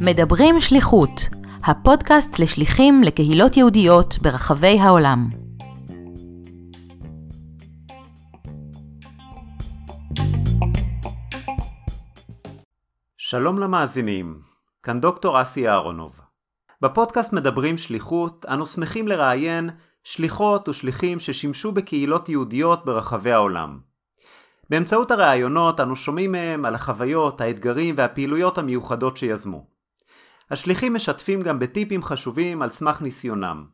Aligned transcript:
מדברים 0.00 0.60
שליחות, 0.60 1.10
הפודקאסט 1.64 2.38
לשליחים 2.38 3.02
לקהילות 3.02 3.56
יהודיות 3.56 4.18
ברחבי 4.22 4.78
העולם. 4.80 5.28
שלום 13.18 13.58
למאזינים, 13.58 14.40
כאן 14.82 15.00
דוקטור 15.00 15.42
אסי 15.42 15.68
אהרונוב. 15.68 16.20
בפודקאסט 16.82 17.32
מדברים 17.32 17.78
שליחות, 17.78 18.46
אנו 18.48 18.66
שמחים 18.66 19.08
לראיין 19.08 19.70
שליחות 20.04 20.68
ושליחים 20.68 21.18
ששימשו 21.18 21.72
בקהילות 21.72 22.28
יהודיות 22.28 22.84
ברחבי 22.84 23.32
העולם. 23.32 23.89
באמצעות 24.70 25.10
הראיונות 25.10 25.80
אנו 25.80 25.96
שומעים 25.96 26.32
מהם 26.32 26.64
על 26.64 26.74
החוויות, 26.74 27.40
האתגרים 27.40 27.94
והפעילויות 27.98 28.58
המיוחדות 28.58 29.16
שיזמו. 29.16 29.66
השליחים 30.50 30.94
משתפים 30.94 31.40
גם 31.40 31.58
בטיפים 31.58 32.02
חשובים 32.02 32.62
על 32.62 32.70
סמך 32.70 33.02
ניסיונם. 33.02 33.66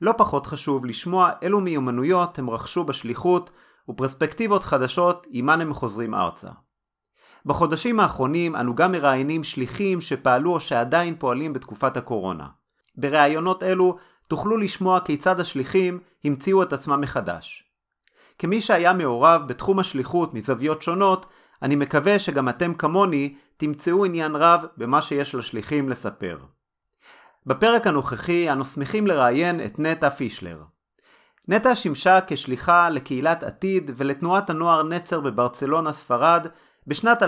לא 0.00 0.14
פחות 0.18 0.46
חשוב 0.46 0.86
לשמוע 0.86 1.30
אילו 1.42 1.60
מיומנויות 1.60 2.38
הם 2.38 2.50
רכשו 2.50 2.84
בשליחות 2.84 3.50
ופרספקטיבות 3.88 4.64
חדשות 4.64 5.26
עימן 5.30 5.60
הם 5.60 5.74
חוזרים 5.74 6.14
ארצה. 6.14 6.50
בחודשים 7.46 8.00
האחרונים 8.00 8.56
אנו 8.56 8.74
גם 8.74 8.92
מראיינים 8.92 9.44
שליחים 9.44 10.00
שפעלו 10.00 10.52
או 10.52 10.60
שעדיין 10.60 11.16
פועלים 11.18 11.52
בתקופת 11.52 11.96
הקורונה. 11.96 12.46
בראיונות 12.96 13.62
אלו 13.62 13.96
תוכלו 14.28 14.56
לשמוע 14.56 15.00
כיצד 15.00 15.40
השליחים 15.40 15.98
המציאו 16.24 16.62
את 16.62 16.72
עצמם 16.72 17.00
מחדש. 17.00 17.65
כמי 18.38 18.60
שהיה 18.60 18.92
מעורב 18.92 19.42
בתחום 19.46 19.78
השליחות 19.78 20.34
מזוויות 20.34 20.82
שונות, 20.82 21.26
אני 21.62 21.76
מקווה 21.76 22.18
שגם 22.18 22.48
אתם 22.48 22.74
כמוני 22.74 23.34
תמצאו 23.56 24.04
עניין 24.04 24.36
רב 24.36 24.66
במה 24.76 25.02
שיש 25.02 25.34
לשליחים 25.34 25.88
לספר. 25.88 26.38
בפרק 27.46 27.86
הנוכחי 27.86 28.52
אנו 28.52 28.64
שמחים 28.64 29.06
לראיין 29.06 29.60
את 29.64 29.78
נטע 29.78 30.10
פישלר. 30.10 30.62
נטע 31.48 31.74
שימשה 31.74 32.18
כשליחה 32.26 32.88
לקהילת 32.88 33.42
עתיד 33.42 33.90
ולתנועת 33.96 34.50
הנוער 34.50 34.82
נצר 34.82 35.20
בברצלונה 35.20 35.92
ספרד 35.92 36.46
בשנת 36.86 37.22
2011-2012. 37.22 37.26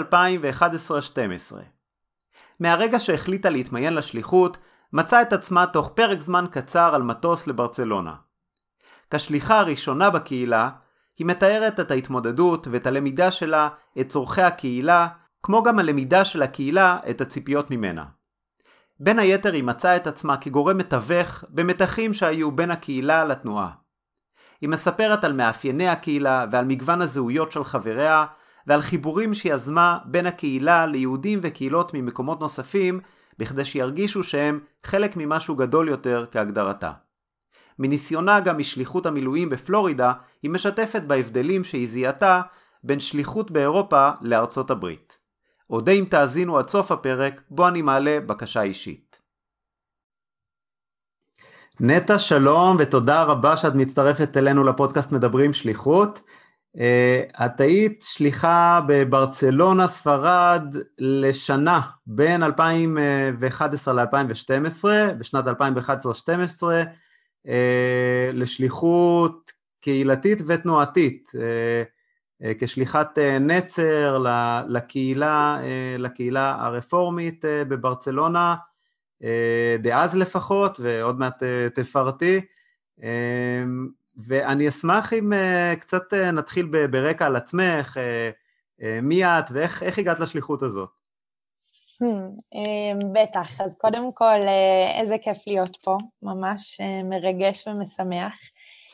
מהרגע 2.61 2.99
שהחליטה 2.99 3.51
להתמיין 3.51 3.95
לשליחות, 3.95 4.59
מצאה 4.93 5.23
את 5.23 5.33
עצמה 5.33 5.67
תוך 5.67 5.91
פרק 5.95 6.21
זמן 6.21 6.45
קצר 6.51 6.95
על 6.95 7.03
מטוס 7.03 7.47
לברצלונה. 7.47 8.15
כשליחה 9.11 9.59
הראשונה 9.59 10.11
בקהילה, 10.11 10.71
היא 11.19 11.27
מתארת 11.27 11.81
את 11.81 11.91
ההתמודדות 11.91 12.69
ואת 12.71 12.87
הלמידה 12.87 13.31
שלה, 13.31 13.69
את 14.01 14.09
צורכי 14.09 14.43
הקהילה, 14.43 15.09
כמו 15.43 15.63
גם 15.63 15.79
הלמידה 15.79 16.25
של 16.25 16.43
הקהילה 16.43 16.99
את 17.11 17.21
הציפיות 17.21 17.71
ממנה. 17.71 18.05
בין 19.01 19.19
היתר 19.19 19.53
היא 19.53 19.65
מצאה 19.65 19.97
את 19.97 20.07
עצמה 20.07 20.37
כגורם 20.37 20.79
מתווך 20.79 21.45
במתחים 21.49 22.15
שהיו 22.15 22.53
בין 22.53 22.71
הקהילה 22.71 23.25
לתנועה. 23.25 23.71
היא 24.61 24.69
מספרת 24.69 25.25
על 25.25 25.33
מאפייני 25.33 25.89
הקהילה 25.89 26.47
ועל 26.53 26.65
מגוון 26.65 27.03
הזהויות 27.03 27.53
של 27.53 27.65
חבריה, 27.65 28.27
ועל 28.67 28.83
חיבורים 28.83 29.35
שיזמה 29.35 29.99
בין 30.05 30.27
הקהילה 30.27 30.87
ליהודים 30.87 31.39
וקהילות 31.43 31.95
ממקומות 31.95 32.41
נוספים, 32.41 33.01
בכדי 33.39 33.65
שירגישו 33.65 34.23
שהם 34.23 34.61
חלק 34.85 35.17
ממשהו 35.17 35.57
גדול 35.57 35.89
יותר 35.89 36.27
כהגדרתה. 36.31 36.93
מניסיונה 37.79 38.41
גם 38.41 38.59
משליחות 38.59 39.07
המילואים 39.07 39.51
בפלורידה, 39.51 40.13
היא 40.43 40.51
משתפת 40.51 41.03
בהבדלים 41.03 41.65
שהיא 41.65 41.89
זיהתה 41.89 42.41
בין 42.85 43.01
שליחות 43.01 43.51
באירופה 43.51 44.11
לארצות 44.21 44.71
הברית. 44.71 45.19
אודה 45.71 45.93
אם 45.93 46.05
תאזינו 46.11 46.59
עד 46.59 46.69
סוף 46.69 46.93
הפרק, 46.93 47.41
בו 47.51 47.69
אני 47.69 47.83
מעלה 47.83 48.21
בקשה 48.21 48.63
אישית. 48.63 49.19
נטע 51.81 52.19
שלום 52.19 52.77
ותודה 52.81 53.23
רבה 53.23 53.57
שאת 53.57 53.75
מצטרפת 53.75 54.37
אלינו 54.37 54.65
לפודקאסט 54.65 55.13
מדברים 55.13 55.53
שליחות. 55.53 56.21
Uh, 56.77 57.45
את 57.45 57.61
היית 57.61 58.05
שליחה 58.09 58.81
בברצלונה, 58.87 59.89
ספרד, 59.89 60.77
לשנה, 60.99 61.81
בין 62.07 62.43
2011 62.43 63.95
ל-2012, 63.95 64.85
בשנת 65.19 65.45
2011-2012, 65.47 65.49
uh, 65.49 66.67
לשליחות 68.33 69.53
קהילתית 69.81 70.39
ותנועתית, 70.47 71.31
uh, 71.35 71.39
uh, 72.43 72.47
כשליחת 72.59 73.19
נצר 73.41 74.25
לקהילה, 74.69 75.61
לקהילה 75.99 76.57
הרפורמית 76.61 77.45
בברצלונה, 77.69 78.57
דאז 79.79 80.17
לפחות, 80.17 80.81
ועוד 80.81 81.19
מעט 81.19 81.43
תפרטי. 81.75 82.41
ואני 84.27 84.69
אשמח 84.69 85.13
אם 85.13 85.33
קצת 85.81 86.15
נתחיל 86.15 86.87
ברקע 86.91 87.27
על 87.27 87.37
עצמך, 87.37 87.97
מי 89.03 89.25
את 89.25 89.45
ואיך 89.53 89.99
הגעת 89.99 90.21
לשליחות 90.21 90.63
הזאת. 90.63 90.98
Hmm, 92.03 93.05
בטח, 93.13 93.61
אז 93.61 93.77
קודם 93.77 94.13
כל, 94.13 94.41
איזה 95.01 95.17
כיף 95.19 95.39
להיות 95.47 95.77
פה, 95.77 95.97
ממש 96.23 96.81
מרגש 97.05 97.67
ומשמח. 97.67 98.35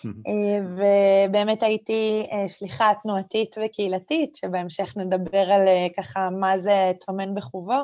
ובאמת 0.76 1.62
הייתי 1.62 2.26
שליחה 2.48 2.92
תנועתית 3.02 3.56
וקהילתית, 3.64 4.36
שבהמשך 4.36 4.96
נדבר 4.96 5.52
על 5.52 5.60
ככה 5.96 6.30
מה 6.30 6.58
זה 6.58 6.92
טומן 7.06 7.34
בחובו. 7.34 7.82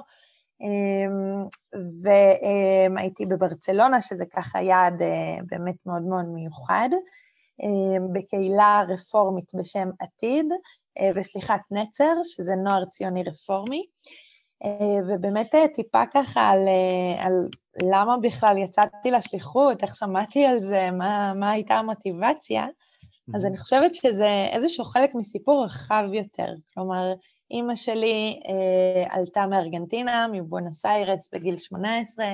והייתי 2.95 3.27
בברצלונה, 3.27 4.01
שזה 4.01 4.25
ככה 4.37 4.63
יעד 4.63 5.03
באמת 5.51 5.75
מאוד 5.87 6.03
מאוד 6.03 6.25
מיוחד. 6.25 6.89
אמ, 7.63 8.13
בקהילה 8.13 8.83
רפורמית 8.89 9.55
בשם 9.55 9.89
עתיד, 10.01 10.47
אה, 11.01 11.11
וסליחת 11.15 11.61
נצר, 11.71 12.15
שזה 12.25 12.55
נוער 12.55 12.85
ציוני 12.85 13.23
רפורמי. 13.23 13.87
אה, 14.65 15.01
ובאמת 15.09 15.55
אה, 15.55 15.69
טיפה 15.69 16.03
ככה 16.15 16.49
על, 16.49 16.69
על 17.19 17.49
למה 17.83 18.17
בכלל 18.23 18.59
יצאתי 18.59 19.11
לשליחות, 19.11 19.83
איך 19.83 19.95
שמעתי 19.95 20.47
על 20.47 20.61
זה, 20.61 20.91
מה, 20.91 21.33
מה 21.35 21.51
הייתה 21.51 21.75
המוטיבציה. 21.75 22.67
אז 23.35 23.47
אני 23.47 23.59
חושבת 23.59 23.95
שזה 23.95 24.47
איזשהו 24.53 24.85
חלק 24.85 25.15
מסיפור 25.15 25.65
רחב 25.65 26.05
יותר. 26.13 26.53
כלומר, 26.75 27.13
אימא 27.51 27.75
שלי 27.75 28.41
אה, 28.49 29.17
עלתה 29.17 29.47
מארגנטינה, 29.47 30.27
מבואנוס 30.33 30.87
איירס 30.87 31.29
בגיל 31.35 31.59
18, 31.59 32.27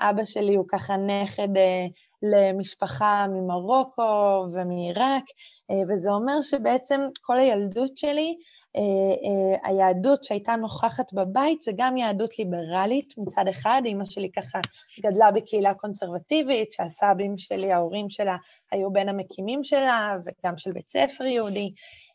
אבא 0.00 0.24
שלי 0.24 0.54
הוא 0.54 0.64
ככה 0.68 0.96
נכד 0.96 1.56
אה, 1.56 1.86
למשפחה 2.22 3.26
ממרוקו 3.28 4.46
ומעיראק, 4.52 5.24
אה, 5.70 5.76
וזה 5.88 6.10
אומר 6.10 6.42
שבעצם 6.42 7.00
כל 7.20 7.38
הילדות 7.38 7.98
שלי, 7.98 8.36
אה, 8.76 8.82
אה, 8.82 9.70
היהדות 9.70 10.24
שהייתה 10.24 10.56
נוכחת 10.56 11.12
בבית 11.12 11.62
זה 11.62 11.72
גם 11.76 11.96
יהדות 11.96 12.38
ליברלית 12.38 13.14
מצד 13.18 13.44
אחד, 13.50 13.82
אימא 13.84 14.04
שלי 14.04 14.30
ככה 14.32 14.58
גדלה 15.00 15.30
בקהילה 15.30 15.74
קונסרבטיבית, 15.74 16.72
שהסבים 16.72 17.38
שלי, 17.38 17.72
ההורים 17.72 18.10
שלה, 18.10 18.36
היו 18.72 18.92
בין 18.92 19.08
המקימים 19.08 19.64
שלה, 19.64 20.16
וגם 20.24 20.58
של 20.58 20.72
בית 20.72 20.88
ספר 20.88 21.24
יהודי. 21.24 21.72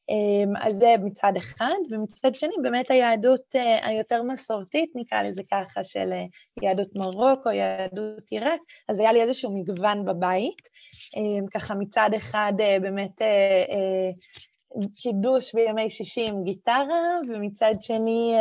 אמ, 0.09 0.53
אז 0.61 0.75
זה 0.75 0.95
מצד 1.03 1.33
אחד, 1.37 1.75
ומצד 1.91 2.35
שני 2.35 2.53
באמת 2.61 2.91
היהדות 2.91 3.55
אה, 3.55 3.87
היותר 3.87 4.23
מסורתית, 4.23 4.91
נקרא 4.95 5.21
לזה 5.21 5.41
ככה, 5.51 5.83
של 5.83 6.11
אה, 6.13 6.23
יהדות 6.61 6.95
מרוקו, 6.95 7.51
יהדות 7.51 8.31
עיראק, 8.31 8.59
אז 8.89 8.99
היה 8.99 9.11
לי 9.11 9.21
איזשהו 9.21 9.57
מגוון 9.59 10.05
בבית. 10.05 10.69
אמ, 11.15 11.45
ככה 11.53 11.75
מצד 11.75 12.09
אחד 12.17 12.53
אה, 12.59 12.77
באמת 12.81 13.21
קידוש 14.95 15.55
בימי 15.55 15.89
שישי 15.89 16.27
עם 16.27 16.43
גיטרה, 16.43 17.19
ומצד 17.29 17.73
שני 17.81 18.35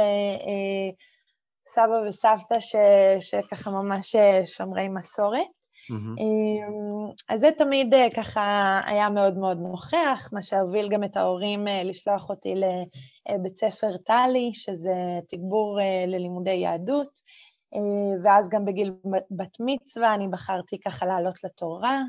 סבא 1.68 2.08
וסבתא 2.08 2.60
ש, 2.60 2.76
שככה 3.20 3.70
ממש 3.70 4.16
שומרי 4.44 4.88
מסורת. 4.88 5.63
Mm-hmm. 5.90 7.14
אז 7.28 7.40
זה 7.40 7.50
תמיד 7.58 7.94
אה, 7.94 8.06
ככה 8.16 8.80
היה 8.86 9.10
מאוד 9.10 9.38
מאוד 9.38 9.58
נוכח, 9.58 10.30
מה 10.32 10.42
שהוביל 10.42 10.88
גם 10.88 11.04
את 11.04 11.16
ההורים 11.16 11.68
אה, 11.68 11.82
לשלוח 11.82 12.30
אותי 12.30 12.54
לבית 13.30 13.58
ספר 13.58 13.96
טלי, 13.96 14.50
שזה 14.52 14.94
תגבור 15.28 15.78
ללימודי 16.06 16.50
יהדות, 16.50 17.20
ואז 18.22 18.48
גם 18.48 18.64
בגיל 18.64 18.92
בת 19.30 19.56
מצווה 19.60 20.14
אני 20.14 20.28
בחרתי 20.28 20.78
ככה 20.80 21.06
לעלות 21.06 21.44
לתורה, 21.44 22.02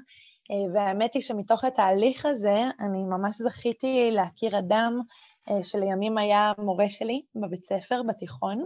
והאמת 0.74 1.14
היא 1.14 1.22
שמתוך 1.22 1.64
התהליך 1.64 2.26
הזה 2.26 2.64
אני 2.80 3.04
ממש 3.04 3.36
זכיתי 3.36 4.12
להכיר 4.12 4.60
אדם 4.60 5.02
שלימים 5.64 6.18
היה 6.18 6.52
מורה 6.58 6.90
שלי 6.90 7.22
בבית 7.36 7.66
ספר, 7.66 8.02
בתיכון, 8.08 8.60
אה, 8.60 8.66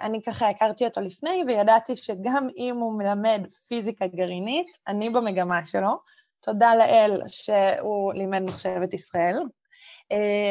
אני 0.00 0.22
ככה 0.22 0.48
הכרתי 0.48 0.84
אותו 0.84 1.00
לפני, 1.00 1.42
וידעתי 1.46 1.96
שגם 1.96 2.48
אם 2.56 2.76
הוא 2.76 2.98
מלמד 2.98 3.46
פיזיקה 3.68 4.06
גרעינית, 4.06 4.66
אני 4.88 5.10
במגמה 5.10 5.64
שלו. 5.64 5.90
תודה 6.40 6.74
לאל 6.74 7.22
שהוא 7.26 8.12
לימד 8.12 8.42
מחשבת 8.42 8.94
ישראל. 8.94 9.38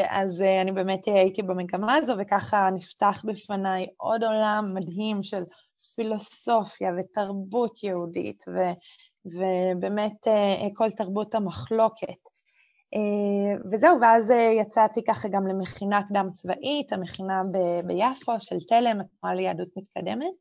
אז 0.10 0.42
אני 0.62 0.72
באמת 0.72 1.06
הייתי 1.06 1.42
במגמה 1.42 1.96
הזו, 1.96 2.14
וככה 2.20 2.70
נפתח 2.74 3.24
בפניי 3.28 3.88
עוד 3.98 4.24
עולם 4.24 4.72
מדהים 4.74 5.24
של 5.24 5.44
פילוסופיה 5.96 6.92
ותרבות 7.00 7.84
יהודית, 7.84 8.44
ו, 8.48 8.60
ובאמת 9.26 10.28
כל 10.74 10.92
תרבות 10.92 11.36
המחלוקת. 11.36 12.31
וזהו, 13.72 14.02
ואז 14.02 14.34
יצאתי 14.62 15.04
ככה 15.04 15.28
גם 15.28 15.48
למכינה 15.48 16.02
קדם 16.10 16.30
צבאית, 16.34 16.94
המכינה 16.94 17.42
ב- 17.52 17.88
ביפו 17.88 18.40
של 18.40 18.56
תלם, 18.70 19.02
התנועה 19.02 19.36
ליהדות 19.36 19.68
מתקדמת. 19.78 20.34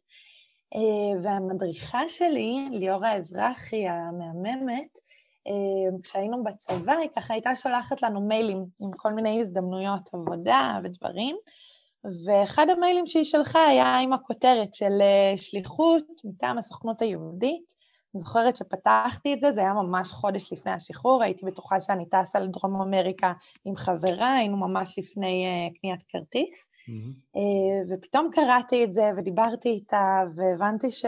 והמדריכה 1.22 2.08
שלי, 2.08 2.68
ליאורה 2.70 3.16
אזרחי 3.16 3.88
המהממת, 3.88 4.98
כשהיינו 6.02 6.44
בצבא, 6.44 6.92
היא 6.92 7.10
ככה 7.16 7.34
הייתה 7.34 7.56
שולחת 7.56 8.02
לנו 8.02 8.20
מיילים 8.20 8.64
עם 8.80 8.90
כל 8.96 9.12
מיני 9.12 9.40
הזדמנויות 9.40 10.10
עבודה 10.12 10.78
ודברים, 10.84 11.36
ואחד 12.26 12.66
המיילים 12.70 13.06
שהיא 13.06 13.24
שלחה 13.24 13.66
היה 13.66 13.98
עם 13.98 14.12
הכותרת 14.12 14.74
של 14.74 14.92
שליחות 15.36 16.04
מטעם 16.24 16.58
הסוכנות 16.58 17.02
היהודית, 17.02 17.72
אני 18.14 18.20
זוכרת 18.20 18.56
שפתחתי 18.56 19.34
את 19.34 19.40
זה, 19.40 19.52
זה 19.52 19.60
היה 19.60 19.72
ממש 19.72 20.12
חודש 20.12 20.52
לפני 20.52 20.72
השחרור, 20.72 21.22
הייתי 21.22 21.46
בטוחה 21.46 21.80
שאני 21.80 22.06
טסה 22.08 22.38
לדרום 22.38 22.80
אמריקה 22.80 23.32
עם 23.64 23.76
חברה, 23.76 24.36
היינו 24.36 24.56
ממש 24.56 24.98
לפני 24.98 25.46
uh, 25.46 25.80
קניית 25.80 26.00
כרטיס, 26.08 26.68
mm-hmm. 26.68 27.36
uh, 27.36 27.94
ופתאום 27.94 28.30
קראתי 28.32 28.84
את 28.84 28.92
זה 28.92 29.10
ודיברתי 29.16 29.68
איתה, 29.68 30.22
והבנתי 30.34 30.90
ש, 30.90 31.04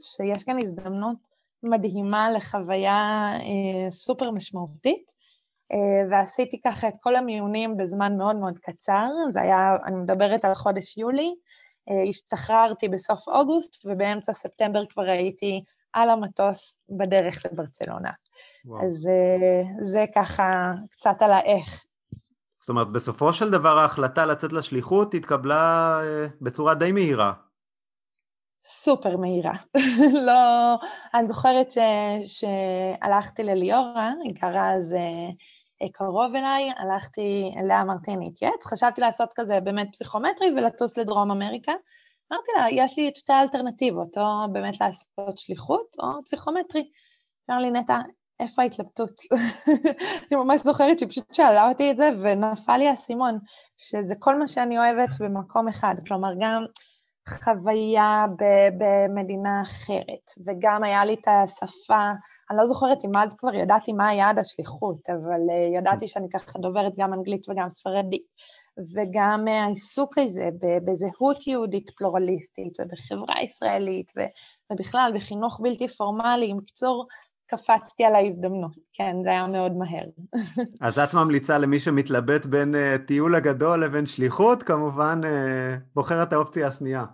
שיש 0.00 0.44
כאן 0.44 0.58
הזדמנות 0.58 1.28
מדהימה 1.62 2.30
לחוויה 2.30 3.32
uh, 3.38 3.90
סופר 3.90 4.30
משמעותית, 4.30 5.10
uh, 5.72 5.76
ועשיתי 6.10 6.60
ככה 6.60 6.88
את 6.88 6.94
כל 7.00 7.16
המיונים 7.16 7.76
בזמן 7.76 8.16
מאוד 8.16 8.36
מאוד 8.36 8.58
קצר, 8.58 9.08
זה 9.30 9.40
היה, 9.40 9.76
אני 9.86 9.96
מדברת 9.96 10.44
על 10.44 10.54
חודש 10.54 10.98
יולי, 10.98 11.34
uh, 11.90 12.08
השתחררתי 12.08 12.88
בסוף 12.88 13.28
אוגוסט, 13.28 13.86
ובאמצע 13.86 14.32
ספטמבר 14.32 14.86
כבר 14.86 15.02
הייתי 15.10 15.62
על 15.96 16.10
המטוס 16.10 16.80
בדרך 16.98 17.46
לברצלונה. 17.46 18.10
וואו. 18.64 18.82
אז 18.82 19.06
אה, 19.06 19.62
זה 19.82 20.04
ככה 20.14 20.72
קצת 20.90 21.16
על 21.20 21.32
האיך. 21.32 21.84
זאת 22.60 22.68
אומרת, 22.68 22.88
בסופו 22.92 23.32
של 23.32 23.50
דבר 23.50 23.78
ההחלטה 23.78 24.26
לצאת 24.26 24.52
לשליחות 24.52 25.14
התקבלה 25.14 26.00
אה, 26.02 26.26
בצורה 26.40 26.74
די 26.74 26.92
מהירה. 26.92 27.32
סופר 28.64 29.16
מהירה. 29.16 29.52
לא, 30.26 30.74
אני 31.14 31.26
זוכרת 31.26 31.70
ש, 31.70 31.78
שהלכתי 32.24 33.42
לליאורה, 33.42 34.12
היא 34.24 34.34
גרה 34.42 34.74
אז 34.74 34.92
אה, 34.92 35.88
קרוב 35.92 36.34
אליי, 36.34 36.70
הלכתי 36.76 37.52
אליה, 37.56 37.82
אמרתי, 37.82 38.14
אני 38.14 38.30
אתייעץ, 38.32 38.66
חשבתי 38.66 39.00
לעשות 39.00 39.28
כזה 39.34 39.60
באמת 39.60 39.88
פסיכומטרי 39.92 40.48
ולטוס 40.56 40.98
לדרום 40.98 41.30
אמריקה. 41.30 41.72
אמרתי 42.32 42.50
לה, 42.58 42.84
יש 42.84 42.98
לי 42.98 43.08
את 43.08 43.16
שתי 43.16 43.32
האלטרנטיבות, 43.32 44.18
או 44.18 44.52
באמת 44.52 44.80
לעשות 44.80 45.38
שליחות, 45.38 45.96
או 45.98 46.24
פסיכומטרי. 46.24 46.90
אמר 47.50 47.58
לי, 47.58 47.70
נטע, 47.70 47.98
איפה 48.40 48.62
ההתלבטות? 48.62 49.20
אני 50.30 50.40
ממש 50.40 50.60
זוכרת 50.60 50.98
שהיא 50.98 51.08
פשוט 51.08 51.34
שאלה 51.34 51.68
אותי 51.68 51.90
את 51.90 51.96
זה, 51.96 52.10
ונפל 52.20 52.76
לי 52.76 52.88
האסימון, 52.88 53.38
שזה 53.76 54.14
כל 54.18 54.38
מה 54.38 54.46
שאני 54.46 54.78
אוהבת 54.78 55.08
במקום 55.20 55.68
אחד. 55.68 55.94
כלומר, 56.06 56.28
גם 56.40 56.64
חוויה 57.28 58.26
במדינה 58.78 59.62
אחרת, 59.62 60.30
וגם 60.46 60.84
היה 60.84 61.04
לי 61.04 61.14
את 61.14 61.28
השפה, 61.28 62.10
אני 62.50 62.58
לא 62.58 62.66
זוכרת 62.66 63.04
אם 63.04 63.16
אז 63.16 63.36
כבר 63.38 63.54
ידעתי 63.54 63.92
מה 63.92 64.14
יעד 64.14 64.38
השליחות, 64.38 65.10
אבל 65.10 65.40
אה, 65.50 65.78
ידעתי 65.78 66.08
שאני 66.08 66.26
ככה 66.32 66.58
דוברת 66.58 66.92
גם 66.98 67.14
אנגלית 67.14 67.48
וגם 67.48 67.70
ספרדית. 67.70 68.26
וגם 68.94 69.48
העיסוק 69.48 70.18
הזה 70.18 70.48
בזהות 70.84 71.46
יהודית 71.46 71.90
פלורליסטית 71.90 72.72
ובחברה 72.80 73.42
ישראלית 73.42 74.12
ובכלל 74.72 75.12
בחינוך 75.14 75.60
בלתי 75.62 75.88
פורמלי, 75.88 76.50
עם 76.50 76.60
קצור, 76.60 77.06
קפצתי 77.46 78.04
על 78.04 78.14
ההזדמנות, 78.14 78.76
כן, 78.92 79.16
זה 79.24 79.30
היה 79.30 79.46
מאוד 79.46 79.72
מהר. 79.76 80.04
אז 80.80 80.98
את 80.98 81.14
ממליצה 81.14 81.58
למי 81.58 81.80
שמתלבט 81.80 82.46
בין 82.46 82.74
uh, 82.74 83.06
טיול 83.06 83.34
הגדול 83.34 83.84
לבין 83.84 84.06
שליחות, 84.06 84.62
כמובן 84.62 85.20
uh, 85.24 85.26
בוחר 85.94 86.22
את 86.22 86.32
האופציה 86.32 86.68
השנייה. 86.68 87.04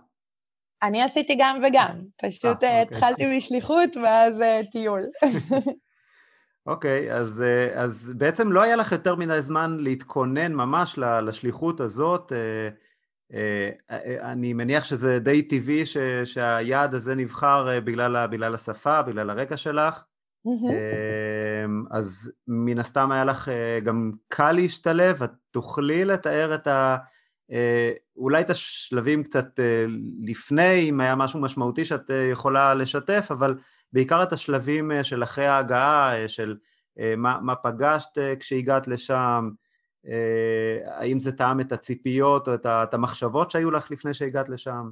אני 0.83 1.01
עשיתי 1.01 1.35
גם 1.39 1.61
וגם, 1.67 2.01
פשוט 2.21 2.45
아, 2.45 2.53
אוקיי. 2.55 2.81
התחלתי 2.81 3.37
משליחות 3.37 3.97
ואז 3.97 4.33
טיול. 4.71 5.01
אוקיי, 6.65 7.11
okay, 7.11 7.13
אז, 7.13 7.41
אה, 7.41 7.83
אז 7.83 8.11
בעצם 8.15 8.51
לא 8.51 8.61
היה 8.61 8.75
לך 8.75 8.91
יותר 8.91 9.15
מדי 9.15 9.41
זמן 9.41 9.77
להתכונן 9.79 10.53
ממש 10.53 10.95
לשליחות 10.97 11.79
הזאת. 11.79 12.31
אה, 13.33 13.69
אה, 13.91 14.31
אני 14.31 14.53
מניח 14.53 14.83
שזה 14.83 15.19
די 15.19 15.41
טבעי 15.41 15.85
ש, 15.85 15.97
שהיעד 16.25 16.95
הזה 16.95 17.15
נבחר 17.15 17.79
בגלל, 17.79 18.27
בגלל 18.27 18.55
השפה, 18.55 19.01
בגלל 19.01 19.29
הרקע 19.29 19.57
שלך. 19.57 20.03
Mm-hmm. 20.47 20.73
אז 21.91 22.31
מן 22.47 22.79
הסתם 22.79 23.11
היה 23.11 23.25
לך 23.25 23.51
גם 23.83 24.11
קל 24.27 24.51
להשתלב, 24.51 25.23
את 25.23 25.31
תוכלי 25.51 26.05
לתאר 26.05 26.55
את 26.55 26.67
ה... 26.67 26.97
אולי 28.17 28.41
את 28.41 28.49
השלבים 28.49 29.23
קצת 29.23 29.59
לפני, 30.23 30.89
אם 30.89 31.01
היה 31.01 31.15
משהו 31.15 31.39
משמעותי 31.39 31.85
שאת 31.85 32.11
יכולה 32.31 32.73
לשתף, 32.73 33.27
אבל 33.31 33.55
בעיקר 33.93 34.23
את 34.23 34.33
השלבים 34.33 34.91
אה, 34.91 35.03
של 35.03 35.23
אחרי 35.23 35.47
ההגעה, 35.47 36.21
אה, 36.21 36.27
של 36.27 36.57
אה, 36.99 37.13
מה, 37.17 37.39
מה 37.41 37.55
פגשת 37.55 38.17
כשהגעת 38.39 38.87
לשם, 38.87 39.49
האם 40.85 41.19
זה 41.19 41.37
טעם 41.37 41.59
את 41.59 41.71
הציפיות 41.71 42.47
או 42.47 42.53
את 42.65 42.93
המחשבות 42.93 43.51
שהיו 43.51 43.71
לך 43.71 43.91
לפני 43.91 44.13
שהגעת 44.13 44.49
לשם? 44.49 44.89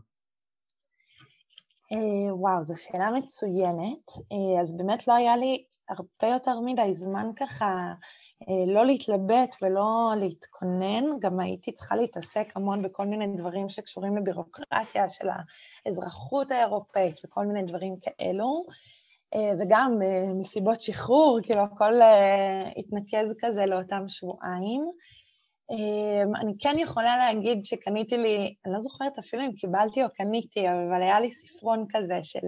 וואו, 2.29 2.63
זו 2.63 2.73
שאלה 2.77 3.11
מצוינת. 3.11 4.11
אז 4.61 4.77
באמת 4.77 5.07
לא 5.07 5.13
היה 5.13 5.37
לי 5.37 5.63
הרבה 5.89 6.33
יותר 6.33 6.59
מדי 6.59 6.93
זמן 6.93 7.29
ככה 7.39 7.93
לא 8.67 8.85
להתלבט 8.85 9.55
ולא 9.61 10.11
להתכונן, 10.17 11.03
גם 11.19 11.39
הייתי 11.39 11.71
צריכה 11.71 11.95
להתעסק 11.95 12.47
המון 12.55 12.81
בכל 12.81 13.05
מיני 13.05 13.37
דברים 13.37 13.69
שקשורים 13.69 14.17
לבירוקרטיה 14.17 15.09
של 15.09 15.27
האזרחות 15.85 16.51
האירופאית 16.51 17.21
וכל 17.25 17.45
מיני 17.45 17.63
דברים 17.63 17.95
כאלו. 18.01 18.63
אה, 19.35 19.51
וגם 19.59 19.99
אה, 20.01 20.33
מסיבות 20.33 20.81
שחרור, 20.81 21.39
כאילו 21.43 21.61
הכל 21.61 22.01
אה, 22.01 22.69
התנקז 22.77 23.35
כזה 23.39 23.65
לאותם 23.65 24.03
שבועיים. 24.07 24.91
אני 26.41 26.53
כן 26.59 26.75
יכולה 26.79 27.17
להגיד 27.17 27.65
שקניתי 27.65 28.17
לי, 28.17 28.55
אני 28.65 28.73
לא 28.73 28.79
זוכרת 28.79 29.19
אפילו 29.19 29.43
אם 29.43 29.51
קיבלתי 29.51 30.03
או 30.03 30.07
קניתי, 30.15 30.69
אבל 30.69 31.01
היה 31.01 31.19
לי 31.19 31.31
ספרון 31.31 31.85
כזה 31.89 32.19
של 32.23 32.47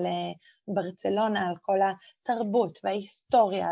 ברצלונה 0.68 1.48
על 1.48 1.56
כל 1.62 1.80
התרבות 1.82 2.80
וההיסטוריה 2.84 3.68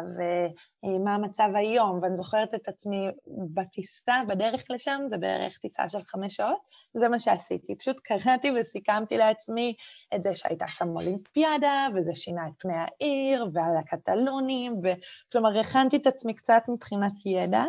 ומה 0.83 1.15
המצב 1.15 1.49
היום, 1.55 1.99
ואני 2.01 2.15
זוכרת 2.15 2.55
את 2.55 2.67
עצמי 2.67 3.07
בטיסה, 3.53 4.21
בדרך 4.27 4.63
לשם, 4.69 5.01
זה 5.07 5.17
בערך 5.17 5.57
טיסה 5.57 5.89
של 5.89 6.03
חמש 6.03 6.35
שעות, 6.35 6.59
זה 6.93 7.09
מה 7.09 7.19
שעשיתי. 7.19 7.75
פשוט 7.75 7.99
קראתי 8.03 8.51
וסיכמתי 8.51 9.17
לעצמי 9.17 9.73
את 10.15 10.23
זה 10.23 10.33
שהייתה 10.33 10.67
שם 10.67 10.89
אולימפיאדה, 10.95 11.87
וזה 11.95 12.15
שינה 12.15 12.47
את 12.47 12.53
פני 12.59 12.73
העיר, 12.75 13.47
ועל 13.53 13.77
הקטלונים, 13.77 14.73
וכלומר, 14.83 15.59
הכנתי 15.59 15.97
את 15.97 16.07
עצמי 16.07 16.33
קצת 16.33 16.63
מבחינת 16.67 17.13
ידע. 17.25 17.63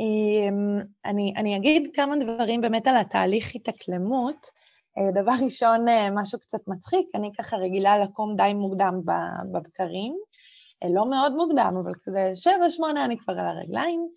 אמ, 0.00 0.80
אני, 1.04 1.32
אני 1.36 1.56
אגיד 1.56 1.90
כמה 1.94 2.16
דברים 2.16 2.60
באמת 2.60 2.86
על 2.86 2.96
התהליך 2.96 3.54
התאקלמות. 3.54 4.46
אה, 4.98 5.22
דבר 5.22 5.32
ראשון, 5.44 5.88
אה, 5.88 6.08
משהו 6.10 6.38
קצת 6.38 6.68
מצחיק, 6.68 7.06
אני 7.14 7.30
ככה 7.38 7.56
רגילה 7.56 7.98
לקום 7.98 8.36
די 8.36 8.54
מוקדם 8.54 9.00
בבקרים, 9.52 10.16
אה, 10.82 10.88
לא 10.94 11.10
מאוד 11.10 11.32
מוקדם, 11.32 11.74
אבל 11.82 11.92
כזה 12.04 12.30
שבע, 12.34 12.70
שמונה 12.70 13.04
אני 13.04 13.18
כבר 13.18 13.32
על 13.32 13.46
הרגליים. 13.46 14.08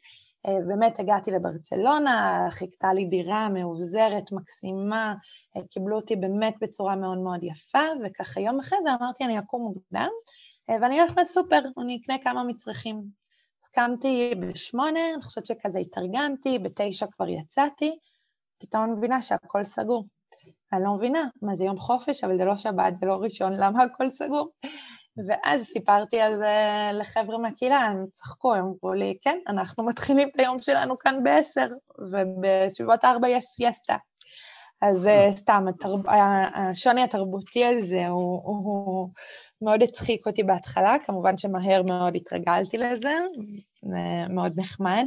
באמת 0.68 1.00
הגעתי 1.00 1.32
לברצלונה, 1.32 2.48
חיכתה 2.50 2.94
לי 2.94 3.06
דירה 3.06 3.50
מאובזרת, 3.50 4.32
מקסימה, 4.32 5.14
קיבלו 5.70 5.96
אותי 5.96 6.16
באמת 6.16 6.54
בצורה 6.62 6.96
מאוד 6.96 7.18
מאוד 7.18 7.44
יפה, 7.44 7.84
וככה 8.04 8.42
יום 8.42 8.60
אחרי 8.60 8.78
זה 8.84 8.90
אמרתי, 8.94 9.24
אני 9.24 9.40
אקום 9.40 9.62
מוקדם, 9.62 10.10
ואני 10.70 11.02
אלך 11.02 11.18
לסופר, 11.18 11.60
אני 11.82 12.00
אקנה 12.02 12.18
כמה 12.24 12.44
מצרכים. 12.44 13.23
אז 13.64 13.70
קמתי 13.70 14.34
בשמונה, 14.40 15.00
אני 15.14 15.22
חושבת 15.22 15.46
שכזה 15.46 15.80
התארגנתי, 15.80 16.60
בתשע 16.60 17.06
כבר 17.12 17.28
יצאתי, 17.28 17.98
פתאום 18.60 18.84
אני 18.84 18.92
מבינה 18.92 19.22
שהכל 19.22 19.64
סגור. 19.64 20.06
אני 20.74 20.84
לא 20.84 20.94
מבינה, 20.94 21.28
מה 21.42 21.56
זה 21.56 21.64
יום 21.66 21.80
חופש, 21.80 22.24
אבל 22.24 22.38
זה 22.38 22.46
לא 22.46 22.58
שבת, 22.58 22.98
זה 23.00 23.06
לא 23.06 23.14
ראשון, 23.14 23.54
למה 23.54 23.84
הכל 23.84 24.10
סגור? 24.10 24.50
ואז 25.28 25.66
סיפרתי 25.66 26.22
על 26.22 26.38
זה 26.38 26.56
לחבר'ה 26.94 27.38
מהקהילה, 27.38 27.78
הם 27.78 28.06
צחקו, 28.12 28.54
הם 28.54 28.66
אמרו 28.66 28.94
לי, 28.94 29.18
כן, 29.22 29.38
אנחנו 29.48 29.86
מתחילים 29.86 30.30
את 30.30 30.40
היום 30.40 30.60
שלנו 30.60 31.00
כאן 31.00 31.24
בעשר, 31.24 31.68
ובסביבות 32.12 33.06
ארבע 33.06 33.30
יש 33.30 33.44
סיאסטה. 33.44 33.96
אז 34.82 35.08
אה, 35.08 35.30
סתם, 35.36 35.66
התרב... 35.70 36.00
השוני 36.54 37.04
התרבותי 37.04 37.66
הזה 37.66 38.08
הוא, 38.08 38.42
הוא, 38.44 38.66
הוא 38.66 39.10
מאוד 39.64 39.84
הצחיק 39.84 40.28
אותי 40.28 40.44
בהתחלה, 40.44 40.96
כמובן 41.06 41.38
שמהר 41.38 41.84
מאוד 41.84 42.16
התרגלתי 42.16 42.78
לזה, 42.78 43.14
זה 43.82 44.26
מאוד 44.30 44.54
נחמד. 44.60 45.06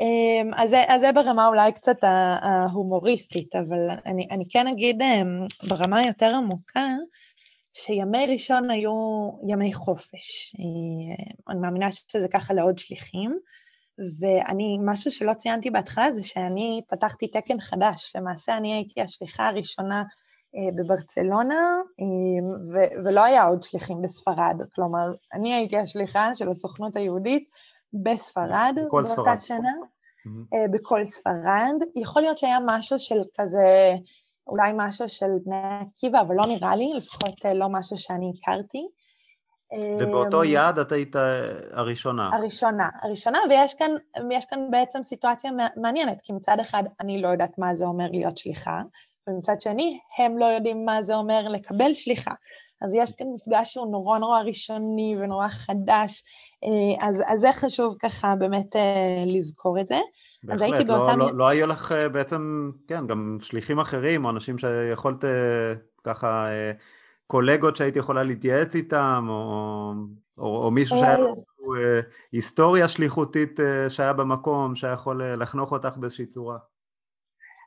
אמ, 0.00 0.54
אז 0.54 0.70
זה, 0.70 0.84
אז 0.88 1.00
זה 1.00 1.12
ברמה 1.12 1.46
אולי 1.46 1.72
קצת 1.72 1.96
ההומוריסטית, 2.40 3.56
אבל 3.56 3.90
אני, 4.06 4.26
אני 4.30 4.44
כן 4.50 4.66
אגיד 4.66 5.02
אמ, 5.02 5.46
ברמה 5.68 5.98
היותר 5.98 6.34
עמוקה, 6.34 6.86
שימי 7.72 8.26
ראשון 8.26 8.70
היו 8.70 8.92
ימי 9.48 9.74
חופש. 9.74 10.54
אה, 10.58 11.24
אני 11.48 11.60
מאמינה 11.60 11.90
שזה 11.90 12.28
ככה 12.32 12.54
לעוד 12.54 12.78
שליחים, 12.78 13.38
ואני, 14.20 14.78
משהו 14.84 15.10
שלא 15.10 15.34
ציינתי 15.34 15.70
בהתחלה 15.70 16.12
זה 16.12 16.22
שאני 16.22 16.80
פתחתי 16.88 17.28
תקן 17.28 17.60
חדש. 17.60 18.12
למעשה 18.16 18.56
אני 18.56 18.74
הייתי 18.74 19.00
השליחה 19.00 19.48
הראשונה 19.48 20.02
בברצלונה, 20.76 21.76
אה, 22.00 22.46
ו- 22.72 23.04
ולא 23.04 23.24
היה 23.24 23.44
עוד 23.44 23.62
שליחים 23.62 24.02
בספרד. 24.02 24.56
כלומר, 24.74 25.06
אני 25.32 25.54
הייתי 25.54 25.76
השליחה 25.76 26.34
של 26.34 26.50
הסוכנות 26.50 26.96
היהודית 26.96 27.48
בספרד 28.04 28.76
באותה 28.90 29.08
ספרד. 29.08 29.38
שנה, 29.38 29.72
mm-hmm. 29.72 30.70
בכל 30.72 31.04
ספרד. 31.04 31.74
יכול 31.96 32.22
להיות 32.22 32.38
שהיה 32.38 32.58
משהו 32.66 32.98
של 32.98 33.22
כזה, 33.40 33.94
אולי 34.46 34.72
משהו 34.76 35.08
של 35.08 35.30
בני 35.44 35.56
עקיבא, 35.80 36.20
אבל 36.20 36.34
לא 36.34 36.46
נראה 36.46 36.76
לי, 36.76 36.92
לפחות 36.96 37.44
לא 37.54 37.68
משהו 37.68 37.96
שאני 37.96 38.32
הכרתי. 38.38 38.88
ובאותו 40.00 40.44
יעד 40.44 40.78
את 40.78 40.92
היית 40.92 41.16
הראשונה. 41.72 42.30
הראשונה, 42.32 42.88
הראשונה, 43.02 43.38
ויש 43.50 43.74
כאן, 43.74 43.90
כאן 44.50 44.70
בעצם 44.70 45.02
סיטואציה 45.02 45.50
מעניינת, 45.76 46.18
כי 46.22 46.32
מצד 46.32 46.56
אחד 46.60 46.82
אני 47.00 47.22
לא 47.22 47.28
יודעת 47.28 47.58
מה 47.58 47.74
זה 47.74 47.84
אומר 47.84 48.06
להיות 48.10 48.38
שליחה, 48.38 48.82
ומצד 49.28 49.60
שני, 49.60 50.00
הם 50.18 50.38
לא 50.38 50.44
יודעים 50.44 50.84
מה 50.84 51.02
זה 51.02 51.14
אומר 51.14 51.48
לקבל 51.48 51.94
שליחה. 51.94 52.32
אז 52.82 52.94
יש 52.94 53.12
כאן 53.18 53.26
מפגש 53.34 53.72
שהוא 53.72 53.92
נורא 53.92 54.18
נורא 54.18 54.42
ראשוני 54.42 55.16
ונורא 55.20 55.48
חדש, 55.48 56.22
אה, 56.64 57.08
אז, 57.08 57.22
אז 57.26 57.40
זה 57.40 57.52
חשוב 57.52 57.96
ככה 58.02 58.34
באמת 58.38 58.76
אה, 58.76 59.24
לזכור 59.26 59.80
את 59.80 59.86
זה. 59.86 59.98
בהחלט, 60.42 60.62
אז 60.62 60.62
הייתי 60.62 60.84
לא, 60.84 60.98
באותם... 60.98 61.18
לא, 61.18 61.34
לא 61.34 61.48
היו 61.48 61.66
לך 61.66 61.92
אה, 61.92 62.08
בעצם, 62.08 62.70
כן, 62.88 63.06
גם 63.06 63.38
שליחים 63.40 63.78
אחרים, 63.78 64.24
או 64.24 64.30
אנשים 64.30 64.58
שיכולת 64.58 65.24
ככה, 66.04 66.48
קולגות 67.26 67.76
שהיית 67.76 67.96
יכולה 67.96 68.22
להתייעץ 68.22 68.74
איתם, 68.74 69.26
או, 69.28 69.92
או, 70.38 70.64
או 70.64 70.70
מישהו 70.70 70.96
שהיה 70.98 71.18
לו 71.18 71.34
היסטוריה 72.32 72.88
שליחותית 72.88 73.60
שהיה 73.88 74.12
במקום, 74.12 74.76
שהיה 74.76 74.92
יכול 74.92 75.22
לחנוך 75.34 75.72
אותך 75.72 75.96
באיזושהי 75.96 76.26
צורה. 76.26 76.58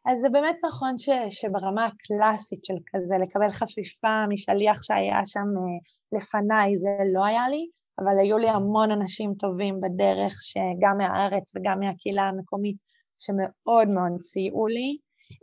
אז 0.06 0.20
זה 0.22 0.29
באמת 0.29 0.56
נכון 0.65 0.98
ש, 0.98 1.10
שברמה 1.29 1.86
הקלאסית 1.86 2.65
של 2.65 2.74
כזה, 2.88 3.15
לקבל 3.22 3.51
חפיפה 3.51 4.25
משליח 4.29 4.84
שהיה 4.84 5.25
שם 5.25 5.39
אה, 5.39 6.18
לפניי, 6.18 6.77
זה 6.77 6.89
לא 7.13 7.25
היה 7.25 7.50
לי, 7.50 7.68
אבל 8.00 8.20
היו 8.20 8.38
לי 8.38 8.50
המון 8.50 8.91
אנשים 8.91 9.34
טובים 9.39 9.82
בדרך, 9.82 10.34
שגם 10.41 10.98
מהארץ 10.98 11.56
וגם 11.56 11.79
מהקהילה 11.79 12.24
המקומית, 12.24 12.77
שמאוד 13.20 13.88
מאוד 13.88 14.22
סייעו 14.22 14.68
לי, 14.68 14.98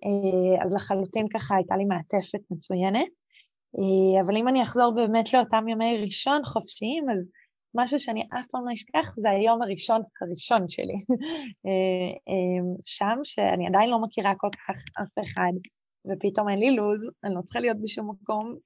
אה, 0.04 0.64
אז 0.64 0.74
לחלוטין 0.74 1.26
ככה 1.34 1.56
הייתה 1.56 1.76
לי 1.76 1.84
מעטפת 1.84 2.40
מצוינת. 2.50 3.08
אה, 3.78 4.20
אבל 4.26 4.36
אם 4.36 4.48
אני 4.48 4.62
אחזור 4.62 4.94
באמת 4.94 5.34
לאותם 5.34 5.68
ימי 5.68 5.98
ראשון 6.04 6.44
חופשיים, 6.44 7.10
אז 7.10 7.30
משהו 7.76 8.00
שאני 8.00 8.22
אף 8.22 8.46
פעם 8.50 8.68
לא 8.68 8.72
אשכח 8.72 9.14
זה 9.16 9.30
היום 9.30 9.62
הראשון 9.62 10.02
הראשון 10.20 10.68
שלי. 10.68 10.94
אה, 11.66 12.10
אה, 12.28 12.74
שם, 12.84 13.18
שאני 13.24 13.66
עדיין 13.66 13.90
לא 13.90 13.98
מכירה 13.98 14.32
כל 14.36 14.48
כך 14.50 14.76
אף 15.02 15.24
אחד, 15.24 15.52
ופתאום 16.06 16.48
אין 16.48 16.58
לי 16.58 16.76
לו"ז, 16.76 17.10
אני 17.24 17.34
לא 17.34 17.40
צריכה 17.40 17.60
להיות 17.60 17.76
בשום 17.82 18.10
מקום, 18.10 18.56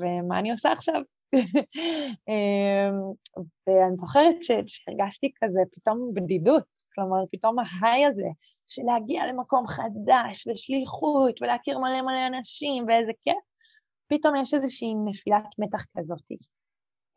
ומה 0.00 0.38
אני 0.38 0.50
עושה 0.50 0.72
עכשיו? 0.72 1.02
אה, 2.28 2.90
ואני 3.66 3.96
זוכרת 3.96 4.36
שהרגשתי 4.66 5.32
כזה 5.44 5.60
פתאום 5.72 6.10
בדידות, 6.14 6.64
כלומר, 6.94 7.24
פתאום 7.32 7.56
ההיי 7.58 8.04
הזה 8.04 8.28
של 8.68 8.82
להגיע 8.86 9.26
למקום 9.26 9.66
חדש 9.66 10.46
ושליחות 10.46 11.42
ולהכיר 11.42 11.78
מלא 11.78 12.02
מלא 12.02 12.26
אנשים 12.26 12.84
ואיזה 12.88 13.12
כיף, 13.24 13.36
פתאום 14.08 14.36
יש 14.36 14.54
איזושהי 14.54 14.94
נפילת 14.94 15.44
מתח 15.58 15.84
כזאתי. 15.96 16.36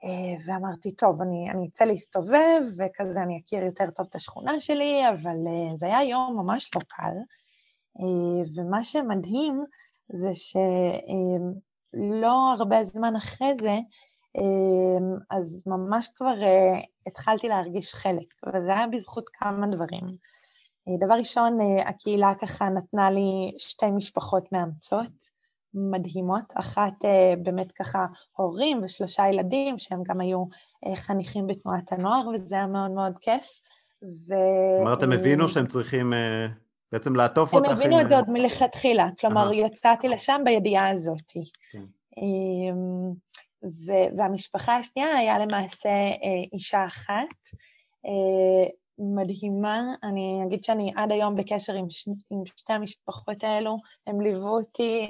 אה, 0.04 0.36
ואמרתי, 0.46 0.96
טוב, 0.96 1.22
אני, 1.22 1.52
אני 1.52 1.68
אצא 1.68 1.86
להסתובב, 1.86 2.62
וכזה 2.78 3.24
אני 3.24 3.42
אכיר 3.46 3.64
יותר 3.64 3.92
טוב 3.96 4.06
את 4.10 4.16
השכונה 4.16 4.60
שלי, 4.60 5.10
אבל 5.10 5.38
אה, 5.48 5.78
זה 5.78 5.86
היה 5.86 6.04
יום 6.04 6.38
ממש 6.38 6.70
לא 6.76 6.82
קל. 6.88 7.18
אה, 8.00 8.44
ומה 8.56 8.84
שמדהים 8.84 9.64
זה 10.10 10.30
שלא 10.36 12.54
הרבה 12.58 12.84
זמן 12.84 13.16
אחרי 13.16 13.56
זה, 13.56 13.78
אז 15.30 15.64
ממש 15.66 16.08
כבר 16.16 16.36
התחלתי 17.08 17.48
להרגיש 17.48 17.94
חלק, 17.94 18.34
וזה 18.48 18.74
היה 18.74 18.88
בזכות 18.88 19.30
כמה 19.34 19.68
דברים. 19.68 20.04
דבר 21.00 21.14
ראשון, 21.14 21.58
הקהילה 21.86 22.32
ככה 22.42 22.70
נתנה 22.70 23.12
לי 23.12 23.56
שתי 23.58 23.92
משפחות 23.92 24.52
מאמצות. 24.52 25.41
מדהימות, 25.74 26.54
אחת 26.56 27.06
אה, 27.06 27.34
באמת 27.44 27.72
ככה 27.72 28.06
הורים 28.38 28.80
ושלושה 28.84 29.28
ילדים 29.28 29.78
שהם 29.78 30.04
גם 30.04 30.22
היו 30.22 30.46
אה, 30.88 30.96
חניכים 30.96 31.48
בתנועת 31.48 31.92
הנוער 31.92 32.28
וזה 32.28 32.56
היה 32.56 32.68
מאוד 32.68 32.92
מאוד 32.92 33.14
כיף. 33.22 33.60
ו... 34.04 34.34
אומרת, 34.80 35.04
הם 35.04 35.12
הבינו 35.12 35.48
שהם 35.50 35.68
צריכים 35.68 36.14
אה, 36.14 36.48
בעצם 36.92 37.16
לעטוף 37.16 37.54
אותך. 37.54 37.70
הם 37.70 37.76
הבינו 37.76 38.02
את 38.02 38.08
זה 38.08 38.16
עוד 38.16 38.30
מלכתחילה, 38.30 39.10
כלומר 39.20 39.54
יצאתי 39.54 40.08
לשם 40.08 40.42
בידיעה 40.46 40.90
הזאת. 40.90 41.32
כן. 41.72 41.84
אמ, 42.18 43.14
והמשפחה 44.18 44.78
השנייה 44.78 45.18
היה 45.18 45.40
למעשה 45.40 45.90
אישה 46.54 46.86
אחת, 46.86 47.28
מדהימה, 49.00 49.94
אני 50.04 50.42
אגיד 50.46 50.64
שאני 50.64 50.92
עד 50.96 51.12
היום 51.12 51.36
בקשר 51.36 51.74
עם, 51.74 51.90
ש... 51.90 52.08
עם 52.30 52.46
שתי 52.46 52.74
המשפחות 52.74 53.44
האלו, 53.44 53.78
הם 54.08 54.22
ליוו 54.22 54.58
אותי 54.58 55.08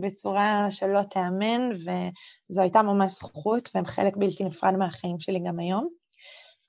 בצורה 0.00 0.66
שלא 0.70 1.02
תיאמן, 1.02 1.70
וזו 1.72 2.60
הייתה 2.60 2.82
ממש 2.82 3.12
זכות, 3.12 3.70
והם 3.74 3.86
חלק 3.86 4.16
בלתי 4.16 4.44
נפרד 4.44 4.76
מהחיים 4.76 5.20
שלי 5.20 5.40
גם 5.46 5.58
היום. 5.58 5.88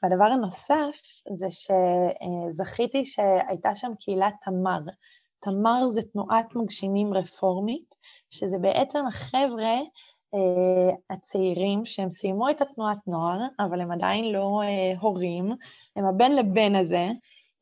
והדבר 0.04 0.26
הנוסף 0.26 1.02
זה 1.38 1.48
שזכיתי 1.52 3.06
שהייתה 3.06 3.76
שם 3.76 3.92
קהילת 4.00 4.34
תמר. 4.46 4.80
תמר 5.42 5.90
זה 5.90 6.02
תנועת 6.02 6.56
מגשימים 6.56 7.14
רפורמית, 7.14 7.96
שזה 8.30 8.58
בעצם 8.58 9.08
החבר'ה 9.08 9.74
הצעירים 11.10 11.86
שהם 11.86 12.12
סיימו 12.12 12.50
את 12.50 12.62
התנועת 12.62 12.98
נוער, 13.08 13.40
אבל 13.60 13.82
הם 13.82 13.92
עדיין 13.92 14.32
לא 14.32 14.62
uh, 14.64 15.00
הורים, 15.00 15.52
הם 15.96 16.06
הבן 16.06 16.32
לבן 16.32 16.76
הזה, 16.76 17.08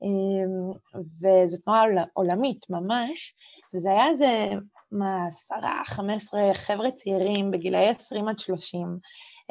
um, 0.03 0.77
וזו 0.96 1.58
תנועה 1.65 1.84
עולמית 2.13 2.65
ממש, 2.70 3.36
וזה 3.74 3.89
היה 3.89 4.08
איזה 4.08 4.50
מה, 4.92 5.27
עשרה, 5.27 5.82
חמש 5.86 6.24
עשרה 6.24 6.53
חבר'ה 6.53 6.92
צעירים 6.92 7.51
בגילאי 7.51 7.89
עשרים 7.89 8.27
עד 8.27 8.39
שלושים, 8.39 8.98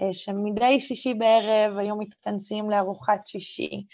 uh, 0.00 0.12
שמדי 0.12 0.80
שישי 0.80 1.14
בערב 1.14 1.78
היו 1.78 1.96
מתכנסים 1.96 2.70
לארוחת 2.70 3.26
שישי, 3.26 3.84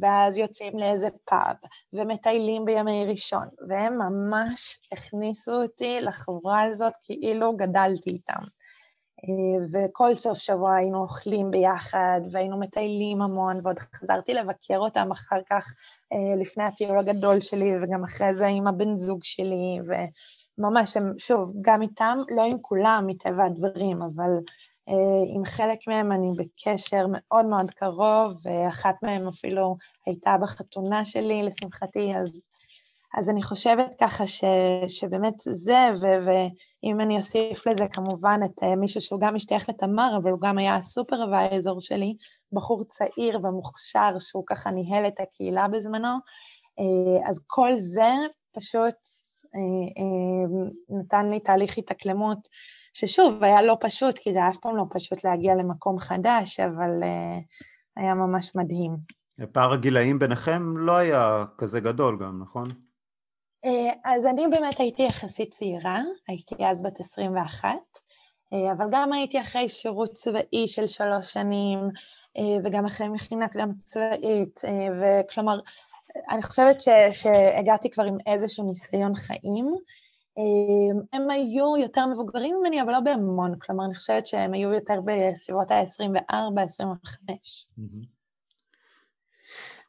ואז 0.00 0.38
יוצאים 0.38 0.78
לאיזה 0.78 1.08
פאב, 1.24 1.56
ומטיילים 1.92 2.64
בימי 2.64 3.04
ראשון, 3.06 3.48
והם 3.68 3.98
ממש 3.98 4.78
הכניסו 4.92 5.62
אותי 5.62 6.00
לחברה 6.00 6.62
הזאת 6.62 6.92
כאילו 7.02 7.56
גדלתי 7.56 8.10
איתם. 8.10 8.42
אה, 9.24 9.64
וכל 9.72 10.14
סוף 10.14 10.38
שבוע 10.38 10.74
היינו 10.74 11.02
אוכלים 11.02 11.50
ביחד 11.50 12.20
והיינו 12.30 12.60
מטיילים 12.60 13.22
המון, 13.22 13.60
ועוד 13.62 13.78
חזרתי 13.78 14.34
לבקר 14.34 14.78
אותם 14.78 15.12
אחר 15.12 15.38
כך 15.50 15.74
אה, 16.12 16.40
לפני 16.40 16.64
הטיול 16.64 16.98
הגדול 16.98 17.40
שלי, 17.40 17.72
וגם 17.82 18.04
אחרי 18.04 18.34
זה 18.34 18.46
עם 18.46 18.66
הבן 18.66 18.96
זוג 18.96 19.24
שלי, 19.24 19.78
וממש, 20.58 20.96
שוב, 21.18 21.52
גם 21.60 21.82
איתם, 21.82 22.18
לא 22.36 22.42
עם 22.42 22.58
כולם 22.60 23.04
מטבע 23.06 23.44
הדברים, 23.44 24.02
אבל 24.02 24.30
אה, 24.88 25.34
עם 25.34 25.44
חלק 25.44 25.78
מהם 25.86 26.12
אני 26.12 26.30
בקשר 26.36 27.06
מאוד 27.08 27.46
מאוד 27.46 27.70
קרוב, 27.70 28.42
ואחת 28.44 28.94
מהם 29.02 29.28
אפילו 29.28 29.76
הייתה 30.06 30.36
בחתונה 30.42 31.04
שלי, 31.04 31.42
לשמחתי, 31.42 32.16
אז 32.16 32.42
אז 33.16 33.30
אני 33.30 33.42
חושבת 33.42 33.94
ככה 34.00 34.26
ש, 34.26 34.44
שבאמת 34.88 35.34
זה, 35.38 35.88
ו, 36.00 36.06
ואם 36.26 37.00
אני 37.00 37.16
אוסיף 37.16 37.66
לזה 37.66 37.84
כמובן 37.92 38.40
את 38.44 38.62
אה, 38.62 38.76
מישהו 38.76 39.00
שהוא 39.00 39.20
גם 39.20 39.34
משתייך 39.34 39.68
לתמר, 39.68 40.16
אבל 40.22 40.30
הוא 40.30 40.40
גם 40.40 40.58
היה 40.58 40.76
הסופרוויזור 40.76 41.80
שלי, 41.80 42.16
בחור 42.52 42.84
צעיר 42.84 43.38
ומוכשר 43.42 44.18
שהוא 44.18 44.44
ככה 44.46 44.70
ניהל 44.70 45.06
את 45.06 45.20
הקהילה 45.20 45.68
בזמנו, 45.68 46.08
אה, 46.78 47.28
אז 47.28 47.40
כל 47.46 47.72
זה 47.78 48.12
פשוט 48.54 48.94
אה, 49.54 50.98
נתן 50.98 51.30
לי 51.30 51.40
תהליך 51.40 51.78
התאקלמות, 51.78 52.38
ששוב, 52.92 53.44
היה 53.44 53.62
לא 53.62 53.76
פשוט, 53.80 54.18
כי 54.18 54.32
זה 54.32 54.48
אף 54.48 54.56
פעם 54.62 54.76
לא 54.76 54.84
פשוט 54.90 55.24
להגיע 55.24 55.54
למקום 55.54 55.98
חדש, 55.98 56.60
אבל 56.60 56.90
היה 57.96 58.14
ממש 58.14 58.52
מדהים. 58.54 58.96
פער 59.52 59.72
הגילאים 59.72 60.18
ביניכם 60.18 60.76
לא 60.76 60.96
היה 60.96 61.44
כזה 61.58 61.80
גדול 61.80 62.18
גם, 62.20 62.42
נכון? 62.42 62.85
אה, 63.66 63.92
אז 64.04 64.26
אני 64.26 64.48
באמת 64.48 64.80
הייתי 64.80 65.02
יחסית 65.02 65.50
צעירה, 65.50 66.02
הייתי 66.28 66.54
אז 66.66 66.82
בת 66.82 67.00
21, 67.00 67.68
אה, 68.52 68.72
אבל 68.72 68.86
גם 68.90 69.12
הייתי 69.12 69.40
אחרי 69.40 69.68
שירות 69.68 70.12
צבאי 70.12 70.66
של 70.66 70.88
שלוש 70.88 71.32
שנים, 71.32 71.78
אה, 72.38 72.56
וגם 72.64 72.86
אחרי 72.86 73.08
מכינה 73.08 73.48
קדם 73.48 73.72
צבאית, 73.78 74.60
וכלומר, 75.00 75.60
אני 76.30 76.42
חושבת 76.42 76.80
ש, 76.80 76.88
שהגעתי 77.12 77.90
כבר 77.90 78.04
עם 78.04 78.16
איזשהו 78.26 78.68
ניסיון 78.68 79.14
חיים. 79.14 79.74
הם 81.12 81.30
היו 81.30 81.76
יותר 81.76 82.06
מבוגרים 82.06 82.56
ממני, 82.60 82.82
אבל 82.82 82.92
לא 82.92 83.00
בהמון, 83.00 83.58
כלומר, 83.58 83.84
אני 83.84 83.94
חושבת 83.94 84.26
שהם 84.26 84.54
היו 84.54 84.72
יותר 84.72 85.00
בסביבות 85.04 85.70
ה-24-25. 85.70 87.30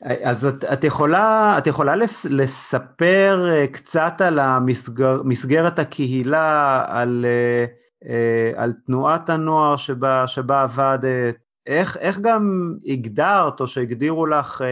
אז 0.03 0.45
את, 0.45 0.63
את, 0.63 0.83
יכולה, 0.83 1.55
את 1.57 1.67
יכולה 1.67 1.95
לס, 1.95 2.25
לספר 2.25 3.47
אה, 3.49 3.67
קצת 3.67 4.21
על 4.21 4.39
המסגרת 4.39 5.19
המסגר, 5.19 5.67
הקהילה, 5.77 6.85
על, 6.87 7.25
אה, 7.25 7.65
אה, 8.09 8.63
על 8.63 8.73
תנועת 8.85 9.29
הנוער 9.29 9.75
שבה, 9.75 10.27
שבה 10.27 10.61
עבדת, 10.61 11.35
איך, 11.65 11.97
איך 11.97 12.19
גם 12.19 12.73
הגדרת 12.85 13.59
או 13.59 13.67
שהגדירו 13.67 14.25
לך 14.25 14.63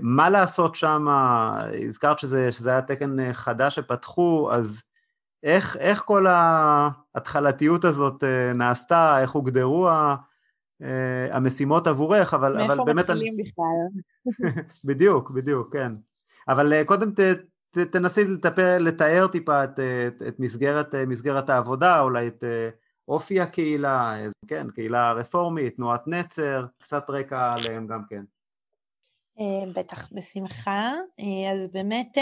מה 0.00 0.30
לעשות 0.30 0.74
שם, 0.74 1.06
הזכרת 1.88 2.18
שזה, 2.18 2.52
שזה 2.52 2.70
היה 2.70 2.82
תקן 2.82 3.32
חדש 3.32 3.74
שפתחו, 3.74 4.48
אז 4.52 4.82
איך, 5.42 5.76
איך 5.76 6.02
כל 6.06 6.26
ההתחלתיות 6.26 7.84
הזאת 7.84 8.24
נעשתה, 8.54 9.22
איך 9.22 9.30
הוגדרו 9.30 9.88
uh, 10.82 10.86
המשימות 11.32 11.86
עבורך, 11.86 12.34
אבל, 12.34 12.60
אבל 12.60 12.76
באמת... 12.84 13.10
מאיפה 13.10 13.12
מתחילים 13.12 13.34
בכלל? 13.36 14.00
בדיוק, 14.88 15.30
בדיוק, 15.30 15.72
כן. 15.72 15.92
אבל 16.48 16.72
uh, 16.72 16.84
קודם 16.84 17.12
ת, 17.12 17.20
ת, 17.70 17.78
תנסי 17.78 18.24
לטפל, 18.24 18.78
לתאר 18.78 19.26
טיפה 19.26 19.64
את, 19.64 19.80
את, 20.08 20.22
את 20.28 20.40
מסגרת, 20.40 20.94
מסגרת 20.94 21.50
העבודה, 21.50 22.00
אולי 22.00 22.28
את 22.28 22.44
אופי 23.08 23.40
הקהילה, 23.40 24.16
כן, 24.46 24.70
קהילה 24.70 25.12
רפורמית, 25.12 25.76
תנועת 25.76 26.06
נצר, 26.06 26.66
קצת 26.78 27.04
רקע 27.08 27.52
עליהם 27.52 27.86
גם 27.86 28.02
כן. 28.08 28.22
בטח, 29.74 30.12
בשמחה. 30.12 30.92
אז 31.52 31.68
באמת... 31.72 32.18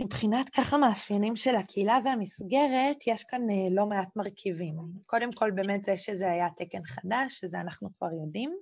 מבחינת 0.00 0.48
ככה 0.48 0.78
מאפיינים 0.78 1.36
של 1.36 1.56
הקהילה 1.56 1.98
והמסגרת, 2.04 3.06
יש 3.06 3.24
כאן 3.24 3.50
אה, 3.50 3.68
לא 3.70 3.86
מעט 3.86 4.16
מרכיבים. 4.16 4.74
קודם 5.06 5.32
כל, 5.32 5.50
באמת 5.50 5.84
זה 5.84 5.96
שזה 5.96 6.30
היה 6.30 6.48
תקן 6.56 6.84
חדש, 6.86 7.38
שזה 7.38 7.60
אנחנו 7.60 7.88
כבר 7.98 8.08
יודעים. 8.24 8.56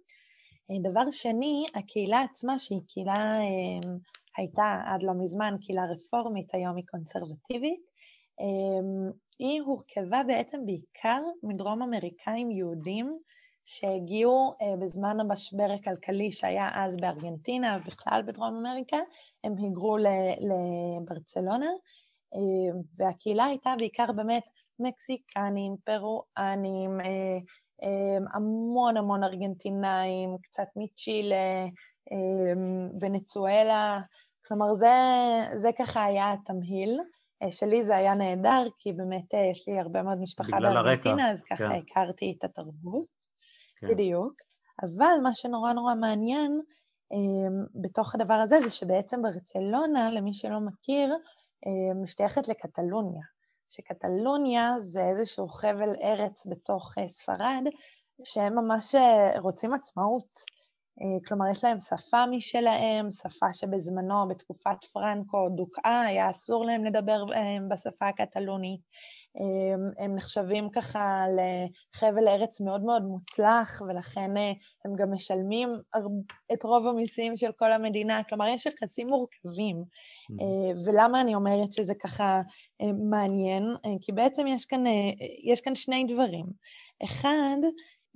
אה, 0.70 0.90
דבר 0.90 1.10
שני, 1.10 1.66
הקהילה 1.74 2.22
עצמה, 2.30 2.58
שהיא 2.58 2.80
קהילה, 2.88 3.38
אה, 3.40 3.90
הייתה 4.36 4.82
עד 4.86 5.02
לא 5.02 5.12
מזמן 5.22 5.54
קהילה 5.60 5.82
רפורמית, 5.84 6.54
היום 6.54 6.76
היא 6.76 6.84
קונסרבטיבית, 6.90 7.90
היא 9.38 9.60
הורכבה 9.60 10.22
בעצם 10.26 10.58
בעיקר 10.66 11.22
מדרום 11.42 11.82
אמריקאים 11.82 12.50
יהודים, 12.50 13.18
שהגיעו 13.64 14.52
uh, 14.52 14.76
בזמן 14.80 15.20
המשבר 15.20 15.68
הכלכלי 15.80 16.32
שהיה 16.32 16.68
אז 16.74 16.96
בארגנטינה 16.96 17.78
ובכלל 17.80 18.22
בדרום 18.26 18.56
אמריקה, 18.56 18.96
הם 19.44 19.54
היגרו 19.58 19.96
לברצלונה, 20.40 21.70
uh, 22.34 22.38
והקהילה 22.98 23.44
הייתה 23.44 23.74
בעיקר 23.78 24.12
באמת 24.16 24.44
מקסיקנים, 24.78 25.76
פרואנים, 25.84 27.00
um, 27.00 28.36
המון 28.36 28.96
המון 28.96 29.24
ארגנטינאים, 29.24 30.36
קצת 30.42 30.68
מצ'ילה, 30.76 31.66
ונצואלה, 33.00 34.00
כלומר 34.46 34.74
זה, 34.74 34.94
זה 35.56 35.70
ככה 35.78 36.04
היה 36.04 36.32
התמהיל. 36.32 37.00
שלי 37.50 37.84
זה 37.84 37.96
היה 37.96 38.14
נהדר, 38.14 38.66
כי 38.78 38.92
באמת 38.92 39.34
יש 39.50 39.68
לי 39.68 39.78
הרבה 39.78 40.02
מאוד 40.02 40.18
משפחה 40.18 40.60
בארגנטינה, 40.60 41.30
אז 41.30 41.42
ככה 41.42 41.56
כן. 41.56 41.72
הכרתי 41.72 42.36
את 42.38 42.44
התרבות. 42.44 43.19
כן. 43.80 43.88
בדיוק. 43.88 44.32
אבל 44.82 45.14
מה 45.22 45.34
שנורא 45.34 45.72
נורא 45.72 45.94
מעניין 45.94 46.60
um, 47.14 47.80
בתוך 47.82 48.14
הדבר 48.14 48.34
הזה, 48.34 48.60
זה 48.64 48.70
שבעצם 48.70 49.22
ברצלונה, 49.22 50.10
למי 50.10 50.34
שלא 50.34 50.60
מכיר, 50.60 51.14
um, 51.14 52.02
משתייכת 52.02 52.48
לקטלוניה. 52.48 53.22
שקטלוניה 53.68 54.74
זה 54.78 55.08
איזשהו 55.08 55.48
חבל 55.48 55.94
ארץ 56.02 56.46
בתוך 56.46 56.98
uh, 56.98 57.08
ספרד, 57.08 57.64
שהם 58.24 58.54
ממש 58.58 58.94
uh, 58.94 59.40
רוצים 59.40 59.74
עצמאות. 59.74 60.38
Uh, 61.00 61.28
כלומר, 61.28 61.48
יש 61.50 61.64
להם 61.64 61.80
שפה 61.80 62.26
משלהם, 62.26 63.12
שפה 63.12 63.52
שבזמנו, 63.52 64.28
בתקופת 64.28 64.84
פרנקו, 64.92 65.48
דוכאה, 65.56 66.00
היה 66.00 66.30
אסור 66.30 66.64
להם 66.64 66.84
לדבר 66.84 67.24
בשפה 67.70 68.08
הקטלונית. 68.08 68.80
הם 69.98 70.14
נחשבים 70.14 70.70
ככה 70.70 71.24
לחבל 71.28 72.28
ארץ 72.28 72.60
מאוד 72.60 72.84
מאוד 72.84 73.02
מוצלח, 73.02 73.82
ולכן 73.88 74.36
אה, 74.36 74.52
הם 74.84 74.92
גם 74.96 75.12
משלמים 75.12 75.68
את 76.52 76.62
רוב 76.62 76.86
המיסים 76.86 77.36
של 77.36 77.52
כל 77.52 77.72
המדינה. 77.72 78.22
כלומר, 78.28 78.46
יש 78.48 78.66
יחסים 78.66 79.08
מורכבים. 79.08 79.76
Mm-hmm. 79.76 80.86
ולמה 80.86 81.20
אני 81.20 81.34
אומרת 81.34 81.72
שזה 81.72 81.94
ככה 81.94 82.40
אה, 82.82 82.92
מעניין? 83.10 83.64
כי 84.00 84.12
בעצם 84.12 84.46
יש 84.46 84.64
כאן, 84.64 84.84
יש 85.44 85.60
כאן 85.60 85.74
שני 85.74 86.04
דברים. 86.04 86.46
אחד, 87.04 87.56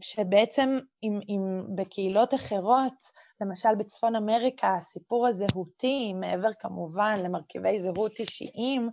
שבעצם 0.00 0.78
אם, 1.02 1.20
אם 1.28 1.62
בקהילות 1.76 2.34
אחרות, 2.34 2.94
למשל 3.40 3.74
בצפון 3.78 4.16
אמריקה, 4.16 4.74
הסיפור 4.74 5.26
הזהותי, 5.26 6.12
מעבר 6.12 6.48
כמובן 6.60 7.14
למרכיבי 7.24 7.78
זהות 7.78 8.12
אישיים, 8.18 8.90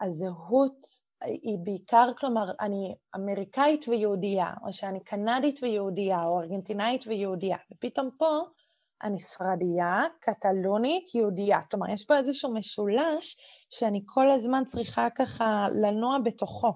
הזהות 0.00 0.76
היא 1.24 1.58
בעיקר, 1.62 2.08
כלומר, 2.18 2.50
אני 2.60 2.94
אמריקאית 3.16 3.88
ויהודייה, 3.88 4.54
או 4.66 4.72
שאני 4.72 5.00
קנדית 5.00 5.62
ויהודייה, 5.62 6.24
או 6.24 6.40
ארגנטינאית 6.40 7.06
ויהודייה, 7.06 7.56
ופתאום 7.72 8.10
פה 8.18 8.40
אני 9.02 9.20
ספרדייה, 9.20 10.04
קטלונית, 10.20 11.14
יהודייה. 11.14 11.60
כלומר, 11.70 11.90
יש 11.90 12.04
פה 12.04 12.16
איזשהו 12.16 12.54
משולש 12.54 13.36
שאני 13.70 14.02
כל 14.06 14.30
הזמן 14.30 14.64
צריכה 14.64 15.08
ככה 15.10 15.66
לנוע 15.82 16.18
בתוכו, 16.24 16.72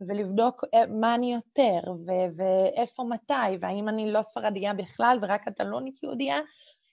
ולבדוק 0.00 0.64
אה, 0.74 0.86
מה 0.86 1.14
אני 1.14 1.34
יותר, 1.34 1.92
ו- 2.06 2.36
ואיפה 2.36 3.02
מתי, 3.04 3.56
והאם 3.60 3.88
אני 3.88 4.12
לא 4.12 4.22
ספרדייה 4.22 4.74
בכלל 4.74 5.18
ורק 5.22 5.48
קטלונית 5.48 6.02
יהודייה. 6.02 6.38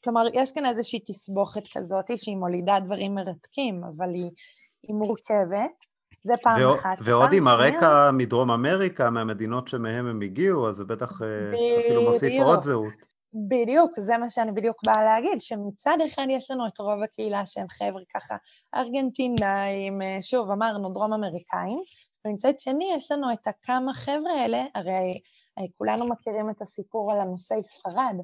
כלומר, 0.04 0.24
יש 0.34 0.52
כאן 0.52 0.66
איזושהי 0.66 1.00
תסבוכת 1.00 1.64
כזאת 1.74 2.06
שהיא 2.18 2.38
מולידה 2.38 2.80
דברים 2.86 3.16
מרתקים, 3.16 3.84
אבל 3.84 4.14
היא... 4.14 4.32
היא 4.88 4.96
מורכבת, 4.96 5.72
זה 6.24 6.34
פעם 6.44 6.62
ו- 6.62 6.76
אחת. 6.76 6.98
ועוד 7.02 7.34
עם 7.34 7.48
הרקע 7.48 8.12
מדרום 8.14 8.52
אמריקה, 8.52 9.10
מהמדינות 9.10 9.68
שמהם 9.68 10.08
הם 10.08 10.22
הגיעו, 10.22 10.70
אז 10.70 10.76
זה 10.76 10.86
בטח 10.86 11.22
ב- 11.22 11.24
אה, 11.24 11.80
אפילו 11.86 12.02
מוסיף 12.02 12.24
בדיוק. 12.32 12.48
עוד 12.48 12.64
זהות. 12.64 12.94
בדיוק, 13.50 14.00
זה 14.00 14.18
מה 14.18 14.30
שאני 14.30 14.52
בדיוק 14.52 14.78
באה 14.86 15.04
להגיד, 15.04 15.42
שמצד 15.42 15.98
אחד 16.06 16.26
יש 16.30 16.52
לנו 16.52 16.68
את 16.68 16.80
רוב 16.80 17.04
הקהילה 17.04 17.46
שהם 17.46 17.68
חבר'ה 17.70 18.02
ככה 18.16 18.36
ארגנטינאים, 18.76 20.02
אה, 20.02 20.18
שוב, 20.22 20.52
אמרנו 20.52 20.94
דרום 20.94 21.14
אמריקאים, 21.14 21.82
ומצד 22.26 22.60
שני 22.60 22.94
יש 22.98 23.12
לנו 23.12 23.34
את 23.34 23.48
הכמה 23.48 23.94
חבר'ה 23.94 24.42
האלה, 24.42 24.64
הרי 24.76 25.20
אה, 25.60 25.64
כולנו 25.78 26.08
מכירים 26.08 26.50
את 26.50 26.62
הסיפור 26.62 27.12
על 27.12 27.20
הנושאי 27.22 27.64
ספרד, 27.64 28.16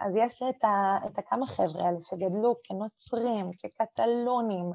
אז 0.00 0.16
יש 0.16 0.42
את, 0.42 0.64
ה, 0.64 0.98
את 1.06 1.18
הכמה 1.18 1.46
חבר'ה 1.46 1.86
האלה 1.86 2.00
שגדלו 2.00 2.56
כנוצרים, 2.64 3.50
כקטלונים, 3.58 4.70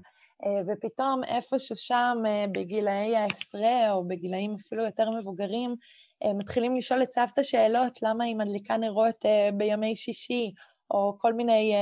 ופתאום 0.67 1.23
איפשהו 1.23 1.75
שם 1.75 2.17
אה, 2.27 2.45
בגילאי 2.51 3.15
העשרה 3.15 3.91
או 3.91 4.07
בגילאים 4.07 4.55
אפילו 4.55 4.85
יותר 4.85 5.09
מבוגרים, 5.09 5.75
אה, 6.23 6.33
מתחילים 6.33 6.75
לשאול 6.75 7.03
את 7.03 7.11
סבתא 7.11 7.43
שאלות, 7.43 8.01
למה 8.01 8.23
היא 8.23 8.35
מדליקה 8.35 8.77
נרות 8.77 9.25
בימי 9.53 9.95
שישי, 9.95 10.51
או 10.91 11.15
כל 11.19 11.33
מיני 11.33 11.73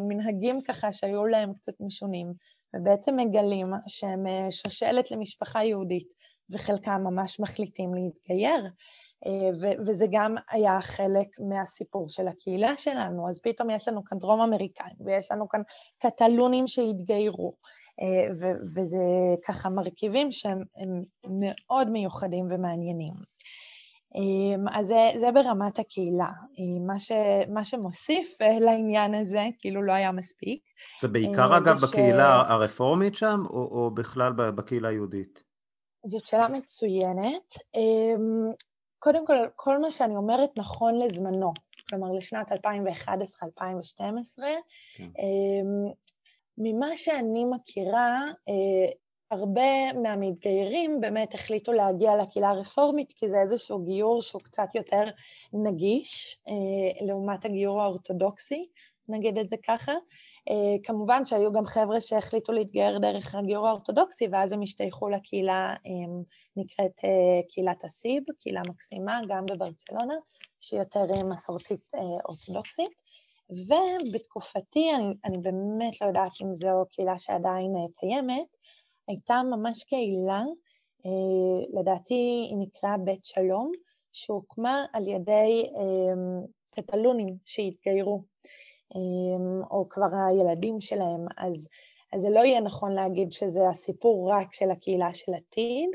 מנהגים 0.00 0.60
ככה 0.62 0.92
שהיו 0.92 1.26
להם 1.26 1.54
קצת 1.54 1.72
משונים, 1.80 2.32
ובעצם 2.76 3.16
מגלים 3.16 3.66
שהם 3.86 4.24
שושלת 4.50 5.10
למשפחה 5.10 5.64
יהודית, 5.64 6.14
וחלקם 6.50 7.00
ממש 7.04 7.40
מחליטים 7.40 7.94
להתגייר. 7.94 8.66
וזה 9.86 10.06
גם 10.10 10.34
היה 10.50 10.80
חלק 10.80 11.28
מהסיפור 11.48 12.08
של 12.08 12.28
הקהילה 12.28 12.76
שלנו, 12.76 13.28
אז 13.28 13.40
פתאום 13.42 13.70
יש 13.70 13.88
לנו 13.88 14.04
כאן 14.04 14.18
דרום 14.18 14.40
אמריקאים, 14.40 14.96
ויש 15.06 15.32
לנו 15.32 15.48
כאן 15.48 15.62
קטלונים 15.98 16.66
שהתגיירו, 16.66 17.54
אה, 18.02 18.48
וזה 18.74 18.98
ככה 19.46 19.68
מרכיבים 19.68 20.32
שהם 20.32 20.62
מאוד 21.28 21.90
מיוחדים 21.90 22.46
ומעניינים. 22.50 23.14
אמ, 24.14 24.64
אז 24.72 24.86
זה, 24.86 25.10
זה 25.18 25.32
ברמת 25.32 25.78
הקהילה. 25.78 26.24
אה, 26.24 26.86
מה, 26.86 26.98
ש, 26.98 27.12
מה 27.48 27.64
שמוסיף 27.64 28.42
אה, 28.42 28.58
לעניין 28.60 29.14
הזה, 29.14 29.46
כאילו 29.58 29.82
לא 29.82 29.92
היה 29.92 30.12
מספיק. 30.12 30.60
זה 31.00 31.08
בעיקר 31.08 31.56
אגב 31.56 31.76
ש... 31.78 31.82
בקהילה 31.82 32.34
הרפורמית 32.34 33.14
שם, 33.14 33.42
או, 33.50 33.56
או 33.56 33.90
בכלל 33.90 34.32
בקהילה 34.32 34.88
היהודית? 34.88 35.42
זאת 36.06 36.26
שאלה 36.26 36.48
מצוינת. 36.48 37.54
אמ, 37.74 38.50
קודם 38.98 39.26
כל, 39.26 39.36
כל 39.56 39.78
מה 39.78 39.90
שאני 39.90 40.16
אומרת 40.16 40.50
נכון 40.56 40.98
לזמנו, 40.98 41.52
כלומר 41.88 42.12
לשנת 42.12 42.52
2011-2012. 42.52 42.56
כן. 44.96 45.08
ממה 46.58 46.96
שאני 46.96 47.44
מכירה, 47.44 48.20
אה, 48.48 48.92
הרבה 49.30 49.92
מהמתגיירים 50.02 51.00
באמת 51.00 51.34
החליטו 51.34 51.72
להגיע 51.72 52.16
לקהילה 52.16 52.48
הרפורמית, 52.48 53.12
כי 53.12 53.28
זה 53.28 53.40
איזשהו 53.40 53.84
גיור 53.84 54.22
שהוא 54.22 54.42
קצת 54.42 54.74
יותר 54.74 55.04
נגיש 55.52 56.40
אה, 56.48 57.06
לעומת 57.06 57.44
הגיור 57.44 57.82
האורתודוקסי, 57.82 58.68
נגיד 59.08 59.38
את 59.38 59.48
זה 59.48 59.56
ככה. 59.66 59.92
אה, 60.50 60.76
כמובן 60.82 61.24
שהיו 61.24 61.52
גם 61.52 61.66
חבר'ה 61.66 62.00
שהחליטו 62.00 62.52
להתגייר 62.52 62.98
דרך 62.98 63.34
הגיור 63.34 63.68
האורתודוקסי, 63.68 64.28
ואז 64.32 64.52
הם 64.52 64.62
השתייכו 64.62 65.08
לקהילה 65.08 65.74
נקראת 66.56 67.00
קהילת 67.48 67.84
הסיב, 67.84 68.22
קהילה 68.40 68.62
מקסימה, 68.68 69.20
גם 69.28 69.46
בברצלונה, 69.46 70.14
שהיא 70.60 70.80
יותר 70.80 71.24
מסורתית 71.24 71.88
אורתודוקסית. 72.28 72.99
ובתקופתי, 73.50 74.94
אני, 74.94 75.14
אני 75.24 75.38
באמת 75.38 76.00
לא 76.00 76.06
יודעת 76.06 76.32
אם 76.42 76.54
זו 76.54 76.84
קהילה 76.90 77.18
שעדיין 77.18 77.76
אה, 77.76 77.86
קיימת, 77.96 78.56
הייתה 79.08 79.42
ממש 79.50 79.84
קהילה, 79.84 80.42
אה, 81.06 81.80
לדעתי 81.80 82.46
היא 82.50 82.56
נקראה 82.58 82.98
בית 82.98 83.24
שלום, 83.24 83.72
שהוקמה 84.12 84.84
על 84.92 85.08
ידי 85.08 85.70
אה, 85.76 86.42
קטלונים 86.70 87.36
שהתגיירו, 87.44 88.22
אה, 88.96 89.00
או 89.70 89.88
כבר 89.88 90.08
הילדים 90.28 90.80
שלהם, 90.80 91.26
אז, 91.36 91.68
אז 92.12 92.20
זה 92.20 92.30
לא 92.30 92.40
יהיה 92.40 92.60
נכון 92.60 92.92
להגיד 92.92 93.32
שזה 93.32 93.68
הסיפור 93.68 94.30
רק 94.32 94.52
של 94.52 94.70
הקהילה 94.70 95.14
של 95.14 95.34
עתיד, 95.34 95.90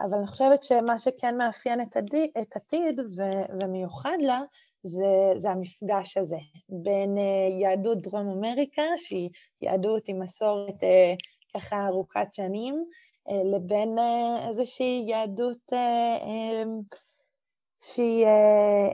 אבל 0.00 0.18
אני 0.18 0.26
חושבת 0.26 0.62
שמה 0.62 0.98
שכן 0.98 1.36
מאפיין 1.36 1.80
את, 1.80 1.96
עתיד, 1.96 2.30
את 2.40 2.56
עתיד 2.56 3.00
ו, 3.00 3.22
ומיוחד 3.62 4.16
לה, 4.20 4.40
זה, 4.82 5.32
זה 5.36 5.50
המפגש 5.50 6.16
הזה 6.16 6.38
בין 6.68 7.16
יהדות 7.60 8.02
דרום 8.02 8.28
אמריקה, 8.28 8.82
שהיא 8.96 9.30
יהדות 9.62 10.08
עם 10.08 10.22
מסורת 10.22 10.74
ככה 11.54 11.86
ארוכת 11.86 12.26
שנים, 12.32 12.84
אה, 13.28 13.56
לבין 13.56 13.98
אה, 13.98 14.48
איזושהי 14.48 15.04
יהדות 15.06 15.72
אה, 15.72 16.62
שהיא, 17.82 18.26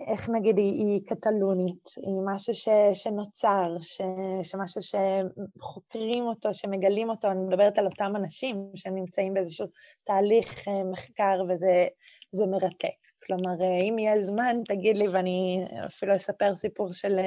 איך 0.06 0.28
נגיד, 0.28 0.58
היא, 0.58 0.84
היא 0.84 1.00
קטלונית, 1.06 1.88
היא 1.96 2.20
משהו 2.34 2.54
ש, 2.54 2.68
שנוצר, 2.94 3.76
ש, 3.80 4.00
שמשהו 4.42 4.80
שחוקרים 4.82 6.24
אותו, 6.24 6.54
שמגלים 6.54 7.10
אותו, 7.10 7.30
אני 7.30 7.40
מדברת 7.40 7.78
על 7.78 7.86
אותם 7.86 8.12
אנשים 8.16 8.70
שנמצאים 8.74 9.34
באיזשהו 9.34 9.66
תהליך 10.04 10.68
מחקר 10.92 11.42
וזה 11.48 12.46
מרתק. 12.46 13.11
כלומר, 13.26 13.64
אם 13.88 13.98
יהיה 13.98 14.22
זמן, 14.22 14.56
תגיד 14.68 14.96
לי 14.96 15.08
ואני 15.08 15.64
אפילו 15.86 16.16
אספר 16.16 16.54
סיפור 16.54 16.92
של 16.92 17.20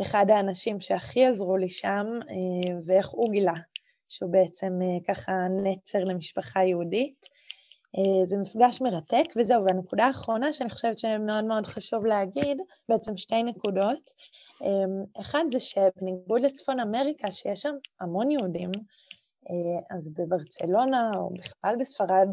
אחד 0.00 0.26
האנשים 0.28 0.80
שהכי 0.80 1.26
עזרו 1.26 1.56
לי 1.56 1.68
שם, 1.68 2.06
ואיך 2.86 3.08
הוא 3.08 3.32
גילה 3.32 3.54
שהוא 4.12 4.32
בעצם 4.32 4.72
אה, 4.82 5.14
ככה 5.14 5.32
נצר 5.62 5.98
למשפחה 5.98 6.64
יהודית. 6.64 7.26
אה, 7.98 8.26
זה 8.26 8.36
מפגש 8.36 8.80
מרתק, 8.80 9.24
וזהו, 9.36 9.64
והנקודה 9.64 10.04
האחרונה 10.04 10.52
שאני 10.52 10.70
חושבת 10.70 10.98
שמאוד 10.98 11.44
מאוד 11.44 11.66
חשוב 11.66 12.06
להגיד, 12.06 12.60
בעצם 12.88 13.16
שתי 13.16 13.42
נקודות. 13.42 14.10
אה, 14.62 15.20
אחד 15.20 15.44
זה 15.52 15.60
שבניגוד 15.60 16.42
לצפון 16.42 16.80
אמריקה, 16.80 17.30
שיש 17.30 17.60
שם 17.60 17.74
המון 18.00 18.30
יהודים, 18.30 18.70
אז 19.90 20.08
בברצלונה, 20.08 21.10
או 21.16 21.30
בכלל 21.30 21.76
בספרד, 21.80 22.28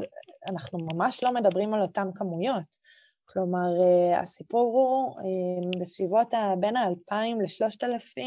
אנחנו 0.48 0.80
ממש 0.94 1.24
לא 1.24 1.34
מדברים 1.34 1.74
על 1.74 1.82
אותן 1.82 2.10
כמויות. 2.16 2.90
כלומר, 3.34 3.82
אה, 3.82 4.20
הסיפור 4.20 4.62
הוא 4.62 5.20
אה, 5.20 5.80
בסביבות 5.80 6.34
בין 6.60 6.76
ה-2,000 6.76 7.14
ל-3,000 7.14 8.22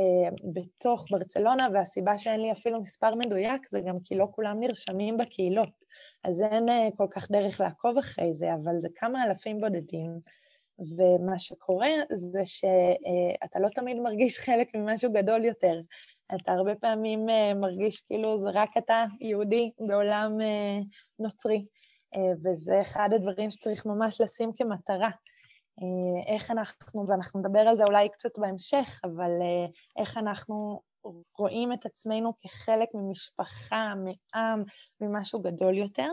אה, 0.00 0.30
בתוך 0.54 1.06
ברצלונה, 1.10 1.68
והסיבה 1.72 2.18
שאין 2.18 2.40
לי 2.40 2.52
אפילו 2.52 2.80
מספר 2.80 3.14
מדויק 3.14 3.66
זה 3.70 3.80
גם 3.80 3.96
כי 4.04 4.14
לא 4.14 4.26
כולם 4.30 4.60
נרשמים 4.60 5.16
בקהילות. 5.16 5.84
אז 6.24 6.42
אין 6.42 6.66
כל 6.96 7.06
כך 7.10 7.30
דרך 7.30 7.60
לעקוב 7.60 7.98
אחרי 7.98 8.34
זה, 8.34 8.54
אבל 8.54 8.80
זה 8.80 8.88
כמה 8.94 9.24
אלפים 9.24 9.60
בודדים. 9.60 10.20
ומה 10.78 11.38
שקורה 11.38 11.90
זה 12.12 12.40
שאתה 12.44 13.58
לא 13.58 13.68
תמיד 13.68 13.98
מרגיש 13.98 14.38
חלק 14.38 14.74
ממשהו 14.74 15.12
גדול 15.12 15.44
יותר. 15.44 15.80
אתה 16.34 16.52
הרבה 16.52 16.74
פעמים 16.74 17.26
מרגיש 17.60 18.00
כאילו 18.00 18.40
זה 18.40 18.48
רק 18.52 18.76
אתה 18.76 19.04
יהודי 19.20 19.70
בעולם 19.78 20.32
נוצרי. 21.18 21.64
אה, 22.16 22.32
וזה 22.44 22.80
אחד 22.80 23.08
הדברים 23.14 23.50
שצריך 23.50 23.86
ממש 23.86 24.20
לשים 24.20 24.52
כמטרה. 24.56 25.10
אה, 25.82 26.34
איך 26.34 26.50
אנחנו, 26.50 27.06
ואנחנו 27.08 27.40
נדבר 27.40 27.58
על 27.60 27.76
זה 27.76 27.84
אולי 27.84 28.08
קצת 28.08 28.38
בהמשך, 28.38 29.00
אבל 29.04 29.30
אה, 29.42 29.66
איך 30.02 30.16
אנחנו 30.16 30.80
רואים 31.38 31.72
את 31.72 31.86
עצמנו 31.86 32.32
כחלק 32.40 32.88
ממשפחה, 32.94 33.94
מעם, 33.94 34.62
ממשהו 35.00 35.42
גדול 35.42 35.78
יותר. 35.78 36.08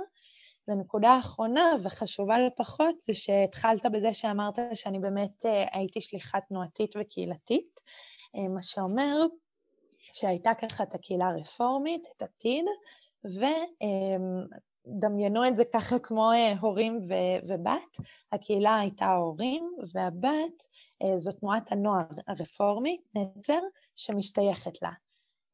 ונקודה 0.67 1.19
אחרונה 1.19 1.71
וחשובה 1.84 2.39
לפחות 2.39 3.02
זה 3.02 3.13
שהתחלת 3.13 3.86
בזה 3.86 4.13
שאמרת 4.13 4.60
שאני 4.74 5.00
באמת 5.00 5.45
הייתי 5.71 6.02
שליחה 6.02 6.39
תנועתית 6.41 6.91
וקהילתית, 7.00 7.80
מה 8.50 8.62
שאומר 8.62 9.17
שהייתה 10.12 10.52
ככה 10.62 10.84
את 10.84 10.95
הקהילה 10.95 11.28
הרפורמית, 11.28 12.04
את 12.17 12.21
עתיד, 12.21 12.65
ו... 13.26 13.45
דמיינו 14.88 15.47
את 15.47 15.58
זה 15.58 15.63
ככה 15.74 16.00
כמו 16.00 16.32
אה, 16.32 16.54
הורים 16.60 17.00
ו- 17.08 17.47
ובת, 17.47 17.97
הקהילה 18.32 18.80
הייתה 18.80 19.06
ההורים, 19.06 19.71
והבת 19.93 20.67
אה, 21.04 21.17
זו 21.17 21.32
תנועת 21.32 21.71
הנוער 21.71 22.06
הרפורמי, 22.28 23.02
נצר, 23.15 23.60
שמשתייכת 23.95 24.82
לה. 24.82 24.91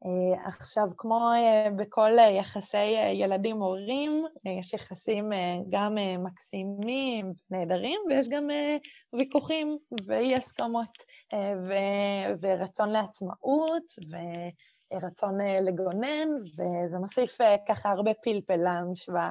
אה, 0.06 0.48
עכשיו, 0.48 0.88
כמו 0.98 1.32
בכל 1.76 2.12
יחסי 2.40 2.96
ילדים-הורים, 3.14 4.26
יש 4.60 4.74
יחסים 4.74 5.30
גם 5.70 5.96
מקסימים, 6.20 7.34
נהדרים, 7.52 8.00
ויש 8.10 8.30
גם 8.30 8.48
ויכוחים 9.14 9.78
ואי 10.08 10.36
הסכמות, 10.36 10.98
ו- 11.36 12.34
ורצון 12.42 12.90
לעצמאות, 12.90 13.84
ו- 14.12 14.50
רצון 14.94 15.42
אה, 15.42 15.62
לגונן, 15.62 16.28
וזה 16.58 17.00
מוסיף 17.00 17.42
אה, 17.42 17.56
ככה 17.68 17.90
הרבה 17.90 18.12
פלפל 18.24 18.60
למשוואה. 18.64 19.30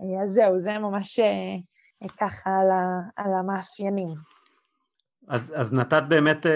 אה, 0.00 0.22
אז 0.24 0.30
זהו, 0.30 0.60
זה 0.60 0.78
ממש 0.78 1.20
ככה 2.18 2.50
על, 2.50 2.70
ה, 2.70 3.00
על 3.16 3.32
המאפיינים. 3.34 4.37
אז, 5.28 5.52
אז 5.56 5.72
נתת 5.72 6.02
באמת 6.08 6.46
uh, 6.46 6.48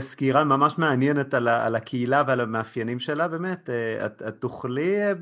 סקירה 0.00 0.44
ממש 0.44 0.78
מעניינת 0.78 1.34
על, 1.34 1.48
ה, 1.48 1.66
על 1.66 1.76
הקהילה 1.76 2.22
ועל 2.26 2.40
המאפיינים 2.40 3.00
שלה, 3.00 3.28
באמת. 3.28 3.68
Uh, 3.68 4.06
את, 4.06 4.22
את 4.28 4.40
תוכלי 4.40 5.10
uh, 5.12 5.16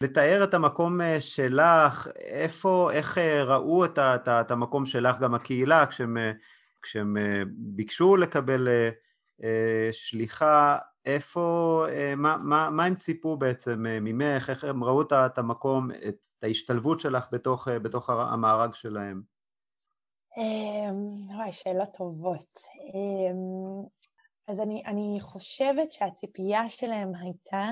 לתאר 0.00 0.44
את 0.44 0.54
המקום 0.54 1.00
uh, 1.00 1.04
שלך, 1.20 2.08
איפה, 2.16 2.90
איך 2.92 3.18
uh, 3.18 3.20
ראו 3.44 3.84
את, 3.84 3.98
את, 3.98 4.28
את 4.28 4.50
המקום 4.50 4.86
שלך, 4.86 5.18
גם 5.18 5.34
הקהילה, 5.34 5.86
כשהם, 5.86 6.16
uh, 6.16 6.36
כשהם 6.82 7.16
uh, 7.16 7.48
ביקשו 7.56 8.16
לקבל 8.16 8.68
uh, 8.68 9.40
uh, 9.42 9.44
שליחה, 9.92 10.78
איפה, 11.06 11.86
אה, 11.88 12.14
מה, 12.16 12.36
מה, 12.36 12.70
מה 12.70 12.84
הם 12.84 12.94
ציפו 12.94 13.36
בעצם 13.36 13.86
אה, 13.86 13.98
ממך, 14.00 14.50
איך 14.50 14.64
הם 14.64 14.84
ראו 14.84 15.02
את 15.02 15.38
המקום, 15.38 15.90
את 16.08 16.16
ההשתלבות 16.42 17.00
שלך 17.00 17.26
בתוך, 17.32 17.68
אה, 17.68 17.78
בתוך 17.78 18.10
המארג 18.10 18.74
שלהם? 18.74 19.35
אמ, 20.36 21.36
וואי, 21.36 21.52
שאלות 21.52 21.88
טובות. 21.96 22.54
אמ, 22.94 23.86
אז 24.48 24.60
אני, 24.60 24.82
אני 24.86 25.16
חושבת 25.20 25.92
שהציפייה 25.92 26.68
שלהם 26.68 27.12
הייתה 27.14 27.70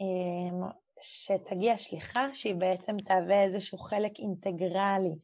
אמ, 0.00 0.62
שתגיע 1.00 1.78
שליחה 1.78 2.34
שהיא 2.34 2.54
בעצם 2.54 2.96
תהווה 3.04 3.42
איזשהו 3.42 3.78
חלק 3.78 4.12
אינטגרלי 4.18 5.14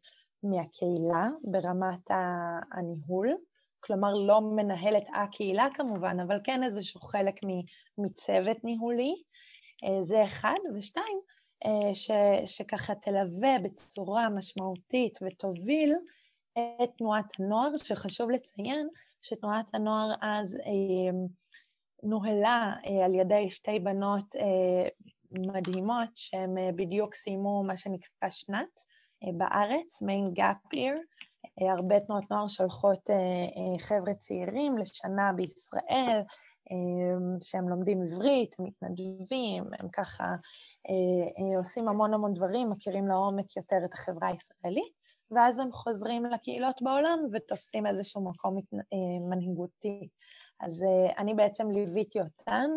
מהקהילה 0.43 1.29
ברמת 1.45 2.11
הניהול. 2.73 3.37
כלומר 3.81 4.15
לא 4.15 4.41
מנהלת 4.41 5.05
הקהילה 5.15 5.69
כמובן, 5.75 6.21
אבל 6.21 6.39
כן 6.45 6.63
איזשהו 6.63 7.01
חלק 7.01 7.35
מצוות 7.99 8.65
ניהולי, 8.65 9.15
אה, 9.85 10.03
זה 10.03 10.25
אחד, 10.25 10.59
ושתיים, 10.75 11.21
אה, 11.67 11.95
ש, 11.95 12.11
שככה 12.47 12.95
תלווה 12.95 13.59
בצורה 13.63 14.29
משמעותית 14.29 15.19
ותוביל 15.23 15.95
את 16.59 16.91
תנועת 16.99 17.25
הנוער, 17.39 17.77
שחשוב 17.77 18.31
לציין 18.31 18.89
שתנועת 19.23 19.67
הנוער 19.75 20.15
אז 20.21 20.57
אה, 20.57 21.19
נוהלה 22.03 22.75
על 23.05 23.15
ידי 23.15 23.51
שתי 23.51 23.79
בנות 23.79 24.35
מדהימות 25.31 26.09
שהן 26.15 26.55
בדיוק 26.77 27.15
סיימו 27.15 27.65
מה 27.67 27.77
שנקרא 27.77 28.31
שנת 28.31 28.81
בארץ, 29.39 30.03
מעין 30.03 30.31
gap 30.35 30.73
year, 30.73 30.95
אה, 31.61 31.73
הרבה 31.73 32.01
תנועות 32.01 32.31
נוער 32.31 32.49
שולחות 32.49 33.11
אה, 33.11 33.17
אה, 33.17 33.79
חבר'ה 33.79 34.15
צעירים 34.15 34.79
לשנה 34.79 35.33
בישראל, 35.37 36.21
שהם 37.43 37.69
לומדים 37.69 38.03
עברית, 38.03 38.57
הם 38.59 38.65
מתנדבים, 38.65 39.65
הם 39.79 39.89
ככה 39.89 40.25
עושים 41.59 41.89
המון 41.89 42.15
המון 42.15 42.35
דברים, 42.35 42.71
מכירים 42.71 43.09
לעומק 43.09 43.57
יותר 43.57 43.77
את 43.85 43.95
החברה 43.95 44.29
הישראלית, 44.29 44.93
ואז 45.35 45.59
הם 45.59 45.73
חוזרים 45.73 46.27
לקהילות 46.27 46.83
בעולם 46.83 47.19
ותופסים 47.33 47.87
איזשהו 47.87 48.31
מקום 48.31 48.61
מנהיגותי. 49.31 50.09
אז 50.61 50.85
אני 51.19 51.35
בעצם 51.35 51.71
ליוויתי 51.71 52.19
אותן, 52.21 52.71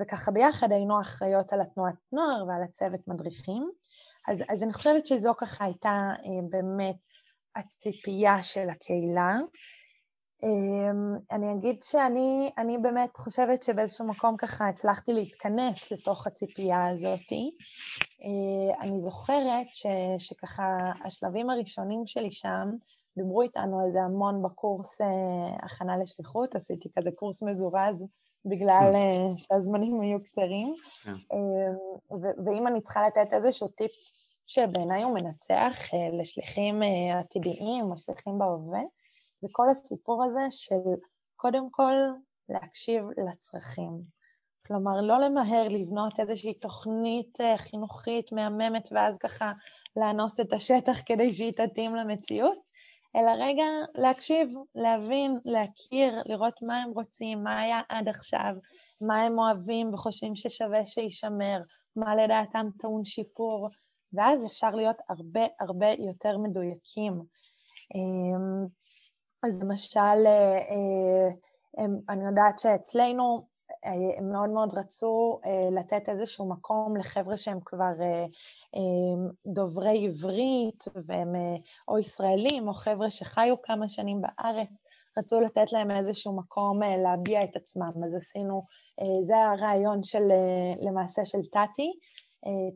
וככה 0.00 0.30
ביחד 0.30 0.72
היינו 0.72 1.00
אחראיות 1.00 1.52
על 1.52 1.60
התנועת 1.60 1.94
נוער 2.12 2.44
ועל 2.48 2.62
הצוות 2.62 3.00
מדריכים. 3.06 3.70
אז, 4.28 4.44
אז 4.48 4.62
אני 4.62 4.72
חושבת 4.72 5.06
שזו 5.06 5.34
ככה 5.38 5.64
הייתה 5.64 6.12
באמת 6.50 6.96
הציפייה 7.56 8.42
של 8.42 8.68
הקהילה. 8.70 9.38
אמ, 10.42 11.16
אני 11.32 11.52
אגיד 11.52 11.82
שאני 11.82 12.50
אני 12.58 12.78
באמת 12.78 13.16
חושבת 13.16 13.62
שבאיזשהו 13.62 14.06
מקום 14.06 14.36
ככה 14.36 14.68
הצלחתי 14.68 15.12
להתכנס 15.12 15.92
לתוך 15.92 16.26
הציפייה 16.26 16.88
הזאתי. 16.88 17.50
אה, 18.24 18.82
אני 18.82 19.00
זוכרת 19.00 19.66
ש, 19.68 19.86
שככה 20.18 20.78
השלבים 21.04 21.50
הראשונים 21.50 22.06
שלי 22.06 22.30
שם, 22.30 22.68
דיברו 23.16 23.42
איתנו 23.42 23.80
על 23.80 23.92
זה 23.92 24.02
המון 24.02 24.42
בקורס 24.42 25.00
אה, 25.00 25.06
הכנה 25.62 25.96
לשליחות, 25.96 26.54
עשיתי 26.54 26.88
כזה 26.98 27.10
קורס 27.14 27.42
מזורז 27.42 28.06
בגלל. 28.44 28.92
אה, 28.94 29.36
שהזמנים 29.36 30.00
היו 30.00 30.22
קצרים. 30.24 30.74
אמ, 31.06 31.18
ואם 32.46 32.66
אני 32.66 32.80
צריכה 32.80 33.06
לתת 33.06 33.32
איזשהו 33.32 33.68
טיפ 33.68 33.90
שבעיניי 34.46 35.02
הוא 35.02 35.14
מנצח 35.14 35.76
לשליחים 36.12 36.82
עתידיים 37.20 37.90
או 37.90 37.96
שליחים 37.96 38.38
בהווה, 38.38 38.80
זה 39.46 39.52
כל 39.52 39.70
הסיפור 39.70 40.24
הזה 40.24 40.46
של 40.50 41.00
קודם 41.36 41.70
כל 41.70 41.92
להקשיב 42.48 43.04
לצרכים. 43.26 44.02
כלומר, 44.66 45.00
לא 45.00 45.18
למהר 45.18 45.68
לבנות 45.68 46.20
איזושהי 46.20 46.54
תוכנית 46.54 47.40
אה, 47.40 47.58
חינוכית 47.58 48.32
מהממת 48.32 48.88
ואז 48.92 49.18
ככה 49.18 49.52
לאנוס 49.96 50.40
את 50.40 50.52
השטח 50.52 50.98
כדי 51.06 51.32
שהיא 51.32 51.52
תתאים 51.52 51.96
למציאות, 51.96 52.58
אלא 53.16 53.30
רגע 53.30 53.64
להקשיב, 53.94 54.48
להבין, 54.74 55.38
להכיר, 55.44 56.22
לראות 56.26 56.62
מה 56.62 56.82
הם 56.82 56.90
רוצים, 56.90 57.44
מה 57.44 57.60
היה 57.60 57.80
עד 57.88 58.08
עכשיו, 58.08 58.54
מה 59.00 59.22
הם 59.22 59.38
אוהבים 59.38 59.94
וחושבים 59.94 60.36
ששווה 60.36 60.86
שיישמר, 60.86 61.60
מה 61.96 62.16
לדעתם 62.16 62.66
טעון 62.78 63.04
שיפור, 63.04 63.68
ואז 64.12 64.46
אפשר 64.46 64.70
להיות 64.70 64.96
הרבה 65.08 65.46
הרבה 65.60 65.86
יותר 65.98 66.38
מדויקים. 66.38 67.12
אז 69.42 69.62
למשל, 69.62 70.26
אה, 70.26 70.58
אה, 71.78 71.84
אני 72.08 72.24
יודעת 72.24 72.58
שאצלנו 72.58 73.46
אה, 73.84 74.18
הם 74.18 74.32
מאוד 74.32 74.50
מאוד 74.50 74.78
רצו 74.78 75.40
לתת 75.72 76.08
איזשהו 76.08 76.48
מקום 76.48 76.96
לחבר'ה 76.96 77.36
שהם 77.36 77.58
כבר 77.64 77.92
דוברי 79.46 80.06
עברית 80.06 80.84
והם 81.06 81.32
או 81.88 81.98
ישראלים 81.98 82.68
או 82.68 82.74
חבר'ה 82.74 83.10
שחיו 83.10 83.62
כמה 83.62 83.88
שנים 83.88 84.20
בארץ, 84.20 84.84
רצו 85.18 85.40
לתת 85.40 85.72
להם 85.72 85.90
איזשהו 85.90 86.36
מקום 86.36 86.80
להביע 86.82 87.44
את 87.44 87.56
עצמם. 87.56 87.92
אז 88.04 88.14
עשינו, 88.14 88.62
זה 89.22 89.36
הרעיון 89.36 90.02
של, 90.02 90.28
למעשה 90.80 91.24
של 91.24 91.42
טאטי. 91.52 91.92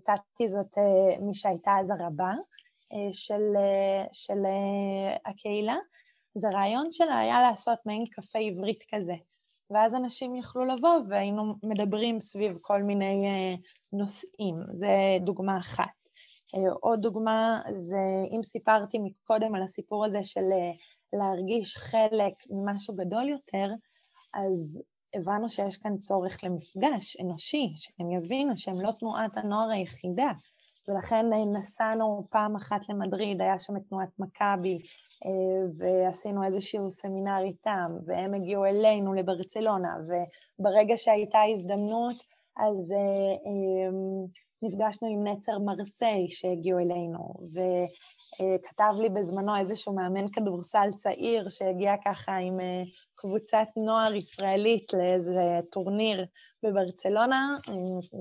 טאטי 0.04 0.48
זאת 0.48 0.78
מי 1.20 1.34
שהייתה 1.34 1.70
אז 1.80 1.90
הרבה 1.90 2.32
של, 3.12 3.42
של 4.12 4.42
הקהילה. 5.26 5.76
אז 6.36 6.44
הרעיון 6.44 6.92
שלה 6.92 7.18
היה 7.18 7.42
לעשות 7.42 7.78
מעין 7.86 8.04
קפה 8.06 8.38
עברית 8.38 8.84
כזה. 8.94 9.14
ואז 9.70 9.94
אנשים 9.94 10.36
יכלו 10.36 10.64
לבוא 10.64 10.98
והיינו 11.08 11.54
מדברים 11.62 12.20
סביב 12.20 12.58
כל 12.60 12.82
מיני 12.82 13.26
uh, 13.26 13.60
נושאים. 13.92 14.54
זה 14.72 14.88
דוגמה 15.20 15.58
אחת. 15.58 15.84
Uh, 16.56 16.72
עוד 16.80 17.00
דוגמה 17.00 17.62
זה, 17.72 18.02
אם 18.36 18.42
סיפרתי 18.42 18.98
מקודם 18.98 19.54
על 19.54 19.62
הסיפור 19.62 20.04
הזה 20.04 20.18
של 20.22 20.40
uh, 20.40 21.18
להרגיש 21.18 21.76
חלק 21.76 22.34
ממשהו 22.50 22.96
גדול 22.96 23.28
יותר, 23.28 23.68
אז 24.34 24.82
הבנו 25.14 25.50
שיש 25.50 25.76
כאן 25.76 25.98
צורך 25.98 26.44
למפגש 26.44 27.16
אנושי, 27.20 27.72
שהם 27.76 28.10
יבינו 28.10 28.58
שהם 28.58 28.80
לא 28.80 28.90
תנועת 28.98 29.36
הנוער 29.36 29.70
היחידה, 29.70 30.32
ולכן 30.88 31.26
נסענו 31.52 32.26
פעם 32.30 32.56
אחת 32.56 32.88
למדריד, 32.88 33.40
היה 33.40 33.58
שם 33.58 33.76
את 33.76 33.82
תנועת 33.88 34.18
מכבי, 34.18 34.78
אה, 35.26 35.30
ועשינו 35.78 36.44
איזשהו 36.44 36.90
סמינר 36.90 37.40
איתם, 37.44 37.96
והם 38.06 38.34
הגיעו 38.34 38.64
אלינו 38.64 39.14
לברצלונה, 39.14 39.96
וברגע 40.58 40.94
שהייתה 40.96 41.38
הזדמנות, 41.52 42.16
אז 42.56 42.92
אה, 42.92 42.98
אה, 42.98 43.90
נפגשנו 44.62 45.08
עם 45.08 45.26
נצר 45.26 45.58
מרסיי 45.58 46.30
שהגיעו 46.30 46.78
אלינו, 46.78 47.34
וכתב 48.40 48.92
לי 49.00 49.09
בזמנו 49.09 49.57
איזשהו 49.57 49.94
מאמן 49.94 50.29
כדורסל 50.33 50.88
צעיר 50.96 51.48
שהגיע 51.48 51.94
ככה 52.05 52.37
עם 52.37 52.59
קבוצת 53.14 53.66
נוער 53.76 54.14
ישראלית 54.14 54.92
לאיזה 54.94 55.61
טורניר 55.70 56.26
בברצלונה, 56.62 57.57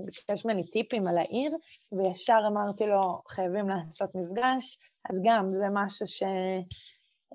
ביקש 0.05 0.45
ממני 0.45 0.63
טיפים 0.63 1.07
על 1.07 1.17
העיר, 1.17 1.51
וישר 1.91 2.39
אמרתי 2.47 2.85
לו, 2.85 3.21
חייבים 3.27 3.69
לעשות 3.69 4.09
מפגש, 4.15 4.77
אז 5.09 5.21
גם 5.23 5.53
זה 5.53 5.65
משהו 5.73 6.07
ש... 6.07 6.23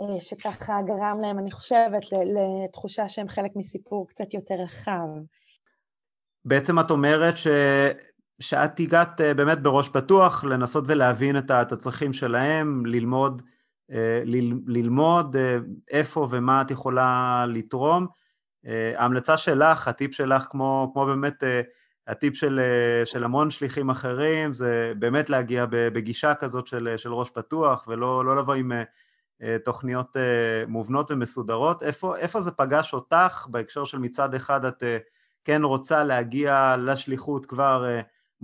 אה, 0.00 0.20
שככה 0.20 0.78
גרם 0.86 1.20
להם, 1.22 1.38
אני 1.38 1.50
חושבת, 1.50 2.02
לתחושה 2.12 3.08
שהם 3.08 3.28
חלק 3.28 3.50
מסיפור 3.56 4.08
קצת 4.08 4.34
יותר 4.34 4.54
רחב. 4.54 5.08
בעצם 6.44 6.78
את 6.78 6.90
אומרת 6.90 7.36
ש... 7.36 7.46
שאת 8.40 8.80
הגעת 8.80 9.20
אה, 9.20 9.34
באמת 9.34 9.62
בראש 9.62 9.88
פתוח 9.88 10.44
לנסות 10.44 10.84
ולהבין 10.86 11.38
את 11.38 11.50
הצרכים 11.50 12.12
שלהם, 12.12 12.86
ללמוד 12.86 13.42
אה, 13.90 14.22
ללמוד 14.66 15.36
אה, 15.36 15.58
איפה 15.90 16.28
ומה 16.30 16.62
את 16.62 16.70
יכולה 16.70 17.44
לתרום. 17.48 18.06
ההמלצה 18.96 19.36
שלך, 19.36 19.88
הטיפ 19.88 20.14
שלך, 20.14 20.46
כמו, 20.50 20.90
כמו 20.92 21.06
באמת 21.06 21.42
הטיפ 22.06 22.36
של, 22.36 22.60
של 23.04 23.24
המון 23.24 23.50
שליחים 23.50 23.90
אחרים, 23.90 24.54
זה 24.54 24.92
באמת 24.98 25.30
להגיע 25.30 25.66
בגישה 25.70 26.34
כזאת 26.34 26.66
של, 26.66 26.94
של 26.96 27.14
ראש 27.14 27.30
פתוח, 27.30 27.84
ולא 27.88 28.24
לא 28.24 28.36
לבוא 28.36 28.54
עם 28.54 28.72
תוכניות 29.64 30.16
מובנות 30.68 31.10
ומסודרות. 31.10 31.82
איפה, 31.82 32.16
איפה 32.16 32.40
זה 32.40 32.50
פגש 32.50 32.94
אותך 32.94 33.46
בהקשר 33.50 33.84
של 33.84 33.98
מצד 33.98 34.34
אחד 34.34 34.64
את 34.64 34.82
כן 35.44 35.62
רוצה 35.62 36.04
להגיע 36.04 36.76
לשליחות 36.78 37.46
כבר 37.46 37.84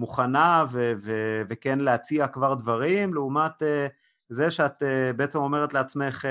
מוכנה 0.01 0.65
ו, 0.71 0.93
ו, 1.03 1.13
וכן 1.49 1.79
להציע 1.79 2.29
כבר 2.29 2.55
דברים, 2.55 3.15
לעומת 3.15 3.63
זה 4.29 4.51
שאת 4.51 4.83
uh, 4.83 4.87
בעצם 5.17 5.39
אומרת 5.39 5.75
לעצמך, 5.75 6.25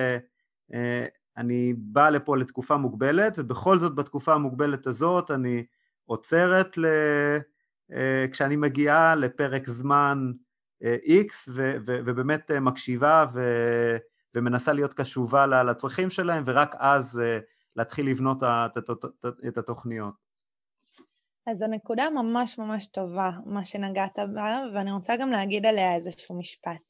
uh, 0.71 0.75
אני 1.37 1.73
באה 1.77 2.09
לפה 2.09 2.37
לתקופה 2.37 2.77
מוגבלת, 2.77 3.39
ובכל 3.39 3.77
זאת 3.77 3.95
בתקופה 3.95 4.33
המוגבלת 4.33 4.87
הזאת 4.87 5.31
אני 5.31 5.65
עוצרת 6.05 6.77
ל... 6.77 6.85
כשאני 8.31 8.55
מגיעה 8.55 9.15
לפרק 9.15 9.69
זמן 9.69 10.31
X, 11.05 11.33
ו- 11.47 11.75
ו- 11.87 11.99
ובאמת 12.05 12.51
מקשיבה 12.51 13.25
ו- 13.33 13.97
ומנסה 14.35 14.73
להיות 14.73 14.93
קשובה 14.93 15.63
לצרכים 15.63 16.09
שלהם, 16.09 16.43
ורק 16.45 16.75
אז 16.77 17.21
להתחיל 17.75 18.09
לבנות 18.09 18.43
את 19.47 19.57
התוכניות. 19.57 20.28
אז 21.47 21.57
זו 21.57 21.67
נקודה 21.67 22.09
ממש 22.09 22.57
ממש 22.57 22.85
טובה, 22.85 23.29
מה 23.45 23.65
שנגעת 23.65 24.19
בה, 24.33 24.61
ואני 24.73 24.91
רוצה 24.91 25.15
גם 25.15 25.31
להגיד 25.31 25.65
עליה 25.65 25.95
איזשהו 25.95 26.39
משפט. 26.39 26.81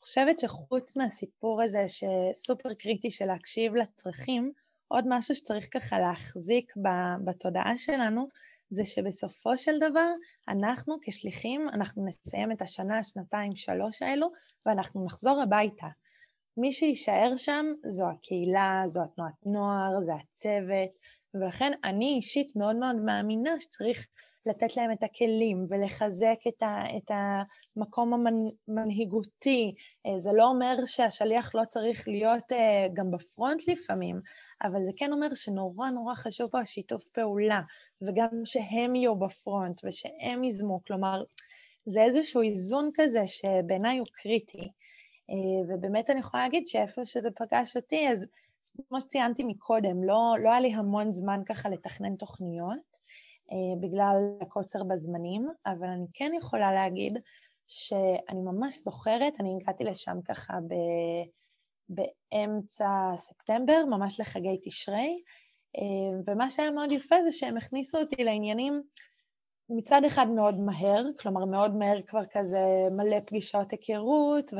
חושבת 0.00 0.38
שחוץ 0.38 0.96
מהסיפור 0.96 1.62
הזה 1.62 1.84
שסופר 1.88 2.74
קריטי 2.74 3.10
של 3.10 3.26
להקשיב 3.26 3.74
לצרכים, 3.74 4.52
עוד 4.88 5.04
משהו 5.08 5.34
שצריך 5.34 5.68
ככה 5.72 5.98
להחזיק 5.98 6.72
בתודעה 7.24 7.78
שלנו, 7.78 8.28
זה 8.70 8.84
שבסופו 8.84 9.58
של 9.58 9.78
דבר 9.78 10.10
אנחנו 10.48 10.96
כשליחים, 11.02 11.68
אנחנו 11.68 12.06
נסיים 12.06 12.52
את 12.52 12.62
השנה, 12.62 13.02
שנתיים, 13.02 13.56
שלוש 13.56 14.02
האלו, 14.02 14.30
ואנחנו 14.66 15.04
נחזור 15.04 15.42
הביתה. 15.42 15.86
מי 16.56 16.72
שיישאר 16.72 17.36
שם 17.36 17.66
זו 17.88 18.04
הקהילה, 18.10 18.82
זו 18.86 19.02
התנועת 19.02 19.46
נוער, 19.46 20.00
זה 20.02 20.12
הצוות, 20.14 20.90
ולכן 21.34 21.72
אני 21.84 22.14
אישית 22.16 22.56
מאוד 22.56 22.76
מאוד 22.76 22.96
מאמינה 22.96 23.60
שצריך 23.60 24.06
לתת 24.46 24.76
להם 24.76 24.92
את 24.92 25.02
הכלים 25.02 25.66
ולחזק 25.70 26.38
את, 26.48 26.62
ה, 26.62 26.96
את 26.96 27.10
המקום 27.76 28.26
המנהיגותי. 28.68 29.74
אה, 30.06 30.20
זה 30.20 30.30
לא 30.32 30.46
אומר 30.46 30.76
שהשליח 30.86 31.54
לא 31.54 31.62
צריך 31.68 32.08
להיות 32.08 32.52
אה, 32.52 32.86
גם 32.94 33.10
בפרונט 33.10 33.68
לפעמים, 33.68 34.20
אבל 34.62 34.84
זה 34.84 34.90
כן 34.96 35.12
אומר 35.12 35.34
שנורא 35.34 35.90
נורא 35.90 36.14
חשוב 36.14 36.50
פה 36.50 36.60
השיתוף 36.60 37.04
פעולה, 37.08 37.60
וגם 38.02 38.28
שהם 38.44 38.94
יהיו 38.94 39.18
בפרונט 39.18 39.80
ושהם 39.84 40.44
ייזמו, 40.44 40.80
כלומר, 40.86 41.22
זה 41.86 42.02
איזשהו 42.02 42.42
איזון 42.42 42.90
כזה 42.94 43.22
שבעיניי 43.26 43.98
הוא 43.98 44.06
קריטי. 44.12 44.68
אה, 45.30 45.68
ובאמת 45.68 46.10
אני 46.10 46.20
יכולה 46.20 46.42
להגיד 46.42 46.68
שאיפה 46.68 47.06
שזה 47.06 47.28
פגש 47.30 47.76
אותי, 47.76 48.08
אז 48.08 48.26
כמו 48.88 49.00
שציינתי 49.00 49.44
מקודם, 49.44 50.04
לא, 50.04 50.34
לא 50.42 50.50
היה 50.50 50.60
לי 50.60 50.74
המון 50.74 51.14
זמן 51.14 51.40
ככה 51.46 51.68
לתכנן 51.68 52.16
תוכניות, 52.16 52.98
אה, 53.52 53.80
בגלל 53.80 54.16
הקוצר 54.40 54.82
בזמנים, 54.82 55.48
אבל 55.66 55.88
אני 55.88 56.06
כן 56.14 56.32
יכולה 56.38 56.72
להגיד 56.72 57.18
שאני 57.66 58.42
ממש 58.42 58.78
זוכרת, 58.84 59.40
אני 59.40 59.58
הגעתי 59.60 59.84
לשם 59.84 60.16
ככה 60.24 60.54
ב... 60.68 60.74
באמצע 61.88 62.86
ספטמבר, 63.16 63.84
ממש 63.90 64.20
לחגי 64.20 64.58
תשרי, 64.62 65.22
ומה 66.26 66.50
שהיה 66.50 66.70
מאוד 66.70 66.92
יפה 66.92 67.16
זה 67.24 67.32
שהם 67.32 67.56
הכניסו 67.56 67.98
אותי 67.98 68.24
לעניינים 68.24 68.82
מצד 69.70 70.04
אחד 70.06 70.26
מאוד 70.28 70.60
מהר, 70.60 71.04
כלומר 71.20 71.44
מאוד 71.44 71.76
מהר 71.76 72.00
כבר 72.06 72.22
כזה 72.32 72.88
מלא 72.90 73.16
פגישות 73.26 73.70
היכרות 73.72 74.50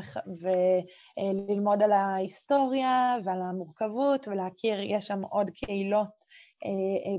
וללמוד 0.41 1.83
על 1.83 1.93
ההיסטוריה 1.93 3.17
ועל 3.25 3.43
המורכבות 3.43 4.29
ולהכיר, 4.29 4.81
יש 4.81 5.07
שם 5.07 5.23
עוד 5.23 5.51
קהילות 5.51 6.25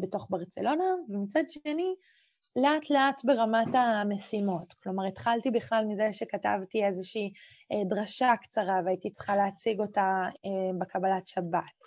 בתוך 0.01 0.27
ברצלונה, 0.29 0.85
ומצד 1.09 1.43
שני 1.49 1.95
לאט 2.55 2.89
לאט 2.89 3.25
ברמת 3.25 3.67
המשימות. 3.73 4.73
כלומר, 4.73 5.05
התחלתי 5.05 5.51
בכלל 5.51 5.85
מזה 5.87 6.13
שכתבתי 6.13 6.85
איזושהי 6.85 7.33
אה, 7.71 7.83
דרשה 7.89 8.33
קצרה 8.41 8.79
והייתי 8.85 9.11
צריכה 9.11 9.35
להציג 9.35 9.79
אותה 9.79 10.23
אה, 10.45 10.79
בקבלת 10.79 11.27
שבת, 11.27 11.53
אה, 11.53 11.84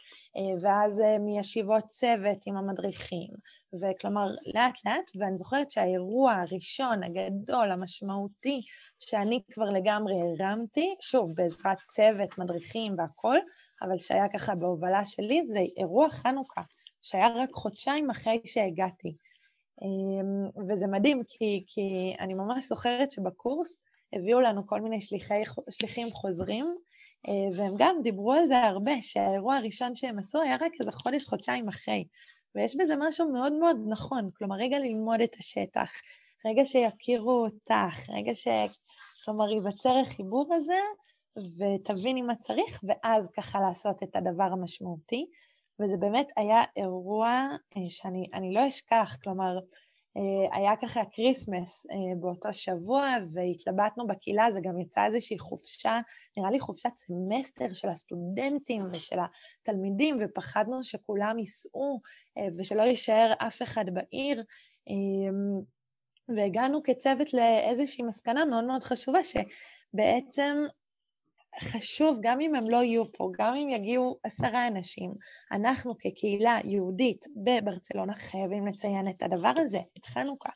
ואז 0.61 1.03
מישיבות 1.21 1.85
צוות 1.87 2.47
עם 2.47 2.57
המדריכים, 2.57 3.29
וכלומר, 3.81 4.27
לאט 4.55 4.79
לאט, 4.87 5.11
ואני 5.15 5.39
זוכרת 5.39 5.71
שהאירוע 5.71 6.33
הראשון, 6.33 7.03
הגדול, 7.03 7.71
המשמעותי, 7.71 8.61
שאני 8.99 9.43
כבר 9.51 9.71
לגמרי 9.71 10.15
הרמתי, 10.15 10.95
שוב, 11.01 11.33
בעזרת 11.35 11.79
צוות, 11.85 12.39
מדריכים 12.39 12.95
והכול, 12.99 13.39
אבל 13.83 13.99
שהיה 13.99 14.29
ככה 14.29 14.55
בהובלה 14.55 15.05
שלי, 15.05 15.47
זה 15.47 15.59
אירוע 15.77 16.11
חנוכה, 16.11 16.63
שהיה 17.03 17.29
רק 17.29 17.51
חודשיים 17.53 18.11
אחרי 18.11 18.41
שהגעתי. 18.45 19.17
אמ, 19.83 20.67
וזה 20.69 20.87
מדהים, 20.87 21.23
כי, 21.29 21.65
כי 21.67 22.15
אני 22.21 22.35
ממש 22.35 22.69
זוכרת 22.69 23.11
שבקורס 23.11 23.83
הביאו 24.13 24.41
לנו 24.41 24.67
כל 24.67 24.81
מיני 24.81 25.01
שליחי, 25.01 25.43
שליחים 25.71 26.13
חוזרים, 26.13 26.65
אה, 26.67 26.98
והם 27.57 27.75
גם 27.79 27.97
דיברו 28.03 28.33
על 28.33 28.47
זה 28.47 28.59
הרבה, 28.59 28.93
שהאירוע 29.01 29.57
הראשון 29.57 29.95
שהם 29.95 30.19
עשו 30.19 30.43
היה 30.43 30.57
רק 30.61 30.73
איזה 30.81 30.93
חודש, 30.93 31.27
חודשיים 31.27 31.69
אחרי. 31.69 32.05
ויש 32.55 32.77
בזה 32.77 32.95
משהו 32.99 33.33
מאוד 33.33 33.53
מאוד 33.53 33.77
נכון, 33.89 34.31
כלומר, 34.37 34.57
רגע 34.57 34.79
ללמוד 34.79 35.21
את 35.21 35.37
השטח, 35.39 35.93
רגע 36.47 36.65
שיכירו 36.65 37.45
אותך, 37.45 38.09
רגע 38.09 38.35
ש... 38.35 38.49
כלומר, 39.25 39.51
ייווצר 39.51 39.97
החיבור 39.97 40.55
הזה, 40.55 40.79
ותביני 41.59 42.23
מה 42.23 42.37
צריך, 42.37 42.81
ואז 42.89 43.29
ככה 43.37 43.61
לעשות 43.61 44.03
את 44.03 44.17
הדבר 44.17 44.45
המשמעותי. 44.45 45.27
וזה 45.81 45.97
באמת 45.97 46.27
היה 46.37 46.63
אירוע 46.77 47.49
אה, 47.77 47.83
שאני 47.89 48.55
לא 48.55 48.69
אשכח, 48.69 49.17
כלומר, 49.23 49.57
אה, 49.57 49.63
היה 50.53 50.73
ככה 50.83 51.01
כריסמס 51.13 51.87
אה, 51.91 51.97
באותו 52.21 52.53
שבוע 52.53 53.15
והתלבטנו 53.33 54.07
בקהילה, 54.07 54.51
זה 54.51 54.61
גם 54.63 54.81
יצא 54.81 55.05
איזושהי 55.07 55.39
חופשה, 55.39 56.01
נראה 56.37 56.51
לי 56.51 56.61
חופשת 56.61 56.91
סמסטר 56.97 57.73
של 57.73 57.89
הסטודנטים 57.89 58.83
ושל 58.93 59.17
התלמידים, 59.63 60.19
ופחדנו 60.21 60.85
שכולם 60.85 61.39
ייסעו 61.39 62.01
ושלא 62.59 62.83
יישאר 62.83 63.33
אף 63.39 63.63
אחד 63.63 63.85
בעיר. 63.93 64.45
והגענו 66.37 66.83
כצוות 66.83 67.35
לאיזושהי 67.35 68.05
מסקנה 68.05 68.45
מאוד 68.45 68.65
מאוד 68.65 68.83
חשובה, 68.83 69.19
שבעצם 69.25 70.57
חשוב, 71.61 72.19
גם 72.23 72.41
אם 72.41 72.55
הם 72.55 72.71
לא 72.71 72.83
יהיו 72.83 73.13
פה, 73.13 73.31
גם 73.39 73.55
אם 73.55 73.69
יגיעו 73.69 74.19
עשרה 74.23 74.67
אנשים, 74.67 75.15
אנחנו 75.53 75.99
כקהילה 75.99 76.59
יהודית 76.65 77.25
בברצלונה 77.37 78.15
חייבים 78.15 78.67
לציין 78.67 79.09
את 79.09 79.23
הדבר 79.23 79.53
הזה, 79.57 79.81
את 79.99 80.07
חנוכה. 80.07 80.51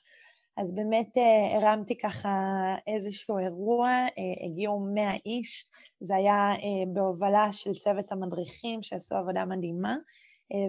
אז 0.57 0.75
באמת 0.75 1.19
אה, 1.19 1.57
הרמתי 1.57 1.99
ככה 1.99 2.31
איזשהו 2.87 3.39
אירוע, 3.39 3.89
אה, 3.89 4.47
הגיעו 4.47 4.87
מאה 4.95 5.15
איש, 5.27 5.65
זה 6.01 6.17
היה 6.17 6.53
אה, 6.53 6.85
בהובלה 6.93 7.53
של 7.53 7.73
צוות 7.73 8.13
המדריכים 8.13 8.83
שעשו 8.83 9.15
עבודה 9.15 9.45
מדהימה, 9.45 9.97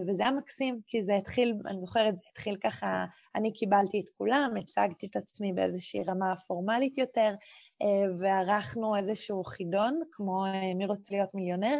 וזה 0.08 0.24
היה 0.24 0.32
מקסים, 0.32 0.80
כי 0.88 1.04
זה 1.04 1.16
התחיל, 1.16 1.54
אני 1.68 1.82
זוכרת, 1.82 2.18
זה 2.18 2.24
התחיל 2.32 2.56
ככה, 2.56 3.06
אני 3.36 3.54
קיבלתי 3.54 4.00
את 4.00 4.10
כולם, 4.18 4.52
הצגתי 4.60 5.06
את 5.06 5.16
עצמי 5.16 5.54
באיזושהי 5.54 6.04
רמה 6.04 6.36
פורמלית 6.36 6.98
יותר, 6.98 7.34
אה, 7.82 8.12
וערכנו 8.20 8.96
איזשהו 8.96 9.44
חידון, 9.44 10.00
כמו 10.12 10.46
אה, 10.46 10.74
מי 10.76 10.86
רוצה 10.86 11.16
להיות 11.16 11.30
מיליונר, 11.34 11.78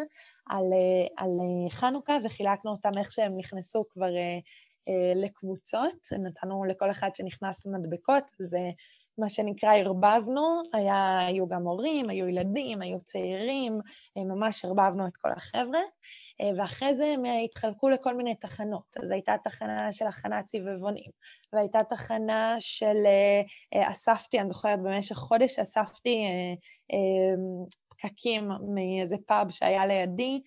על, 0.50 0.64
אה, 0.74 1.24
על 1.24 1.30
חנוכה, 1.70 2.18
וחילקנו 2.24 2.72
אותם 2.72 2.92
איך 2.98 3.12
שהם 3.12 3.38
נכנסו 3.38 3.84
כבר 3.90 4.10
לקבוצות, 5.16 6.08
נתנו 6.12 6.64
לכל 6.66 6.92
אחד 6.92 7.10
שנכנס 7.16 7.66
במדבקות, 7.66 8.24
זה 8.40 8.60
מה 9.18 9.30
שנקרא 9.30 9.76
ערבבנו, 9.76 10.62
היה, 10.74 11.20
היו 11.28 11.48
גם 11.48 11.62
הורים, 11.62 12.10
היו 12.10 12.28
ילדים, 12.28 12.82
היו 12.82 13.00
צעירים, 13.04 13.80
ממש 14.16 14.66
ערבבנו 14.66 15.08
את 15.08 15.18
כל 15.18 15.30
החבר'ה. 15.32 15.80
אה, 16.44 16.50
ואחרי 16.58 16.96
זה 16.96 17.06
הם 17.06 17.24
התחלקו 17.46 17.90
לכל 17.90 18.16
מיני 18.16 18.36
תחנות. 18.36 18.98
אז 19.04 19.12
הייתה 19.12 19.36
תחנה 19.44 19.92
של 19.92 20.06
הכנת 20.08 20.48
סביבונים, 20.48 21.10
והייתה 21.54 21.80
תחנה 21.90 22.56
של 22.60 23.06
אה, 23.06 23.42
אה, 23.74 23.92
אספתי, 23.92 24.40
אני 24.40 24.50
זוכרת 24.50 24.80
במשך 24.80 25.16
חודש 25.16 25.60
אספתי 25.60 26.24
פקקים 27.90 28.52
מאיזה 28.76 29.16
פאב 29.28 29.50
שהיה 29.50 29.86
לידי, 29.86 30.42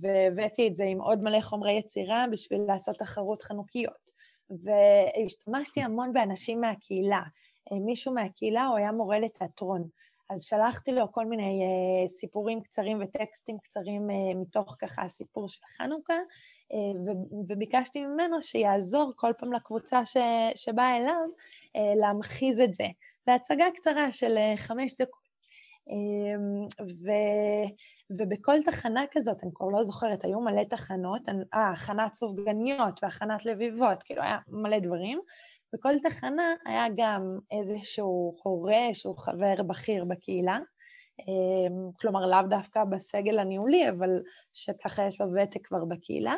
והבאתי 0.00 0.68
את 0.68 0.76
זה 0.76 0.84
עם 0.84 1.00
עוד 1.00 1.22
מלא 1.22 1.40
חומרי 1.40 1.72
יצירה 1.72 2.24
בשביל 2.32 2.60
לעשות 2.66 2.98
תחרות 2.98 3.42
חנוכיות. 3.42 4.10
והשתמשתי 4.50 5.80
המון 5.80 6.12
באנשים 6.12 6.60
מהקהילה. 6.60 7.22
מישהו 7.72 8.14
מהקהילה, 8.14 8.66
הוא 8.66 8.76
היה 8.78 8.92
מורה 8.92 9.18
לתיאטרון. 9.18 9.88
אז 10.30 10.42
שלחתי 10.42 10.92
לו 10.92 11.12
כל 11.12 11.26
מיני 11.26 11.62
uh, 11.62 12.08
סיפורים 12.08 12.60
קצרים 12.60 12.98
וטקסטים 13.02 13.58
קצרים 13.58 14.10
uh, 14.10 14.36
מתוך 14.36 14.76
ככה 14.78 15.02
הסיפור 15.02 15.48
של 15.48 15.60
חנוכה, 15.76 16.14
uh, 16.14 17.10
וביקשתי 17.48 18.06
ממנו 18.06 18.42
שיעזור 18.42 19.12
כל 19.16 19.32
פעם 19.38 19.52
לקבוצה 19.52 20.04
ש, 20.04 20.16
שבאה 20.54 20.96
אליו 20.96 21.26
uh, 21.76 22.00
להמחיז 22.00 22.60
את 22.60 22.74
זה. 22.74 22.86
בהצגה 23.26 23.64
קצרה 23.74 24.12
של 24.12 24.36
uh, 24.36 24.58
חמש 24.58 24.94
דקות. 24.94 25.30
Um, 25.88 26.82
ו... 26.82 27.10
ובכל 28.18 28.62
תחנה 28.62 29.04
כזאת, 29.10 29.36
אני 29.42 29.50
כבר 29.54 29.68
לא 29.68 29.84
זוכרת, 29.84 30.24
היו 30.24 30.40
מלא 30.40 30.64
תחנות, 30.64 31.22
אה, 31.54 31.70
הכנת 31.70 32.14
סופגניות 32.14 33.00
והכנת 33.02 33.46
לביבות, 33.46 34.02
כאילו 34.02 34.22
היה 34.22 34.38
מלא 34.48 34.78
דברים, 34.78 35.20
בכל 35.72 35.94
תחנה 36.02 36.54
היה 36.66 36.84
גם 36.96 37.38
איזשהו 37.50 38.34
הורה 38.42 38.88
שהוא 38.92 39.18
חבר 39.18 39.62
בכיר 39.66 40.04
בקהילה, 40.04 40.58
אמ, 41.28 41.90
כלומר 42.00 42.26
לאו 42.26 42.48
דווקא 42.48 42.84
בסגל 42.84 43.38
הניהולי, 43.38 43.88
אבל 43.88 44.22
שככה 44.52 45.06
יש 45.06 45.20
לו 45.20 45.26
ותק 45.26 45.66
כבר 45.66 45.84
בקהילה, 45.84 46.34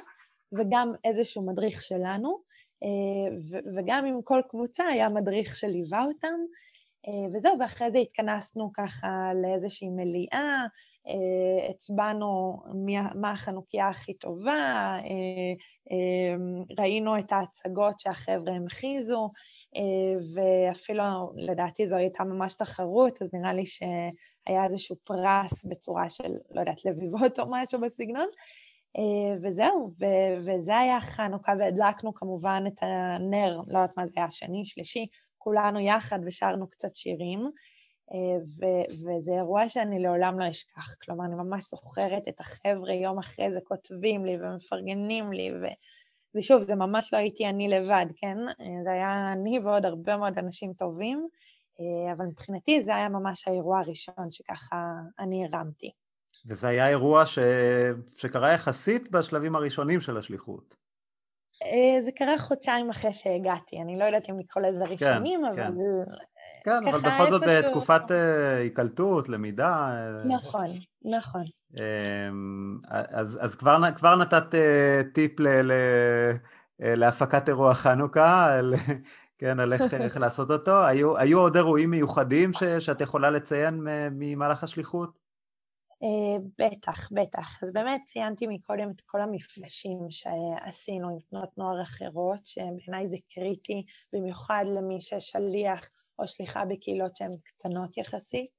וגם 0.59 0.92
איזשהו 1.05 1.47
מדריך 1.47 1.83
שלנו, 1.83 2.42
אה, 2.83 3.37
וגם 3.77 4.05
עם 4.07 4.23
כל 4.23 4.40
קבוצה 4.49 4.85
היה 4.85 5.09
מדריך 5.09 5.57
שליווה 5.57 6.05
אותם, 6.05 6.38
אה, 7.09 7.37
וזהו, 7.37 7.59
ואחרי 7.61 7.90
זה 7.90 7.99
התכנסנו 7.99 8.71
ככה 8.75 9.31
לאיזושהי 9.42 9.88
מליאה, 9.88 10.33
אה, 10.33 10.66
הצבענו 11.71 12.62
מה 13.15 13.33
החנוכיה 13.33 13.88
הכי 13.88 14.15
טובה, 14.15 14.53
אה, 14.53 15.53
אה, 15.93 16.35
ראינו 16.79 17.19
את 17.19 17.33
ההצגות 17.33 18.01
שהחבר'ה 18.01 18.55
המחיזו, 18.55 19.31
ואפילו 20.35 21.05
לדעתי 21.37 21.87
זו 21.87 21.97
הייתה 21.97 22.25
ממש 22.25 22.55
תחרות, 22.55 23.23
אז 23.23 23.35
נראה 23.35 23.53
לי 23.53 23.67
שהיה 23.67 24.65
איזשהו 24.65 24.97
פרס 25.05 25.65
בצורה 25.65 26.11
של, 26.11 26.33
לא 26.51 26.61
יודעת, 26.61 26.85
לביבות 26.85 27.38
או 27.38 27.45
משהו 27.49 27.81
בסגנון. 27.81 28.29
וזהו, 29.43 29.88
ו- 30.01 30.45
וזה 30.47 30.79
היה 30.79 31.01
חנוכה, 31.01 31.53
והדלקנו 31.59 32.15
כמובן 32.15 32.65
את 32.67 32.83
הנר, 32.83 33.61
לא 33.67 33.79
יודעת 33.79 33.97
מה 33.97 34.07
זה 34.07 34.12
היה, 34.17 34.31
שני, 34.31 34.67
שלישי, 34.67 35.07
כולנו 35.38 35.81
יחד 35.81 36.19
ושרנו 36.27 36.71
קצת 36.71 36.97
שירים. 36.97 37.51
אה, 38.12 38.38
ו- 38.59 38.94
וזה 39.05 39.33
אירוע 39.33 39.68
שאני 39.68 40.03
לעולם 40.03 40.40
לא 40.40 40.51
אשכח. 40.51 40.94
כלומר, 41.05 41.25
אני 41.25 41.35
ממש 41.35 41.70
זוכרת 41.70 42.22
את 42.29 42.40
החבר'ה 42.40 42.92
יום 42.94 43.18
אחרי 43.18 43.51
זה 43.53 43.59
כותבים 43.64 44.25
לי 44.25 44.37
ומפרגנים 44.40 45.33
לי, 45.33 45.51
ו- 45.51 45.75
ושוב, 46.35 46.62
זה 46.62 46.75
ממש 46.75 47.12
לא 47.12 47.18
הייתי 47.18 47.46
אני 47.46 47.68
לבד, 47.68 48.07
כן? 48.16 48.38
אה, 48.48 48.83
זה 48.85 48.92
היה 48.92 49.33
אני 49.33 49.59
ועוד 49.59 49.85
הרבה 49.85 50.16
מאוד 50.16 50.38
אנשים 50.38 50.72
טובים, 50.72 51.29
אה, 51.81 52.12
אבל 52.12 52.25
מבחינתי 52.27 52.83
זה 52.83 52.94
היה 52.94 53.09
ממש 53.09 53.48
האירוע 53.48 53.81
הראשון 53.81 54.31
שככה 54.31 54.77
אני 55.18 55.44
הרמתי. 55.44 55.90
וזה 56.46 56.69
היה 56.69 56.88
אירוע 56.88 57.27
ש... 57.27 57.38
שקרה 58.17 58.52
יחסית 58.52 59.10
בשלבים 59.10 59.56
הראשונים 59.56 60.00
של 60.00 60.17
השליחות. 60.17 60.75
זה 62.00 62.13
קרה 62.13 62.38
חודשיים 62.38 62.90
אחרי 62.90 63.13
שהגעתי, 63.13 63.81
אני 63.81 63.98
לא 63.98 64.04
יודעת 64.04 64.31
אם 64.31 64.38
לקרוא 64.38 64.65
לזה 64.65 64.85
כן, 64.85 64.90
ראשונים, 64.92 65.40
כן, 65.40 65.63
אבל 65.63 65.75
כן. 65.75 66.13
כן, 66.65 66.88
אבל 66.88 66.98
בכל 66.98 67.31
זאת 67.31 67.42
בתקופת 67.48 68.10
אה, 68.10 68.56
היקלטות, 68.56 69.29
למידה. 69.29 69.90
אה, 69.92 70.25
נכון, 70.25 70.67
נכון. 71.04 71.44
אמ, 71.79 72.79
אז, 72.88 73.38
אז 73.42 73.54
כבר, 73.54 73.79
כבר 73.96 74.17
נתת 74.17 74.54
אה, 74.54 75.00
טיפ 75.15 75.40
ל, 75.40 75.48
ל, 75.48 75.73
להפקת 76.81 77.48
אירוע 77.48 77.75
חנוכה, 77.75 78.58
על, 78.58 78.75
כן, 79.38 79.60
על 79.60 79.73
איך, 79.73 79.94
איך 79.94 80.17
לעשות 80.17 80.50
אותו. 80.50 80.85
היו, 80.85 81.19
היו 81.19 81.40
עוד 81.40 81.56
אירועים 81.56 81.90
מיוחדים 81.90 82.52
ש, 82.52 82.65
שאת 82.65 83.00
יכולה 83.00 83.31
לציין 83.31 83.87
ממהלך 84.10 84.63
השליחות? 84.63 85.23
בטח, 86.58 87.13
בטח. 87.13 87.63
אז 87.63 87.73
באמת 87.73 88.00
ציינתי 88.06 88.46
מקודם 88.46 88.90
את 88.90 89.00
כל 89.06 89.21
המפגשים 89.21 89.98
שעשינו 90.10 91.08
עם 91.08 91.19
תנועות 91.31 91.58
נוער 91.58 91.83
אחרות, 91.83 92.46
שבעיניי 92.46 93.08
זה 93.08 93.17
קריטי, 93.35 93.85
במיוחד 94.13 94.65
למי 94.67 95.00
ששליח 95.00 95.88
או 96.23 96.29
שליחה 96.29 96.64
בקהילות 96.64 97.16
שהן 97.16 97.37
קטנות 97.44 97.96
יחסית. 97.96 98.50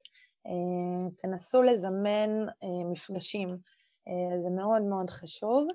Uh, 0.48 1.12
תנסו 1.18 1.62
לזמן 1.62 2.30
uh, 2.48 2.92
מפגשים, 2.92 3.50
uh, 3.50 4.42
זה 4.44 4.50
מאוד 4.50 4.82
מאוד 4.82 5.10
חשוב. 5.10 5.68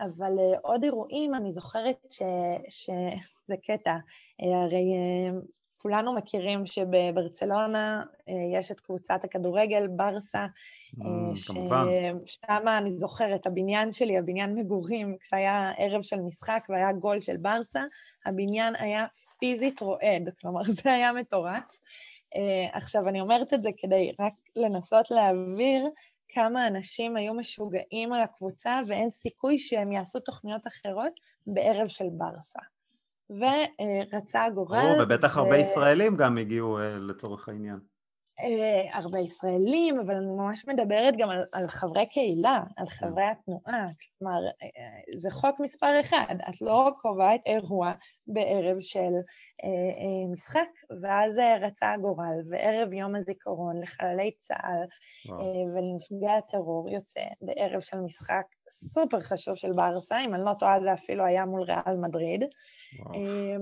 אבל 0.00 0.38
אה, 0.38 0.58
עוד 0.62 0.84
אירועים, 0.84 1.34
אני 1.34 1.52
זוכרת 1.52 1.96
ש... 2.10 2.22
שזה 2.68 3.56
קטע, 3.66 3.96
אה, 4.42 4.62
הרי 4.62 4.92
אה, 4.94 5.38
כולנו 5.82 6.14
מכירים 6.14 6.66
שבברצלונה 6.66 8.02
יש 8.52 8.70
את 8.70 8.80
קבוצת 8.80 9.24
הכדורגל, 9.24 9.86
ברסה, 9.86 10.46
mm, 10.96 11.02
ששם 11.34 12.68
אני 12.78 12.90
זוכרת, 12.90 13.46
הבניין 13.46 13.92
שלי, 13.92 14.18
הבניין 14.18 14.54
מגורים, 14.54 15.16
כשהיה 15.20 15.72
ערב 15.76 16.02
של 16.02 16.20
משחק 16.20 16.66
והיה 16.68 16.92
גול 16.92 17.20
של 17.20 17.36
ברסה, 17.36 17.82
הבניין 18.26 18.74
היה 18.78 19.06
פיזית 19.38 19.80
רועד, 19.80 20.30
כלומר 20.40 20.62
זה 20.82 20.92
היה 20.92 21.12
מטורף. 21.12 21.80
עכשיו, 22.72 23.08
אני 23.08 23.20
אומרת 23.20 23.54
את 23.54 23.62
זה 23.62 23.70
כדי 23.76 24.12
רק 24.20 24.32
לנסות 24.56 25.10
להעביר 25.10 25.88
כמה 26.28 26.66
אנשים 26.66 27.16
היו 27.16 27.34
משוגעים 27.34 28.12
על 28.12 28.22
הקבוצה 28.22 28.80
ואין 28.86 29.10
סיכוי 29.10 29.58
שהם 29.58 29.92
יעשו 29.92 30.20
תוכניות 30.20 30.66
אחרות 30.66 31.12
בערב 31.46 31.88
של 31.88 32.06
ברסה. 32.12 32.60
ורצה 33.30 34.44
הגורל... 34.44 34.82
ברור, 34.82 35.02
ובטח 35.02 35.36
ו... 35.36 35.40
הרבה 35.40 35.56
ישראלים 35.56 36.16
גם 36.16 36.38
הגיעו 36.38 36.78
אה, 36.78 36.98
לצורך 36.98 37.48
העניין. 37.48 37.78
אה, 38.40 38.98
הרבה 38.98 39.18
ישראלים, 39.18 40.00
אבל 40.00 40.14
אני 40.14 40.26
ממש 40.26 40.68
מדברת 40.68 41.14
גם 41.18 41.30
על, 41.30 41.44
על 41.52 41.68
חברי 41.68 42.06
קהילה, 42.06 42.62
על 42.76 42.86
כן. 42.88 42.94
חברי 42.94 43.24
התנועה. 43.24 43.86
כלומר, 44.18 44.40
אה, 44.62 45.16
זה 45.16 45.30
חוק 45.30 45.60
מספר 45.60 46.00
אחד, 46.00 46.34
את 46.48 46.62
לא 46.62 46.90
קובעת 47.00 47.40
אירוע 47.46 47.92
בערב 48.26 48.76
של 48.80 49.12
אה, 49.64 49.68
אה, 49.68 50.32
משחק, 50.32 50.68
ואז 51.02 51.38
רצה 51.60 51.92
הגורל, 51.92 52.36
וערב 52.50 52.92
יום 52.92 53.14
הזיכרון 53.14 53.82
לחללי 53.82 54.30
צה"ל 54.38 54.82
אה, 55.32 55.74
ולנפגעי 55.74 56.36
הטרור 56.38 56.90
יוצא 56.90 57.20
בערב 57.42 57.80
של 57.80 57.96
משחק 57.96 58.46
סופר 58.72 59.20
חשוב 59.20 59.54
של 59.54 59.72
ברסה, 59.72 60.20
אם 60.20 60.34
אני 60.34 60.44
לא 60.44 60.52
טועה 60.58 60.80
זה 60.80 60.92
אפילו 60.92 61.24
היה 61.24 61.44
מול 61.44 61.62
ריאל 61.62 61.96
מדריד, 61.96 62.44
אה, 63.14 63.56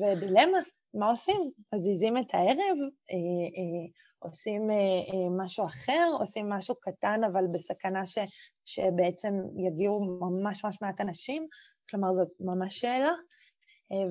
ודילמה, 0.00 0.58
מה 0.94 1.06
עושים? 1.06 1.50
מזיזים 1.74 2.18
את 2.18 2.34
הערב, 2.34 2.78
אה, 3.10 3.16
אה, 3.56 3.86
עושים 4.18 4.70
אה, 4.70 5.44
משהו 5.44 5.64
אחר, 5.64 6.08
עושים 6.20 6.48
משהו 6.48 6.74
קטן 6.80 7.20
אבל 7.32 7.44
בסכנה 7.52 8.06
ש, 8.06 8.18
שבעצם 8.64 9.34
יגיעו 9.56 10.18
ממש 10.20 10.64
ממש 10.64 10.78
מעט 10.82 11.00
אנשים, 11.00 11.46
כלומר 11.90 12.14
זאת 12.14 12.28
ממש 12.40 12.80
שאלה. 12.80 13.12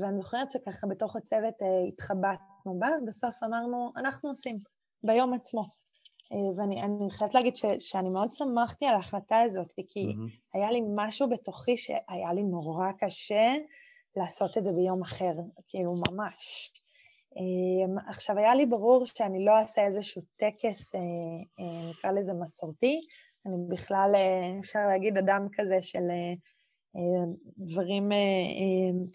ואני 0.02 0.18
זוכרת 0.18 0.52
שככה 0.52 0.88
בתוך 0.88 1.16
הצוות 1.16 1.54
התחבטנו 1.88 2.80
בה, 2.80 2.88
בסוף 3.08 3.36
אמרנו, 3.44 3.92
אנחנו 3.98 4.30
עושים, 4.30 4.58
ביום 5.04 5.34
עצמו. 5.34 5.83
אה, 6.32 6.38
ואני 6.58 7.12
חייבת 7.12 7.36
להגיד 7.36 7.56
ש, 7.58 7.66
שאני 7.80 8.10
מאוד 8.10 8.32
שמחתי 8.32 8.86
על 8.86 8.96
ההחלטה 8.96 9.40
הזאת, 9.40 9.74
כי 9.90 10.08
mm-hmm. 10.10 10.40
היה 10.54 10.72
לי 10.72 10.82
משהו 10.96 11.30
בתוכי 11.30 11.78
שהיה 11.78 12.34
לי 12.34 12.44
נורא 12.44 12.92
קשה 13.00 13.54
לעשות 14.16 14.58
את 14.58 14.64
זה 14.64 14.72
ביום 14.72 15.02
אחר, 15.02 15.34
כאילו 15.68 15.96
ממש. 16.10 16.72
אמ, 17.36 17.98
עכשיו, 18.08 18.38
היה 18.38 18.56
לי 18.56 18.66
ברור 18.66 19.06
שאני 19.06 19.46
לא 19.46 19.52
אעשה 19.58 19.86
איזשהו 19.86 20.22
טקס, 20.36 20.96
אה, 20.96 21.00
אה, 21.60 21.90
נקרא 21.90 22.12
לזה 22.12 22.34
מסורתי, 22.34 23.00
אני 23.46 23.56
בכלל, 23.68 24.16
אפשר 24.60 24.80
להגיד, 24.88 25.18
אדם 25.18 25.48
כזה 25.54 25.82
של 25.82 26.08
דברים, 27.58 28.10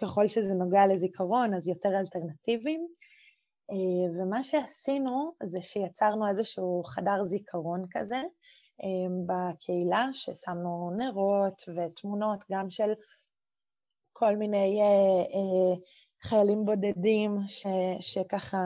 ככל 0.00 0.28
שזה 0.28 0.54
נוגע 0.54 0.86
לזיכרון, 0.86 1.54
אז 1.54 1.68
יותר 1.68 1.88
אלטרנטיביים. 1.98 2.86
ומה 4.18 4.42
שעשינו 4.42 5.32
זה 5.42 5.62
שיצרנו 5.62 6.28
איזשהו 6.28 6.82
חדר 6.84 7.24
זיכרון 7.24 7.84
כזה 7.90 8.22
בקהילה, 9.26 10.08
ששמנו 10.12 10.90
נרות 10.98 11.62
ותמונות 11.76 12.44
גם 12.50 12.70
של 12.70 12.92
כל 14.12 14.36
מיני 14.36 14.80
חיילים 16.22 16.64
בודדים 16.64 17.38
ש, 17.48 17.66
שככה 18.00 18.58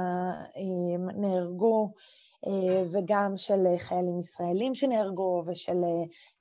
אה, 0.57 1.13
נהרגו, 1.17 1.93
אה, 2.47 2.83
וגם 2.93 3.37
של 3.37 3.67
חיילים 3.79 4.21
ישראלים 4.21 4.75
שנהרגו, 4.75 5.43
ושל 5.47 5.85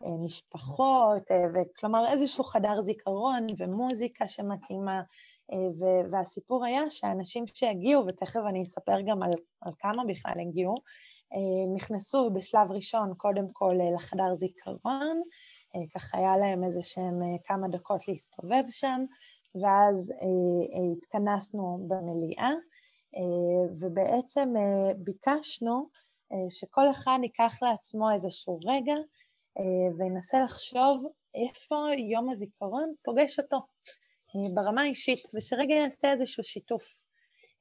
אה, 0.06 0.12
משפחות, 0.26 1.32
וכלומר 1.54 2.08
איזשהו 2.12 2.44
חדר 2.44 2.82
זיכרון 2.82 3.48
ומוזיקה 3.58 4.28
שמתאימה. 4.28 5.02
והסיפור 6.12 6.66
היה 6.66 6.90
שאנשים 6.90 7.44
שהגיעו, 7.48 8.04
ותכף 8.08 8.40
אני 8.50 8.64
אספר 8.64 9.02
גם 9.06 9.24
על, 9.24 9.32
על 9.62 9.74
כמה 9.80 10.04
בכלל 10.08 10.34
הגיעו, 10.48 10.76
נכנסו 11.76 12.30
בשלב 12.34 12.72
ראשון 12.72 13.14
קודם 13.18 13.46
כל 13.54 13.76
לחדר 13.96 14.36
זיכרון, 14.36 15.22
ככה 15.96 16.18
היה 16.18 16.38
להם 16.38 16.64
איזה 16.64 16.82
שהם 16.82 17.20
כמה 17.46 17.68
דקות 17.68 18.08
להסתובב 18.08 18.64
שם, 18.70 19.06
ואז 19.56 20.12
אה, 20.12 20.18
אה, 20.18 20.92
התכנסנו 20.98 21.86
במליאה, 21.88 22.52
אה, 23.16 23.74
ובעצם 23.82 24.54
אה, 24.58 24.94
ביקשנו 24.98 25.90
אה, 26.32 26.50
שכל 26.50 26.92
אחד 26.92 27.20
ייקח 27.24 27.58
לעצמו 27.62 28.12
איזשהו 28.12 28.60
רגע 28.66 28.96
אה, 29.58 29.96
וינסה 29.98 30.44
לחשוב 30.44 31.06
איפה 31.36 31.76
יום 31.98 32.30
הזיכרון 32.30 32.94
פוגש 33.04 33.40
אותו. 33.40 33.58
אה, 33.58 34.01
ברמה 34.54 34.82
האישית, 34.82 35.28
ושרגע 35.36 35.74
יעשה 35.74 36.12
איזשהו 36.12 36.44
שיתוף. 36.44 37.04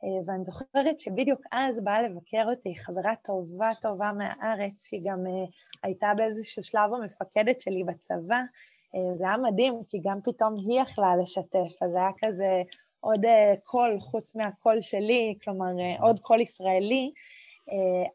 אה, 0.05 0.09
ואני 0.27 0.45
זוכרת 0.45 1.01
שבדיוק 1.01 1.41
אז 1.53 1.85
באה 1.85 2.03
לבקר 2.03 2.45
אותי 2.51 2.75
חברה 2.79 3.17
טובה 3.25 3.71
טובה 3.83 4.13
מהארץ, 4.13 4.87
שהיא 4.89 5.01
גם 5.05 5.27
אה, 5.27 5.45
הייתה 5.83 6.07
באיזשהו 6.17 6.65
שלב 6.65 6.95
המפקדת 6.95 7.61
שלי 7.61 7.85
בצבא, 7.85 8.41
אה, 8.95 9.17
זה 9.17 9.25
היה 9.25 9.37
מדהים, 9.37 9.75
כי 9.89 9.99
גם 10.05 10.19
פתאום 10.25 10.55
היא 10.57 10.81
יכלה 10.81 11.17
לשתף, 11.17 11.83
אז 11.83 11.95
היה 11.95 12.11
כזה 12.19 12.63
עוד 13.01 13.25
אה, 13.25 13.55
קול 13.65 13.99
חוץ 14.01 14.37
מהקול 14.37 14.81
שלי, 14.81 15.35
כלומר 15.45 15.81
אה, 15.81 16.03
עוד 16.03 16.21
קול 16.21 16.41
ישראלי, 16.41 17.13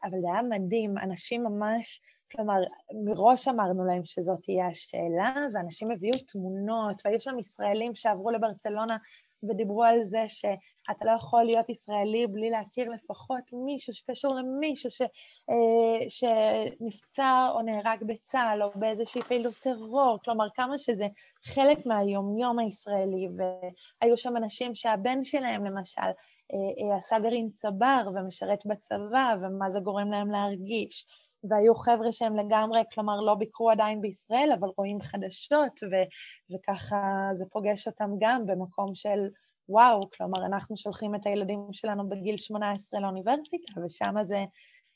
אבל 0.04 0.20
זה 0.20 0.26
היה 0.32 0.42
מדהים, 0.42 0.98
אנשים 0.98 1.44
ממש, 1.44 2.00
כלומר, 2.36 2.58
מראש 3.04 3.48
אמרנו 3.48 3.84
להם 3.84 4.04
שזאת 4.04 4.38
תהיה 4.42 4.66
השאלה, 4.66 5.34
ואנשים 5.54 5.90
הביאו 5.90 6.18
תמונות, 6.18 7.02
והיו 7.04 7.20
שם 7.20 7.38
ישראלים 7.38 7.94
שעברו 7.94 8.30
לברצלונה 8.30 8.96
ודיברו 9.42 9.84
על 9.84 10.04
זה 10.04 10.24
שאתה 10.28 11.04
לא 11.04 11.10
יכול 11.10 11.44
להיות 11.44 11.68
ישראלי 11.68 12.26
בלי 12.26 12.50
להכיר 12.50 12.90
לפחות 12.90 13.42
מישהו 13.52 13.94
שקשור 13.94 14.34
למישהו 14.34 14.90
ש, 14.90 15.02
אה, 15.50 16.08
שנפצע 16.08 17.48
או 17.54 17.62
נהרג 17.62 18.04
בצה"ל 18.06 18.62
או 18.62 18.70
באיזושהי 18.74 19.22
פעילות 19.22 19.54
טרור, 19.54 20.18
כלומר 20.24 20.46
כמה 20.54 20.78
שזה 20.78 21.06
חלק 21.44 21.86
מהיומיום 21.86 22.58
הישראלי, 22.58 23.28
והיו 23.36 24.16
שם 24.16 24.36
אנשים 24.36 24.74
שהבן 24.74 25.24
שלהם 25.24 25.64
למשל 25.64 26.10
אה, 26.52 26.90
אה, 26.90 26.96
עשה 26.96 27.18
גרעין 27.18 27.50
צבר 27.50 28.10
ומשרת 28.14 28.66
בצבא 28.66 29.34
ומה 29.42 29.70
זה 29.70 29.80
גורם 29.80 30.10
להם 30.10 30.30
להרגיש. 30.30 31.06
והיו 31.44 31.74
חבר'ה 31.74 32.12
שהם 32.12 32.36
לגמרי, 32.36 32.80
כלומר 32.94 33.20
לא 33.20 33.34
ביקרו 33.34 33.70
עדיין 33.70 34.00
בישראל, 34.00 34.50
אבל 34.60 34.68
רואים 34.76 35.00
חדשות, 35.00 35.80
ו- 35.92 36.54
וככה 36.54 37.28
זה 37.34 37.44
פוגש 37.52 37.86
אותם 37.86 38.10
גם 38.18 38.46
במקום 38.46 38.94
של 38.94 39.28
וואו, 39.68 40.10
כלומר 40.10 40.46
אנחנו 40.46 40.76
שולחים 40.76 41.14
את 41.14 41.26
הילדים 41.26 41.68
שלנו 41.72 42.08
בגיל 42.08 42.36
18 42.36 43.00
לאוניברסיטה, 43.00 43.80
ושם 43.84 44.14
זה, 44.22 44.44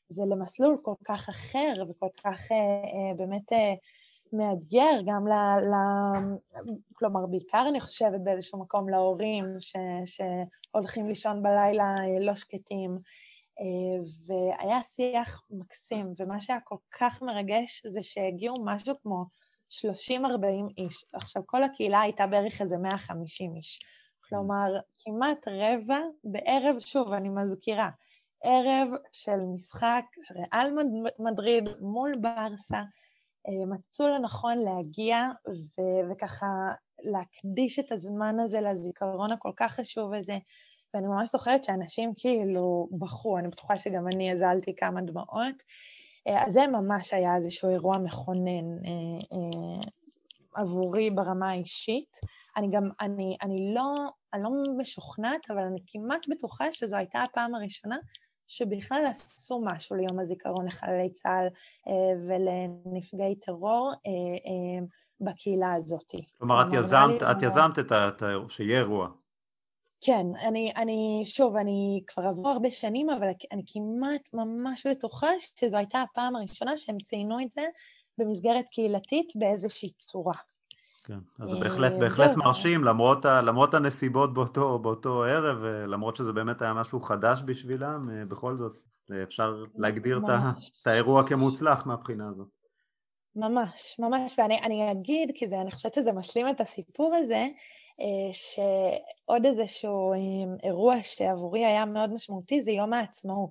זה 0.09 0.23
למסלול 0.27 0.79
כל 0.83 0.95
כך 1.05 1.29
אחר 1.29 1.73
וכל 1.89 2.09
כך 2.25 2.53
אה, 2.53 2.57
אה, 2.57 3.15
באמת 3.17 3.53
אה, 3.53 3.75
מאתגר, 4.33 5.01
גם 5.07 5.29
ל, 5.29 5.33
ל... 5.61 5.75
כלומר, 6.95 7.27
בעיקר 7.27 7.65
אני 7.69 7.81
חושבת 7.81 8.21
באיזשהו 8.25 8.59
מקום 8.59 8.89
להורים 8.89 9.45
ש, 9.61 9.77
שהולכים 10.05 11.09
לישון 11.09 11.43
בלילה 11.43 11.95
אה, 11.99 12.21
לא 12.21 12.35
שקטים. 12.35 12.99
אה, 13.61 14.03
והיה 14.27 14.83
שיח 14.83 15.43
מקסים, 15.51 16.13
ומה 16.19 16.41
שהיה 16.41 16.61
כל 16.65 16.77
כך 16.99 17.23
מרגש 17.23 17.83
זה 17.87 18.03
שהגיעו 18.03 18.55
משהו 18.65 18.95
כמו 19.03 19.25
30-40 19.71 20.23
איש. 20.79 21.05
עכשיו, 21.13 21.43
כל 21.47 21.63
הקהילה 21.63 22.01
הייתה 22.01 22.27
בערך 22.27 22.61
איזה 22.61 22.77
150 22.79 23.57
איש. 23.57 23.81
כלומר, 24.29 24.81
כמעט 24.99 25.49
רבע 25.49 25.99
בערב, 26.25 26.81
שוב, 26.81 27.13
אני 27.13 27.29
מזכירה, 27.29 27.91
ערב 28.45 28.89
של 29.13 29.37
משחק 29.55 30.05
ריאל 30.31 30.75
מדריד 31.19 31.65
מול 31.81 32.15
ברסה, 32.21 32.83
אה, 33.49 33.67
מצאו 33.67 34.09
לנכון 34.09 34.59
להגיע 34.59 35.29
ו- 35.49 36.13
וככה 36.13 36.47
להקדיש 37.03 37.79
את 37.79 37.93
הזמן 37.93 38.41
הזה 38.41 38.61
לזיכרון 38.61 39.33
הכל 39.33 39.53
כך 39.57 39.73
חשוב 39.73 40.15
הזה, 40.15 40.39
ואני 40.95 41.07
ממש 41.07 41.31
זוכרת 41.31 41.65
שאנשים 41.65 42.13
כאילו 42.17 42.89
בכו, 42.93 43.39
אני 43.39 43.49
בטוחה 43.49 43.77
שגם 43.77 44.09
אני 44.15 44.33
הזלתי 44.33 44.77
כמה 44.77 45.01
דמעות. 45.01 45.63
אז 46.47 46.53
זה 46.53 46.67
ממש 46.67 47.15
היה 47.15 47.37
איזשהו 47.37 47.71
אירוע 47.71 47.99
מכונן 47.99 48.65
עבורי 50.55 51.11
ברמה 51.11 51.51
האישית. 51.51 52.17
אני 52.57 52.69
גם, 52.71 52.89
אני, 53.01 53.37
אני, 53.43 53.75
לא, 53.75 53.95
אני 54.35 54.43
לא 54.43 54.51
משוכנעת, 54.79 55.51
אבל 55.51 55.63
אני 55.63 55.79
כמעט 55.87 56.29
בטוחה 56.29 56.73
שזו 56.73 56.97
הייתה 56.97 57.23
הפעם 57.23 57.55
הראשונה 57.55 57.97
שבכלל 58.49 59.07
עשו 59.11 59.61
משהו 59.65 59.97
ליום 59.97 60.21
הזיכרון 60.21 60.67
לחללי 60.67 61.11
צה"ל 61.11 61.47
אה, 61.89 62.21
ולנפגעי 62.29 63.37
טרור 63.37 63.93
אה, 64.07 64.11
אה, 64.11 64.87
בקהילה 65.21 65.75
הזאת. 65.75 66.15
כלומר, 66.39 66.63
את 66.63 66.73
יזמת, 66.73 67.23
את 67.23 67.43
יזמת 67.43 67.79
את 67.79 67.93
ה... 67.93 68.11
שיהיה 68.49 68.79
אירוע. 68.79 69.09
כן, 70.01 70.27
אני, 70.49 70.73
אני, 70.77 71.23
שוב, 71.25 71.57
אני 71.57 72.03
כבר 72.07 72.23
עברו 72.23 72.49
הרבה 72.49 72.71
שנים, 72.71 73.11
אבל 73.11 73.27
אני 73.53 73.63
כמעט 73.67 74.29
ממש 74.35 74.87
בטוחה 74.87 75.29
שזו 75.57 75.77
הייתה 75.77 76.03
הפעם 76.03 76.37
הראשונה 76.37 76.77
שהם 76.77 76.99
ציינו 76.99 77.41
את 77.41 77.51
זה 77.51 77.63
במסגרת 78.19 78.65
קהילתית 78.69 79.33
באיזושהי 79.35 79.91
צורה. 79.99 80.35
כן, 81.05 81.19
אז 81.39 81.51
זה 81.51 81.61
בהחלט, 81.61 81.93
בהחלט 81.93 82.37
מרשים, 82.37 82.85
למרות, 82.85 83.25
ה, 83.25 83.41
למרות 83.41 83.75
הנסיבות 83.75 84.35
באותו, 84.35 84.79
באותו 84.79 85.23
ערב, 85.25 85.65
למרות 85.65 86.17
שזה 86.17 86.33
באמת 86.33 86.63
היה 86.63 86.75
משהו 86.75 87.01
חדש 87.01 87.43
בשבילם, 87.47 88.11
אה, 88.13 88.25
בכל 88.25 88.57
זאת 88.57 88.73
אפשר 89.23 89.65
להגדיר 89.77 90.19
ממש. 90.19 90.73
את 90.83 90.87
האירוע 90.87 91.27
כמוצלח 91.27 91.87
מהבחינה 91.87 92.29
הזאת. 92.29 92.49
ממש, 93.37 93.97
ממש, 93.99 94.35
ואני 94.39 94.93
אגיד, 94.93 95.31
כי 95.35 95.49
זה, 95.49 95.61
אני 95.61 95.71
חושבת 95.71 95.95
שזה 95.95 96.13
משלים 96.13 96.49
את 96.49 96.61
הסיפור 96.61 97.15
הזה, 97.15 97.35
אה, 97.35 97.49
שעוד 98.33 99.47
איזשהו 99.47 100.13
אה, 100.13 100.19
אירוע 100.63 101.03
שעבורי 101.03 101.65
היה 101.65 101.85
מאוד 101.85 102.13
משמעותי 102.13 102.63
זה 102.63 102.71
יום 102.71 102.93
העצמאות. 102.93 103.51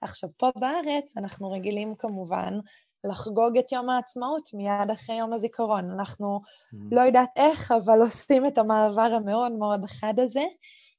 עכשיו, 0.00 0.30
פה 0.36 0.50
בארץ 0.56 1.16
אנחנו 1.16 1.50
רגילים 1.50 1.94
כמובן 1.98 2.58
לחגוג 3.04 3.58
את 3.58 3.72
יום 3.72 3.90
העצמאות 3.90 4.48
מיד 4.54 4.90
אחרי 4.92 5.16
יום 5.16 5.32
הזיכרון. 5.32 5.90
אנחנו 5.90 6.40
mm. 6.46 6.76
לא 6.90 7.00
יודעת 7.00 7.30
איך, 7.36 7.72
אבל 7.72 8.00
עושים 8.00 8.46
את 8.46 8.58
המעבר 8.58 9.02
המאוד 9.02 9.52
מאוד 9.52 9.84
חד 9.86 10.14
הזה. 10.18 10.44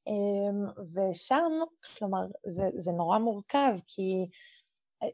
אמ, 0.08 0.66
ושם, 0.94 1.52
כלומר, 1.98 2.22
זה, 2.48 2.70
זה 2.78 2.92
נורא 2.92 3.18
מורכב, 3.18 3.78
כי 3.88 4.28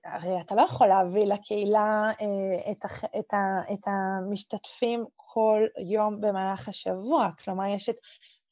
הרי 0.06 0.42
אתה 0.42 0.56
לא 0.56 0.62
יכול 0.62 0.88
להביא 0.88 1.26
לקהילה 1.26 2.12
אה, 2.22 2.72
את, 2.72 2.86
הח, 2.86 3.04
את, 3.04 3.34
ה, 3.34 3.74
את 3.74 3.88
המשתתפים 3.88 5.06
כל 5.16 5.66
יום 5.86 6.22
במהלך 6.22 6.70
השבוע. 6.70 7.30
כלומר, 7.44 7.66
יש 7.66 7.90
את 7.90 7.96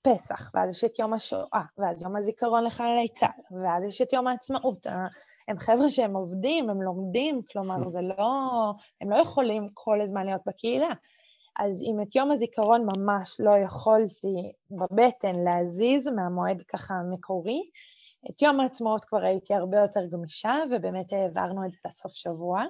פסח, 0.01 0.51
ואז 0.53 0.69
יש 0.69 0.83
את 0.83 0.99
יום 0.99 1.13
השואה, 1.13 1.61
ואז 1.77 2.01
יום 2.01 2.15
הזיכרון 2.15 2.63
לחללי 2.63 3.07
צה"ל, 3.13 3.57
ואז 3.63 3.83
יש 3.83 4.01
את 4.01 4.13
יום 4.13 4.27
העצמאות. 4.27 4.87
הם 5.47 5.59
חבר'ה 5.59 5.89
שהם 5.89 6.15
עובדים, 6.15 6.69
הם 6.69 6.81
לומדים, 6.81 7.41
כלומר, 7.51 7.89
זה 7.89 7.99
לא... 8.01 8.73
הם 9.01 9.09
לא 9.09 9.15
יכולים 9.15 9.63
כל 9.73 10.01
הזמן 10.01 10.25
להיות 10.25 10.41
בקהילה. 10.47 10.89
אז 11.59 11.83
אם 11.83 12.01
את 12.01 12.15
יום 12.15 12.31
הזיכרון 12.31 12.85
ממש 12.95 13.37
לא 13.39 13.51
יכולתי 13.51 14.51
בבטן 14.71 15.35
להזיז 15.35 16.07
מהמועד 16.07 16.63
ככה 16.67 16.93
המקורי, 16.93 17.61
את 18.29 18.41
יום 18.41 18.59
העצמאות 18.59 19.05
כבר 19.05 19.23
הייתי 19.23 19.53
הרבה 19.53 19.77
יותר 19.77 20.05
גמישה, 20.11 20.55
ובאמת 20.71 21.13
העברנו 21.13 21.65
את 21.65 21.71
זה 21.71 21.77
לסוף 21.87 22.13
שבוע. 22.13 22.63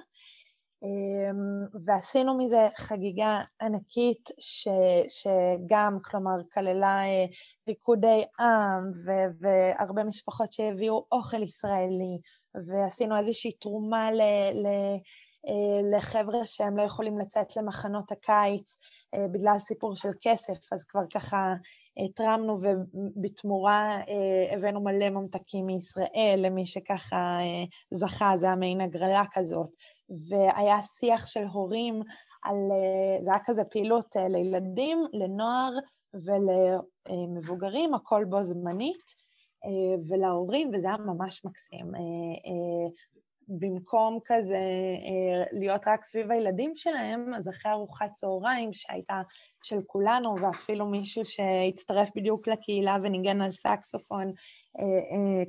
אמ, 0.82 1.66
ועשינו 1.84 2.38
מזה 2.38 2.68
חגיגה 2.76 3.40
ענקית 3.62 4.30
ש, 4.38 4.68
שגם, 5.08 5.98
כלומר, 6.04 6.36
כללה 6.54 7.04
אה, 7.04 7.24
ריקודי 7.68 8.24
עם 8.40 8.90
ו- 9.04 9.32
והרבה 9.40 10.04
משפחות 10.04 10.52
שהביאו 10.52 11.06
אוכל 11.12 11.42
ישראלי, 11.42 12.18
ועשינו 12.54 13.18
איזושהי 13.18 13.52
תרומה 13.52 14.12
ל... 14.12 14.20
ל- 14.54 14.98
אה, 15.48 15.96
לחבר'ה 15.98 16.46
שהם 16.46 16.76
לא 16.76 16.82
יכולים 16.82 17.18
לצאת 17.18 17.56
למחנות 17.56 18.12
הקיץ 18.12 18.78
אה, 19.14 19.28
בגלל 19.32 19.58
סיפור 19.58 19.96
של 19.96 20.08
כסף, 20.20 20.72
אז 20.72 20.84
כבר 20.84 21.02
ככה 21.14 21.54
התרמנו 22.04 22.58
ובתמורה 22.60 24.00
הבאנו 24.52 24.80
מלא 24.80 25.10
ממתקים 25.10 25.66
מישראל 25.66 26.34
למי 26.38 26.66
שככה 26.66 27.38
זכה, 27.90 28.32
זה 28.36 28.46
היה 28.46 28.56
מעין 28.56 28.80
הגרלה 28.80 29.22
כזאת. 29.32 29.68
והיה 30.30 30.82
שיח 30.82 31.26
של 31.26 31.44
הורים 31.52 32.02
על, 32.42 32.56
אה, 32.72 33.24
זה 33.24 33.30
היה 33.30 33.40
כזה 33.44 33.64
פעילות 33.64 34.16
אה, 34.16 34.28
לילדים, 34.28 35.04
לנוער 35.12 35.72
ולמבוגרים, 36.14 37.94
הכל 37.94 38.24
בו 38.24 38.42
זמנית, 38.42 39.14
אה, 39.64 40.02
ולהורים, 40.08 40.70
וזה 40.74 40.88
היה 40.88 40.96
ממש 40.96 41.44
מקסים. 41.44 41.86
במקום 43.50 44.18
כזה 44.24 44.58
להיות 45.52 45.82
רק 45.86 46.04
סביב 46.04 46.30
הילדים 46.30 46.72
שלהם, 46.76 47.34
אז 47.34 47.48
אחרי 47.48 47.72
ארוחת 47.72 48.12
צהריים 48.12 48.72
שהייתה 48.72 49.22
של 49.62 49.78
כולנו, 49.86 50.34
ואפילו 50.40 50.86
מישהו 50.86 51.24
שהצטרף 51.24 52.10
בדיוק 52.16 52.48
לקהילה 52.48 52.96
וניגן 53.02 53.40
על 53.40 53.50
סקסופון, 53.50 54.32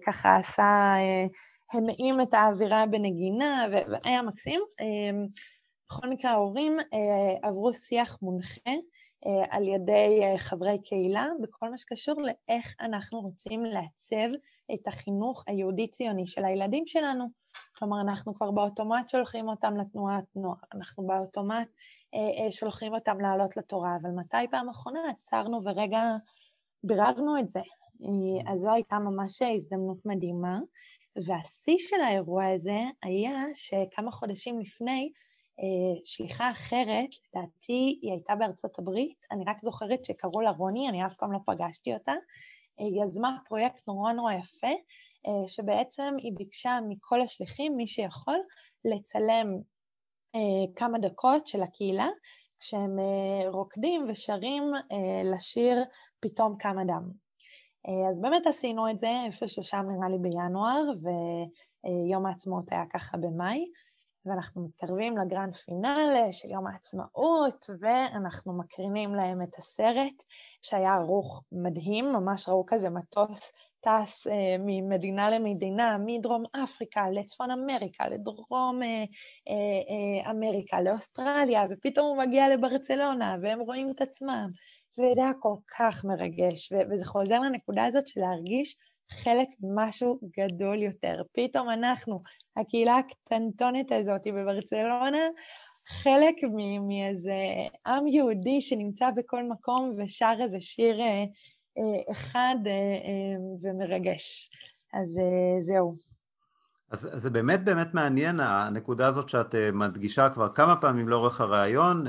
ככה 0.06 0.36
עשה 0.36 0.96
הנעים 1.74 2.22
את 2.22 2.34
האווירה 2.34 2.86
בנגינה, 2.86 3.66
והיה 3.72 4.22
מקסים. 4.22 4.62
בכל 5.92 6.10
מקרה, 6.10 6.32
ההורים 6.32 6.78
אה, 6.80 7.50
עברו 7.50 7.74
שיח 7.74 8.18
מונחה 8.22 8.62
אה, 8.68 8.74
על 9.50 9.68
ידי 9.68 10.20
אה, 10.24 10.38
חברי 10.38 10.78
קהילה 10.84 11.28
בכל 11.42 11.70
מה 11.70 11.78
שקשור 11.78 12.16
לאיך 12.22 12.76
אנחנו 12.80 13.20
רוצים 13.20 13.66
לעצב 13.66 14.36
את 14.74 14.88
החינוך 14.88 15.44
היהודי-ציוני 15.48 16.28
של 16.28 16.46
הילדים 16.46 16.88
שלנו. 16.88 17.26
כלומר, 17.78 18.02
אנחנו 18.02 18.36
כבר 18.36 18.52
באוטומט 18.52 19.10
שולחים 19.10 19.48
אותם 19.48 19.78
לתנועת 19.78 20.24
נוער, 20.36 20.56
אנחנו 20.74 21.08
באוטומט 21.08 21.68
שולחים 22.52 22.94
אותם 22.94 23.22
לעלות 23.22 23.58
לתורה, 23.58 23.98
אבל 24.02 24.10
מתי 24.10 24.48
פעם 24.52 24.70
אחרונה 24.70 25.00
עצרנו 25.10 25.64
ורגע 25.64 26.04
ביררנו 26.84 27.40
את 27.40 27.50
זה? 27.50 27.60
אז 28.48 28.60
זו 28.60 28.72
הייתה 28.72 29.00
ממש 29.00 29.42
הזדמנות 29.42 29.98
מדהימה. 30.06 30.60
והשיא 31.16 31.78
של 31.78 32.02
האירוע 32.02 32.46
הזה 32.46 32.80
היה 33.04 33.46
שכמה 33.54 34.12
חודשים 34.12 34.60
לפני, 34.60 35.02
אה, 35.02 35.31
שליחה 36.06 36.52
אחרת, 36.52 37.10
לדעתי 37.36 38.00
היא 38.02 38.12
הייתה 38.12 38.36
בארצות 38.36 38.80
הברית, 38.80 39.26
אני 39.32 39.44
רק 39.48 39.58
זוכרת 39.62 40.06
שקראו 40.06 40.42
לה 40.42 40.52
רוני, 40.52 40.90
אני 40.90 41.06
אף 41.06 41.14
פעם 41.14 41.32
לא 41.32 41.40
פגשתי 41.46 41.94
אותה, 41.94 42.14
היא 42.78 43.04
יזמה 43.04 43.38
פרויקט 43.48 43.88
נורא 43.88 44.14
נורא 44.14 44.34
יפה, 44.34 44.68
אה, 45.28 45.48
שבעצם 45.48 46.14
היא 46.18 46.32
ביקשה 46.38 46.80
מכל 46.90 47.22
השליחים, 47.22 47.78
מי 47.78 47.88
שיכול, 47.88 48.38
לצלם 48.86 49.48
אה, 50.36 50.74
כמה 50.76 51.00
דקות 51.00 51.48
של 51.48 51.64
הקהילה, 51.64 52.08
כשהם 52.60 53.00
רוקדים 53.48 54.06
ושרים 54.10 54.64
לשיר 55.34 55.84
פתאום 56.20 56.56
קם 56.60 56.80
אדם. 56.80 57.04
אה, 57.88 58.10
אז 58.10 58.22
באמת 58.22 58.48
עשינו 58.48 58.90
את 58.90 59.00
זה 59.00 59.10
איפשהו 59.26 59.64
שם 59.64 59.86
נראה 59.90 60.10
לי 60.10 60.18
בינואר, 60.18 60.84
ויום 61.04 62.26
העצמאות 62.26 62.72
היה 62.72 62.84
ככה 62.94 63.18
במאי, 63.18 63.66
ואנחנו 64.26 64.66
מתקרבים 64.66 65.18
לגרנד 65.18 65.56
פינאלה 65.56 66.32
של 66.32 66.52
יום 66.52 66.68
העצמאות, 66.68 67.66
ואנחנו 67.80 68.54
מקרינים 68.54 69.16
להם 69.16 69.42
את 69.42 69.58
הסרט, 69.58 70.24
שהיה 70.62 70.94
ערוך 70.96 71.44
מדהים, 71.52 72.14
ממש 72.14 72.50
ראו 72.50 72.64
כזה 72.68 72.90
מטוס 72.90 73.52
טס 73.80 74.28
אה, 74.28 74.56
ממדינה 74.60 75.30
למדינה, 75.30 75.98
מדרום 76.06 76.44
אפריקה 76.64 77.10
לצפון 77.10 77.52
אמריקה, 77.52 78.08
לדרום 78.08 78.84
אה, 78.84 78.88
אה, 78.88 80.24
אה, 80.26 80.32
אמריקה, 80.32 80.82
לאוסטרליה, 80.82 81.64
ופתאום 81.70 82.08
הוא 82.08 82.18
מגיע 82.18 82.50
לברצלונה, 82.50 83.36
והם 83.42 83.60
רואים 83.60 83.92
את 83.92 84.02
עצמם. 84.02 84.50
וזה 84.98 85.22
היה 85.22 85.34
כל 85.40 85.56
כך 85.78 86.06
מרגש, 86.06 86.74
וזה 86.92 87.06
חוזר 87.06 87.40
לנקודה 87.40 87.86
הזאת 87.86 88.08
של 88.08 88.20
להרגיש 88.20 88.78
חלק 89.12 89.48
ממשהו 89.60 90.20
גדול 90.40 90.82
יותר. 90.82 91.22
פתאום 91.34 91.70
אנחנו, 91.70 92.22
הקהילה 92.58 92.98
הקטנטונת 92.98 93.92
הזאת 93.92 94.22
בברצלונה, 94.28 95.18
חלק 95.88 96.36
מאיזה 96.88 97.36
עם 97.88 98.08
יהודי 98.08 98.62
שנמצא 98.62 99.10
בכל 99.16 99.44
מקום 99.44 99.96
ושר 99.98 100.34
איזה 100.42 100.58
שיר 100.60 101.02
אה, 101.02 101.24
אה, 101.78 102.12
אחד 102.12 102.56
אה, 102.68 103.36
ומרגש. 103.62 104.50
אז 104.94 105.18
זהו. 105.60 105.94
אז 106.92 107.10
זה 107.14 107.30
באמת 107.30 107.64
באמת 107.64 107.94
מעניין 107.94 108.40
הנקודה 108.40 109.08
הזאת 109.08 109.30
שאת 109.30 109.56
מדגישה 109.74 110.30
כבר 110.30 110.50
כמה 110.54 110.76
פעמים 110.76 111.10
לאורך 111.10 111.42
הראיון, 111.42 112.06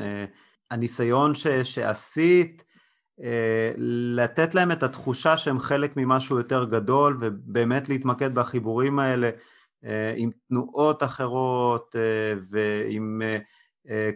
הניסיון 0.72 1.34
ש, 1.34 1.47
שעשית 1.47 2.62
אה, 2.62 2.71
לתת 4.16 4.54
להם 4.54 4.72
את 4.72 4.82
התחושה 4.82 5.36
שהם 5.36 5.58
חלק 5.58 5.96
ממשהו 5.96 6.38
יותר 6.38 6.64
גדול 6.64 7.18
ובאמת 7.20 7.88
להתמקד 7.88 8.34
בחיבורים 8.34 8.98
האלה 8.98 9.30
אה, 9.84 10.14
עם 10.16 10.30
תנועות 10.48 11.02
אחרות 11.02 11.96
אה, 11.96 12.34
ועם 12.50 13.22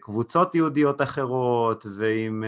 קבוצות 0.01 0.55
יהודיות 0.55 1.03
אחרות 1.03 1.87
ועם 1.97 2.45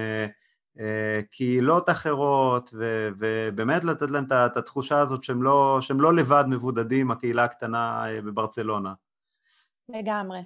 קהילות 1.30 1.90
אחרות 1.90 2.74
ובאמת 3.18 3.84
לתת 3.84 4.10
להם 4.10 4.24
את 4.46 4.56
התחושה 4.56 5.00
הזאת 5.00 5.24
שהם 5.24 5.42
לא, 5.42 5.78
שהם 5.80 6.00
לא 6.00 6.14
לבד 6.14 6.44
מבודדים, 6.48 7.10
הקהילה 7.10 7.44
הקטנה 7.44 8.04
בברצלונה. 8.24 8.92
לגמרי, 9.88 10.40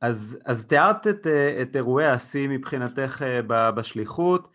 אז, 0.00 0.38
אז 0.44 0.66
תיארת 0.66 1.06
את, 1.06 1.26
את 1.62 1.76
אירועי 1.76 2.06
השיא 2.06 2.48
מבחינתך 2.48 3.24
בשליחות, 3.46 4.52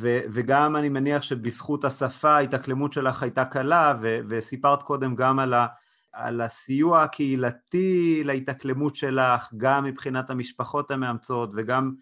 ו, 0.00 0.20
וגם 0.32 0.76
אני 0.76 0.88
מניח 0.88 1.22
שבזכות 1.22 1.84
השפה 1.84 2.30
ההתאקלמות 2.30 2.92
שלך 2.92 3.22
הייתה 3.22 3.44
קלה, 3.44 3.94
ו, 4.02 4.18
וסיפרת 4.28 4.82
קודם 4.82 5.14
גם 5.14 5.38
על, 5.38 5.54
ה, 5.54 5.66
על 6.12 6.40
הסיוע 6.40 7.02
הקהילתי 7.02 8.22
להתאקלמות 8.24 8.96
שלך, 8.96 9.52
גם 9.56 9.84
מבחינת 9.84 10.30
המשפחות 10.30 10.90
המאמצות 10.90 11.50
וגם 11.56 11.92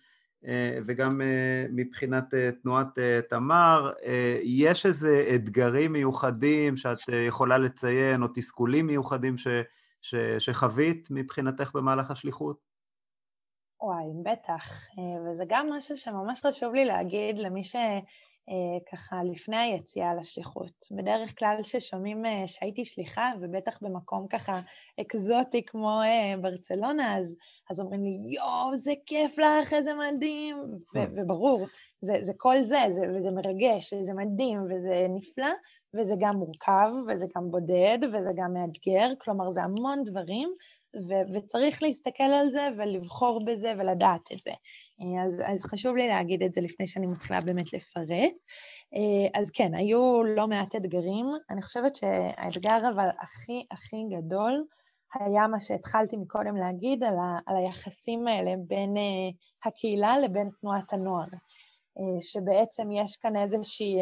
אה, 0.47 0.79
וגם 0.87 1.21
אה, 1.21 1.67
מבחינת 1.71 2.35
אה, 2.35 2.51
תנועת 2.63 2.99
תמר, 3.29 3.93
יש 4.43 4.87
איזה 4.87 5.31
אתגרים 5.35 5.93
מיוחדים 5.93 6.77
שאת 6.77 6.99
יכולה 7.27 7.59
לציין, 7.59 8.23
או 8.23 8.29
תסכולים 8.35 8.87
מיוחדים 8.87 9.39
ש, 9.39 9.47
ש, 10.05 10.15
שחווית 10.39 11.09
מבחינתך 11.11 11.71
במהלך 11.75 12.11
השליחות? 12.11 12.59
וואי, 13.83 14.05
בטח, 14.23 14.87
וזה 15.27 15.45
גם 15.49 15.73
משהו 15.73 15.97
שממש 15.97 16.41
חשוב 16.47 16.75
לי 16.75 16.85
להגיד 16.85 17.39
למי 17.39 17.65
ש... 17.65 17.77
אה, 18.49 19.23
לפני 19.25 19.57
היציאה 19.57 20.15
לשליחות. 20.15 20.87
בדרך 20.91 21.39
כלל 21.39 21.57
כששומעים 21.63 22.27
אה, 22.27 22.43
שהייתי 22.47 22.85
שליחה, 22.85 23.33
ובטח 23.41 23.79
במקום 23.83 24.27
ככה 24.29 24.61
אקזוטי 25.01 25.65
כמו 25.67 26.03
אה, 26.03 26.35
ברצלונה, 26.41 27.19
אז, 27.19 27.37
אז 27.71 27.81
אומרים 27.81 28.05
לי, 28.05 28.35
יואו, 28.35 28.77
זה 28.77 28.93
כיף 29.07 29.39
לך, 29.39 29.73
איזה 29.73 29.91
מדהים, 29.95 30.57
ו- 30.59 30.93
כן. 30.93 31.13
וברור, 31.17 31.67
זה, 32.05 32.19
זה 32.23 32.33
כל 32.37 32.63
זה, 32.63 32.79
זה, 32.95 33.03
וזה 33.15 33.31
מרגש, 33.31 33.93
וזה 33.93 34.13
מדהים, 34.13 34.63
וזה 34.65 35.07
נפלא, 35.11 35.53
וזה 35.95 36.15
גם 36.19 36.37
מורכב, 36.37 36.91
וזה 37.09 37.27
גם 37.37 37.51
בודד, 37.51 37.99
וזה 38.09 38.31
גם 38.37 38.53
מאתגר, 38.55 39.09
כלומר 39.19 39.51
זה 39.51 39.63
המון 39.63 40.05
דברים, 40.05 40.49
ו- 41.09 41.35
וצריך 41.35 41.83
להסתכל 41.83 42.23
על 42.23 42.51
זה 42.51 42.69
ולבחור 42.79 43.45
בזה 43.45 43.73
ולדעת 43.79 44.33
את 44.33 44.41
זה. 44.41 44.51
אז, 45.27 45.43
אז 45.47 45.63
חשוב 45.63 45.97
לי 45.97 46.09
להגיד 46.09 46.43
את 46.43 46.55
זה 46.55 46.61
לפני 46.61 46.87
שאני 46.87 47.07
מתחילה 47.07 47.41
באמת 47.41 47.73
לפרט. 47.73 48.33
אז 49.35 49.51
כן, 49.51 49.75
היו 49.75 50.23
לא 50.37 50.47
מעט 50.49 50.77
אתגרים. 50.77 51.27
אני 51.51 51.63
חושבת 51.63 51.97
שהאתגר 51.97 52.79
אבל 52.95 53.07
הכי 53.21 53.67
הכי 53.71 53.97
גדול 54.11 54.65
היה 55.21 55.47
מה 55.47 55.61
שהתחלתי 55.61 56.17
מקודם 56.17 56.57
להגיד 56.57 57.05
על, 57.05 57.19
ה- 57.19 57.39
על 57.47 57.57
היחסים 57.57 58.29
האלה 58.29 58.55
בין 58.67 58.95
הקהילה 59.65 60.19
לבין 60.19 60.51
תנועת 60.61 60.93
הנוער. 60.93 61.27
שבעצם 62.21 62.93
יש 62.93 63.17
כאן 63.17 63.37
איזושהי 63.37 63.97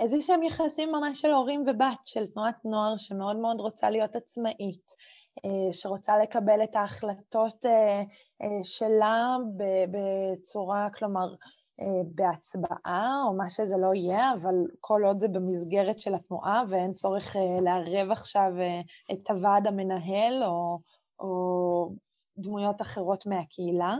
איזה 0.00 0.20
שהם 0.20 0.42
יחסים 0.42 0.92
ממש 0.92 1.20
של 1.20 1.32
הורים 1.32 1.64
ובת, 1.66 1.98
של 2.04 2.26
תנועת 2.26 2.64
נוער 2.64 2.96
שמאוד 2.96 3.36
מאוד 3.36 3.60
רוצה 3.60 3.90
להיות 3.90 4.16
עצמאית, 4.16 4.94
אה, 5.44 5.72
שרוצה 5.72 6.18
לקבל 6.18 6.62
את 6.62 6.76
ההחלטות 6.76 7.66
אה, 7.66 8.02
אה, 8.42 8.64
שלה 8.64 9.36
בצורה, 9.90 10.88
כלומר, 10.90 11.34
בהצבעה 12.14 13.22
או 13.26 13.36
מה 13.36 13.48
שזה 13.48 13.76
לא 13.76 13.94
יהיה, 13.94 14.32
אבל 14.40 14.54
כל 14.80 15.02
עוד 15.04 15.20
זה 15.20 15.28
במסגרת 15.28 16.00
של 16.00 16.14
התנועה 16.14 16.62
ואין 16.68 16.94
צורך 16.94 17.36
לערב 17.62 18.10
עכשיו 18.10 18.52
את 19.12 19.30
הוועד 19.30 19.66
המנהל 19.66 20.42
או, 20.44 20.78
או 21.20 21.92
דמויות 22.38 22.80
אחרות 22.80 23.26
מהקהילה. 23.26 23.96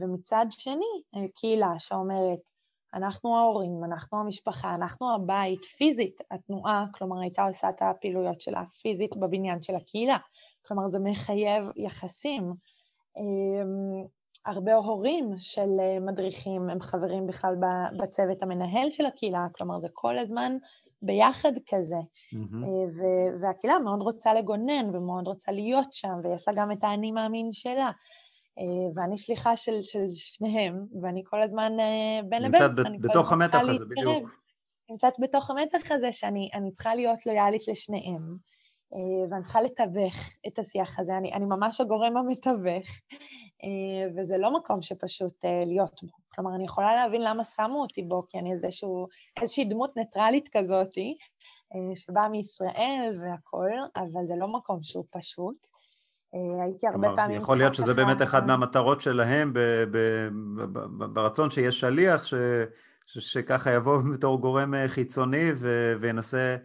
ומצד 0.00 0.46
שני, 0.50 1.02
קהילה 1.34 1.78
שאומרת, 1.78 2.50
אנחנו 2.94 3.36
ההורים, 3.36 3.84
אנחנו 3.84 4.20
המשפחה, 4.20 4.74
אנחנו 4.74 5.14
הבית, 5.14 5.64
פיזית, 5.64 6.20
התנועה, 6.30 6.84
כלומר 6.94 7.20
הייתה 7.20 7.44
עושה 7.44 7.68
את 7.68 7.82
הפעילויות 7.82 8.40
שלה 8.40 8.64
פיזית 8.82 9.16
בבניין 9.16 9.62
של 9.62 9.74
הקהילה. 9.74 10.16
כלומר 10.66 10.90
זה 10.90 10.98
מחייב 10.98 11.64
יחסים. 11.76 12.52
אמ, 13.16 14.04
הרבה 14.46 14.74
הורים 14.74 15.30
של 15.38 15.80
אה, 15.80 16.00
מדריכים 16.00 16.70
הם 16.70 16.80
חברים 16.80 17.26
בכלל 17.26 17.54
בצוות 17.98 18.42
המנהל 18.42 18.90
של 18.90 19.06
הקהילה, 19.06 19.46
כלומר 19.54 19.80
זה 19.80 19.88
כל 19.92 20.18
הזמן 20.18 20.56
ביחד 21.02 21.52
כזה. 21.68 21.96
Mm-hmm. 21.96 22.66
והקהילה 23.40 23.78
מאוד 23.78 24.02
רוצה 24.02 24.34
לגונן 24.34 24.94
ומאוד 24.94 25.26
רוצה 25.26 25.52
להיות 25.52 25.92
שם, 25.92 26.14
ויש 26.22 26.48
לה 26.48 26.54
גם 26.54 26.72
את 26.72 26.84
האני 26.84 27.12
מאמין 27.12 27.52
שלה. 27.52 27.90
אה, 28.58 28.64
ואני 28.94 29.18
שליחה 29.18 29.56
של, 29.56 29.82
של 29.82 30.04
שניהם, 30.10 30.86
ואני 31.02 31.22
כל 31.24 31.42
הזמן 31.42 31.72
אה, 31.80 32.20
בין 32.28 32.42
לבין. 32.42 32.62
נמצאת 32.62 33.00
בתוך 33.00 33.32
המתח 33.32 33.60
הזה, 33.60 33.84
בדיוק. 33.84 34.30
נמצאת 34.90 35.14
בתוך 35.18 35.50
המתח 35.50 35.90
הזה 35.90 36.12
שאני 36.12 36.72
צריכה 36.72 36.94
להיות 36.94 37.26
לויאלית 37.26 37.68
לשניהם, 37.68 38.36
אה, 38.94 39.28
ואני 39.30 39.42
צריכה 39.42 39.62
לתווך 39.62 40.14
את 40.46 40.58
השיח 40.58 40.98
הזה. 40.98 41.16
אני, 41.16 41.32
אני 41.32 41.44
ממש 41.44 41.80
הגורם 41.80 42.16
המתווך, 42.16 42.86
וזה 44.16 44.38
לא 44.38 44.54
מקום 44.54 44.82
שפשוט 44.82 45.44
להיות 45.44 46.00
בו. 46.02 46.12
כלומר, 46.34 46.54
אני 46.54 46.64
יכולה 46.64 46.94
להבין 46.94 47.22
למה 47.22 47.44
שמו 47.44 47.80
אותי 47.80 48.02
בו, 48.02 48.22
כי 48.28 48.38
אני 48.38 48.52
איזשהו, 48.52 49.06
איזושהי 49.40 49.64
דמות 49.64 49.96
ניטרלית 49.96 50.48
כזאתי, 50.52 51.16
שבאה 51.94 52.28
מישראל 52.28 53.12
והכול, 53.22 53.70
אבל 53.96 54.26
זה 54.26 54.34
לא 54.36 54.48
מקום 54.48 54.82
שהוא 54.82 55.04
פשוט. 55.10 55.66
אה, 56.34 56.64
הייתי 56.64 56.86
הרבה 56.86 56.98
כלומר, 56.98 57.16
פעמים... 57.16 57.40
יכול 57.40 57.58
להיות 57.58 57.74
שזה 57.74 57.94
באמת 57.94 58.22
אחד 58.22 58.46
מהמטרות 58.46 59.00
שלהם 59.00 59.52
ב, 59.52 59.58
ב, 59.90 59.98
ב, 60.56 60.78
ב, 60.78 61.04
ברצון 61.04 61.50
שיהיה 61.50 61.72
שליח, 61.72 62.24
ש, 62.24 62.34
ש, 63.06 63.18
שככה 63.18 63.70
יבוא 63.70 63.98
בתור 64.14 64.40
גורם 64.40 64.74
אה, 64.74 64.88
חיצוני 64.88 65.50
ו, 65.56 65.94
וינסה 66.00 66.56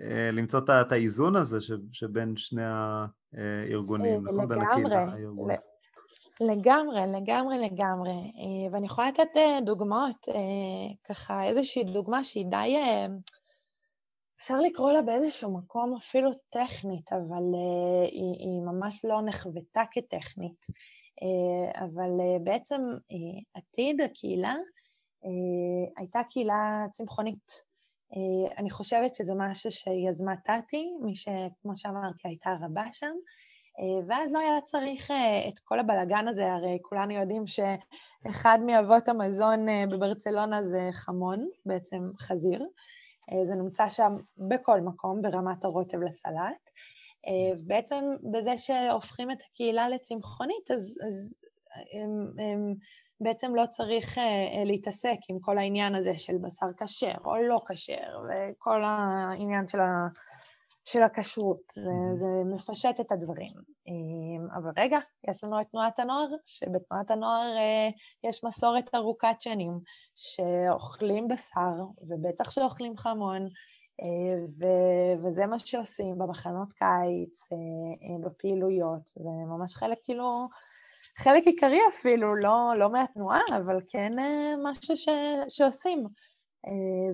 אה, 0.00 0.30
למצוא 0.32 0.60
את 0.80 0.92
האיזון 0.92 1.36
הזה 1.36 1.60
ש, 1.60 1.70
שבין 1.92 2.36
שני 2.36 2.62
הארגונים, 2.64 4.24
נכון? 4.24 4.52
לגמרי. 4.52 4.96
לגמרי, 6.40 7.00
לגמרי, 7.20 7.58
לגמרי. 7.58 8.32
ואני 8.72 8.86
יכולה 8.86 9.08
לתת 9.08 9.28
דוגמאות, 9.64 10.26
ככה 11.08 11.44
איזושהי 11.44 11.84
דוגמה 11.84 12.24
שהיא 12.24 12.46
די... 12.50 12.76
אפשר 14.44 14.60
לקרוא 14.60 14.92
לה 14.92 15.02
באיזשהו 15.02 15.58
מקום 15.58 15.96
אפילו 15.96 16.30
טכנית, 16.50 17.12
אבל 17.12 17.42
uh, 17.52 18.10
היא, 18.10 18.34
היא 18.38 18.60
ממש 18.60 19.04
לא 19.04 19.22
נחוותה 19.22 19.82
כטכנית. 19.90 20.66
Uh, 21.20 21.80
אבל 21.80 22.10
uh, 22.20 22.42
בעצם 22.42 22.80
uh, 22.94 23.42
עתיד 23.54 24.00
הקהילה 24.00 24.54
uh, 25.22 25.28
הייתה 25.96 26.20
קהילה 26.30 26.86
צמחונית. 26.92 27.64
Uh, 28.12 28.58
אני 28.58 28.70
חושבת 28.70 29.14
שזה 29.14 29.32
משהו 29.36 29.70
שיזמה 29.70 30.36
טאטי, 30.36 30.92
מי 31.02 31.16
שכמו 31.16 31.76
שאמרתי 31.76 32.28
הייתה 32.28 32.50
רבה 32.60 32.84
שם, 32.92 33.14
ואז 34.08 34.32
לא 34.32 34.38
היה 34.38 34.60
צריך 34.64 35.10
את 35.48 35.58
כל 35.58 35.80
הבלגן 35.80 36.28
הזה, 36.28 36.52
הרי 36.52 36.78
כולנו 36.82 37.12
יודעים 37.12 37.44
שאחד 37.46 38.58
מאבות 38.66 39.08
המזון 39.08 39.66
בברצלונה 39.90 40.62
זה 40.62 40.88
חמון, 40.92 41.48
בעצם 41.66 42.10
חזיר. 42.18 42.66
אה, 43.32 43.46
זה 43.46 43.54
נמצא 43.54 43.88
שם 43.88 44.16
בכל 44.38 44.80
מקום, 44.80 45.22
ברמת 45.22 45.64
הרוטב 45.64 46.02
לסלט. 46.02 46.70
אה, 47.26 47.56
בעצם 47.66 48.04
בזה 48.32 48.58
שהופכים 48.58 49.30
את 49.30 49.38
הקהילה 49.50 49.88
לצמחונית, 49.88 50.70
אז, 50.70 50.98
אז 51.08 51.34
הם, 51.92 52.32
הם 52.38 52.74
בעצם 53.20 53.54
לא 53.54 53.66
צריך 53.70 54.18
אה, 54.18 54.62
להתעסק 54.64 55.18
עם 55.28 55.38
כל 55.40 55.58
העניין 55.58 55.94
הזה 55.94 56.18
של 56.18 56.36
בשר 56.38 56.66
כשר 56.76 57.14
או 57.24 57.36
לא 57.36 57.60
כשר, 57.68 58.18
וכל 58.28 58.82
העניין 58.84 59.68
של 59.68 59.80
ה... 59.80 60.08
של 60.84 61.02
הכשרות, 61.02 61.62
זה, 61.72 61.90
זה 62.14 62.26
מפשט 62.54 63.00
את 63.00 63.12
הדברים. 63.12 63.52
אמ, 63.86 64.50
אבל 64.54 64.70
רגע, 64.76 64.98
יש 65.30 65.44
לנו 65.44 65.60
את 65.60 65.66
תנועת 65.70 65.98
הנוער, 65.98 66.28
שבתנועת 66.46 67.10
הנוער 67.10 67.56
אה, 67.58 67.88
יש 68.24 68.44
מסורת 68.44 68.94
ארוכת 68.94 69.36
שנים, 69.40 69.80
שאוכלים 70.14 71.28
בשר, 71.28 71.74
ובטח 72.08 72.50
שאוכלים 72.50 72.96
חמון, 72.96 73.42
אה, 74.02 74.44
ו- 74.58 75.24
וזה 75.26 75.46
מה 75.46 75.58
שעושים 75.58 76.18
במחנות 76.18 76.72
קיץ, 76.72 77.52
אה, 77.52 78.28
בפעילויות, 78.28 79.06
זה 79.06 79.30
ממש 79.48 79.74
חלק 79.76 79.98
כאילו, 80.04 80.48
חלק 81.18 81.46
עיקרי 81.46 81.80
אפילו, 81.88 82.34
לא, 82.34 82.72
לא 82.78 82.90
מהתנועה, 82.90 83.40
אבל 83.56 83.80
כן 83.88 84.12
משהו 84.64 84.96
ש- 84.96 85.08
שעושים. 85.48 86.04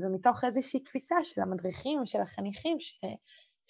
ומתוך 0.03 0.45
איזושהי 0.45 0.81
תפיסה 0.81 1.14
של 1.23 1.41
המדריכים 1.41 2.03
ושל 2.03 2.21
החניכים, 2.21 2.81
ש- 2.81 3.05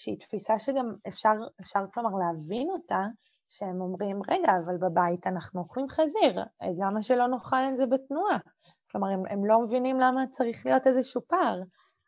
שהיא 0.00 0.18
תפיסה 0.20 0.58
שגם 0.58 0.94
אפשר, 1.08 1.32
אפשר 1.60 1.80
כלומר 1.94 2.10
להבין 2.18 2.70
אותה, 2.70 3.06
שהם 3.48 3.80
אומרים, 3.80 4.20
רגע, 4.28 4.52
אבל 4.64 4.76
בבית 4.76 5.26
אנחנו 5.26 5.60
אוכלים 5.60 5.88
חזיר, 5.88 6.44
למה 6.78 7.02
שלא 7.02 7.26
נאכל 7.26 7.64
את 7.68 7.76
זה 7.76 7.86
בתנועה? 7.86 8.38
כלומר, 8.90 9.08
הם, 9.08 9.22
הם 9.30 9.44
לא 9.44 9.62
מבינים 9.62 10.00
למה 10.00 10.26
צריך 10.26 10.66
להיות 10.66 10.86
איזשהו 10.86 11.20
פער, 11.28 11.60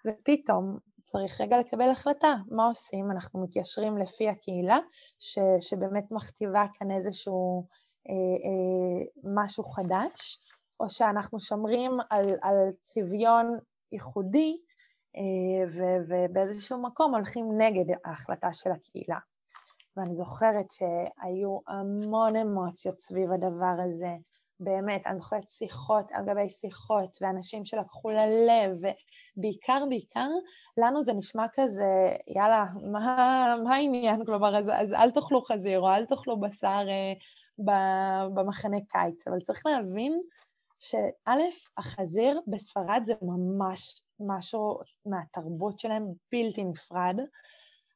ופתאום 0.06 0.78
צריך 1.04 1.40
רגע 1.40 1.58
לקבל 1.58 1.90
החלטה, 1.90 2.34
מה 2.50 2.66
עושים? 2.66 3.10
אנחנו 3.10 3.42
מתיישרים 3.42 3.98
לפי 3.98 4.28
הקהילה, 4.28 4.78
ש, 5.18 5.38
שבאמת 5.60 6.04
מכתיבה 6.10 6.64
כאן 6.74 6.90
איזשהו 6.90 7.66
אה, 8.08 8.14
אה, 8.14 9.32
משהו 9.34 9.64
חדש, 9.64 10.38
או 10.80 10.88
שאנחנו 10.88 11.40
שומרים 11.40 11.92
על, 12.10 12.24
על 12.42 12.56
צביון 12.82 13.58
ייחודי, 13.92 14.56
אה, 15.16 15.84
ובאיזשהו 16.08 16.82
מקום 16.82 17.14
הולכים 17.14 17.48
נגד 17.58 17.96
ההחלטה 18.04 18.52
של 18.52 18.70
הקהילה. 18.70 19.18
ואני 19.96 20.14
זוכרת 20.14 20.70
שהיו 20.70 21.58
המון 21.68 22.36
אמוציות 22.36 23.00
סביב 23.00 23.32
הדבר 23.32 23.74
הזה. 23.84 24.16
באמת, 24.60 25.06
אני 25.06 25.18
זוכרת 25.18 25.48
שיחות 25.48 26.12
על 26.12 26.24
גבי 26.24 26.48
שיחות, 26.48 27.18
ואנשים 27.20 27.64
שלקחו 27.64 28.10
ללב, 28.10 28.76
ובעיקר, 29.36 29.84
בעיקר, 29.88 30.28
לנו 30.76 31.04
זה 31.04 31.12
נשמע 31.12 31.46
כזה, 31.54 32.16
יאללה, 32.26 32.66
מה, 32.92 33.54
מה 33.64 33.74
העניין? 33.74 34.24
כלומר, 34.24 34.56
אז, 34.56 34.68
אז 34.68 34.92
אל 34.92 35.10
תאכלו 35.10 35.42
חזיר, 35.42 35.80
או 35.80 35.88
אל 35.88 36.06
תאכלו 36.06 36.40
בשר 36.40 36.84
אה, 36.88 38.28
במחנה 38.34 38.76
קיץ, 38.88 39.28
אבל 39.28 39.40
צריך 39.40 39.66
להבין 39.66 40.20
שא', 40.78 41.30
החזיר 41.78 42.40
בספרד 42.46 43.02
זה 43.04 43.14
ממש 43.22 44.02
משהו 44.26 44.78
מהתרבות 45.06 45.78
שלהם 45.78 46.06
בלתי 46.32 46.64
נפרד, 46.64 47.20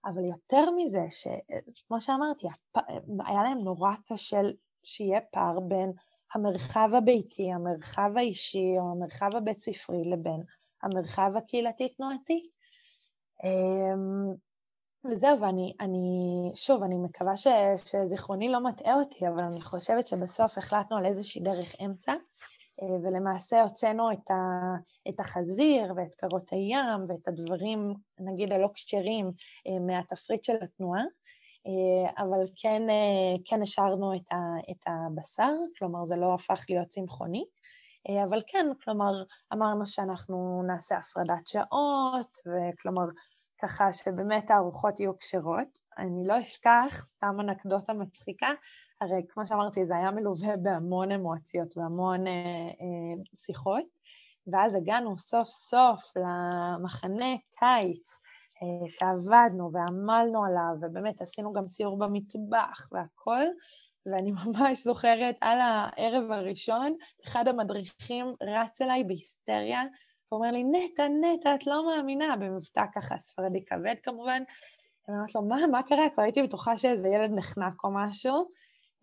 אבל 0.05 0.25
יותר 0.25 0.71
מזה, 0.77 1.07
שכמו 1.09 2.01
שאמרתי, 2.01 2.47
היה 3.27 3.43
להם 3.43 3.59
נורא 3.59 3.91
קשה 4.09 4.41
שיהיה 4.85 5.21
פער 5.21 5.61
בין 5.61 5.93
המרחב 6.35 6.89
הביתי, 6.97 7.53
המרחב 7.53 8.11
האישי 8.17 8.75
או 8.79 8.91
המרחב 8.93 9.31
הבית 9.37 9.61
ספרי 9.61 10.05
לבין 10.05 10.43
המרחב 10.83 11.31
הקהילתי-תנועתי. 11.37 12.49
אמ, 13.45 14.35
וזהו, 15.05 15.41
ואני, 15.41 15.73
אני, 15.81 16.51
שוב, 16.55 16.83
אני 16.83 16.95
מקווה 16.95 17.37
ש, 17.37 17.47
שזיכרוני 17.77 18.49
לא 18.49 18.61
מטעה 18.61 18.95
אותי, 18.95 19.29
אבל 19.29 19.43
אני 19.43 19.61
חושבת 19.61 20.09
שבסוף 20.09 20.59
החלטנו 20.59 20.97
על 20.97 21.07
איזושהי 21.07 21.41
דרך 21.41 21.75
אמצע, 21.85 22.13
ולמעשה 22.83 23.63
הוצאנו 23.63 24.13
את, 24.13 24.31
ה, 24.31 24.35
את 25.09 25.21
החזיר 25.21 25.93
ואת 25.97 26.15
פירות 26.21 26.53
הים 26.53 27.05
ואת 27.09 27.29
הדברים, 27.29 27.95
נגיד 28.21 28.53
הלא 28.53 28.69
כשרים, 28.75 29.31
אה, 29.67 29.79
מהתפריט 29.79 30.45
של 30.45 30.57
התנועה, 30.63 31.03
אה, 31.67 32.25
אבל 32.25 32.45
כן, 32.57 32.83
כן 33.45 33.63
השארנו 33.63 34.15
את, 34.15 34.33
ה, 34.33 34.37
את 34.71 34.83
הבשר, 34.87 35.53
כלומר 35.79 36.05
זה 36.05 36.17
לא 36.17 36.35
הפך 36.35 36.65
להיות 36.69 36.89
צמחוני, 36.89 37.45
אבל 38.25 38.43
כן, 38.47 38.67
כלומר 38.85 39.23
אמרנו 39.53 39.87
שאנחנו 39.87 40.63
נעשה 40.67 40.97
הפרדת 40.97 41.47
שעות, 41.47 42.39
וכלומר 42.47 43.05
ככה 43.63 43.93
שבאמת 43.93 44.51
הארוחות 44.51 45.01
יהיו 45.01 45.19
כשרות. 45.19 45.79
אני 45.99 46.27
לא 46.27 46.41
אשכח, 46.41 47.05
סתם 47.07 47.41
אנקדוטה 47.41 47.93
מצחיקה, 47.93 48.49
הרי 49.01 49.23
כמו 49.29 49.47
שאמרתי, 49.47 49.87
זה 49.87 49.97
היה 49.97 50.11
מלווה 50.11 50.57
בהמון 50.57 51.13
אמוציות 51.13 51.77
והמון 51.77 52.27
אה, 52.27 52.33
אה, 52.33 53.23
שיחות, 53.35 53.85
ואז 54.47 54.75
הגענו 54.75 55.19
סוף 55.19 55.49
סוף 55.49 56.13
למחנה 56.17 57.35
קיץ, 57.59 58.21
אה, 58.63 58.89
שעבדנו 58.89 59.71
ועמלנו 59.73 60.45
עליו, 60.45 60.75
ובאמת 60.81 61.23
עשינו 61.23 61.53
גם 61.53 61.69
סיור 61.69 61.99
במטבח 61.99 62.89
והכל, 62.93 63.45
ואני 64.07 64.33
ממש 64.47 64.85
זוכרת 64.85 65.37
על 65.41 65.59
הערב 65.61 66.31
הראשון, 66.31 66.97
אחד 67.25 67.49
המדריכים 67.49 68.35
רץ 68.43 68.83
אליי 68.83 69.05
בהיסטריה, 69.05 69.83
ואומר 70.33 70.51
לי, 70.51 70.65
נטע, 70.65 71.09
נטע, 71.09 71.55
את 71.55 71.67
לא 71.67 71.87
מאמינה, 71.87 72.37
במבטא 72.37 72.85
ככה 72.95 73.17
ספרדי 73.17 73.65
כבד 73.65 73.95
כמובן. 74.03 74.43
אני 75.09 75.17
אומרת 75.17 75.35
לו, 75.35 75.43
מה, 75.43 75.67
מה 75.71 75.83
קרה? 75.83 76.11
כבר 76.15 76.23
הייתי 76.23 76.43
בטוחה 76.43 76.79
שאיזה 76.79 77.09
ילד 77.09 77.31
נחנק 77.31 77.85
או 77.85 77.91
משהו. 77.93 78.49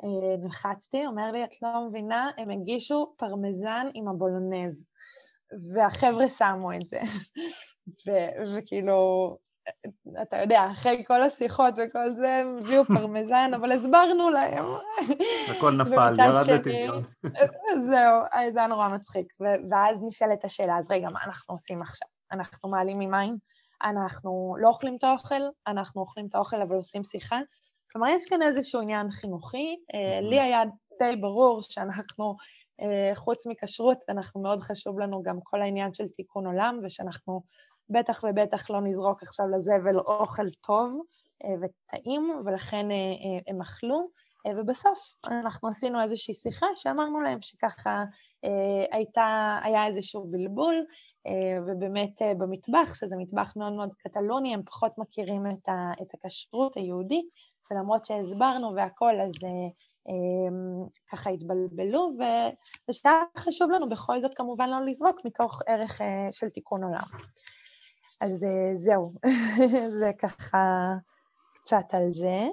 אה, 0.04 0.38
נלחצתי, 0.38 1.06
אומר 1.06 1.32
לי, 1.32 1.44
את 1.44 1.62
לא 1.62 1.88
מבינה, 1.88 2.32
הם 2.38 2.50
הגישו 2.50 3.14
פרמזן 3.18 3.88
עם 3.94 4.08
הבולונז, 4.08 4.88
והחבר'ה 5.74 6.28
שמו 6.28 6.74
את 6.74 6.82
זה. 6.82 7.00
וכאילו, 8.58 9.38
אתה 10.22 10.38
יודע, 10.38 10.68
אחרי 10.72 11.03
כל 11.07 11.22
השיחות 11.22 11.74
וכל 11.78 12.14
זה, 12.14 12.36
הם 12.36 12.57
הביאו 12.57 12.86
פרמזן, 12.97 13.51
אבל 13.55 13.72
הסברנו 13.72 14.30
להם. 14.30 14.66
הכל 15.47 15.72
נפל, 15.82 16.20
ירד 16.20 16.47
לטמיון. 16.47 17.03
זהו, 17.89 18.22
זה 18.53 18.59
היה 18.59 18.68
נורא 18.68 18.88
מצחיק. 18.88 19.34
ואז 19.70 20.03
נשאלת 20.03 20.45
השאלה, 20.45 20.78
אז 20.78 20.91
רגע, 20.91 21.09
מה 21.09 21.20
אנחנו 21.26 21.55
עושים 21.55 21.82
עכשיו? 21.82 22.07
אנחנו 22.32 22.70
מעלים 22.70 22.99
ממים? 22.99 23.38
אנחנו 23.84 24.55
לא 24.59 24.68
אוכלים 24.68 24.95
את 24.95 25.03
האוכל? 25.03 25.41
אנחנו 25.68 26.01
אוכלים 26.01 26.28
את 26.28 26.36
האוכל 26.36 26.61
אבל 26.61 26.76
עושים 26.76 27.03
שיחה? 27.03 27.39
כלומר, 27.91 28.07
יש 28.07 28.26
כאן 28.26 28.41
איזשהו 28.41 28.82
עניין 28.82 29.11
חינוכי. 29.11 29.76
אה, 29.93 30.22
לי 30.22 30.39
היה 30.39 30.61
די 30.99 31.16
ברור 31.16 31.61
שאנחנו, 31.61 32.36
אה, 32.82 33.11
חוץ 33.16 33.47
מכשרות, 33.47 33.97
אנחנו 34.09 34.41
מאוד 34.41 34.61
חשוב 34.61 34.99
לנו 34.99 35.24
גם 35.24 35.39
כל 35.43 35.61
העניין 35.61 35.93
של 35.93 36.07
תיקון 36.07 36.45
עולם, 36.45 36.80
ושאנחנו 36.84 37.41
בטח 37.90 38.24
ובטח 38.24 38.70
לא 38.70 38.82
נזרוק 38.82 39.24
עכשיו 39.24 39.46
לזבל 39.48 40.00
אוכל 40.00 40.50
טוב 40.50 41.02
אה, 41.44 41.50
וטעים, 41.62 42.42
ולכן 42.46 42.88
הם 43.48 43.62
אכלו. 43.62 44.24
ובסוף 44.58 45.16
אנחנו 45.26 45.70
עשינו 45.70 46.02
איזושהי 46.02 46.34
שיחה 46.34 46.66
שאמרנו 46.76 47.22
להם 47.22 47.42
שככה 47.42 48.04
הייתה, 48.92 49.60
היה 49.64 49.88
איזשהו 49.88 50.28
בלבול, 50.32 50.86
ובאמת 51.68 52.22
במטבח, 52.38 52.96
שזה 52.96 53.16
מטבח 53.18 53.54
מאוד 53.56 53.74
מאוד 53.74 53.90
קטלוני, 53.98 54.54
הם 54.54 54.62
פחות 54.66 54.98
מכירים 54.98 55.46
את 56.02 56.14
הכשרות 56.14 56.78
היהודית, 56.78 57.26
ולמרות 57.72 58.06
שהסברנו 58.06 58.76
והכל, 58.76 59.20
אז 59.22 59.32
אה, 60.10 60.14
ככה 61.12 61.30
התבלבלו, 61.30 62.12
ושהיה 62.90 63.14
חשוב 63.38 63.72
לנו 63.72 63.90
בכל 63.90 64.22
זאת 64.22 64.32
כמובן 64.36 64.70
לא 64.70 64.86
לזרוק 64.86 65.20
מתוך 65.26 65.62
ערך 65.68 66.02
אה, 66.02 66.28
של 66.32 66.50
תיקון 66.50 66.84
עולם. 66.84 67.08
אז 68.24 68.44
אה, 68.44 68.76
זהו, 68.76 69.14
זה 70.00 70.12
ככה 70.20 70.94
קצת 71.54 71.94
על 71.94 72.14
זה. 72.14 72.48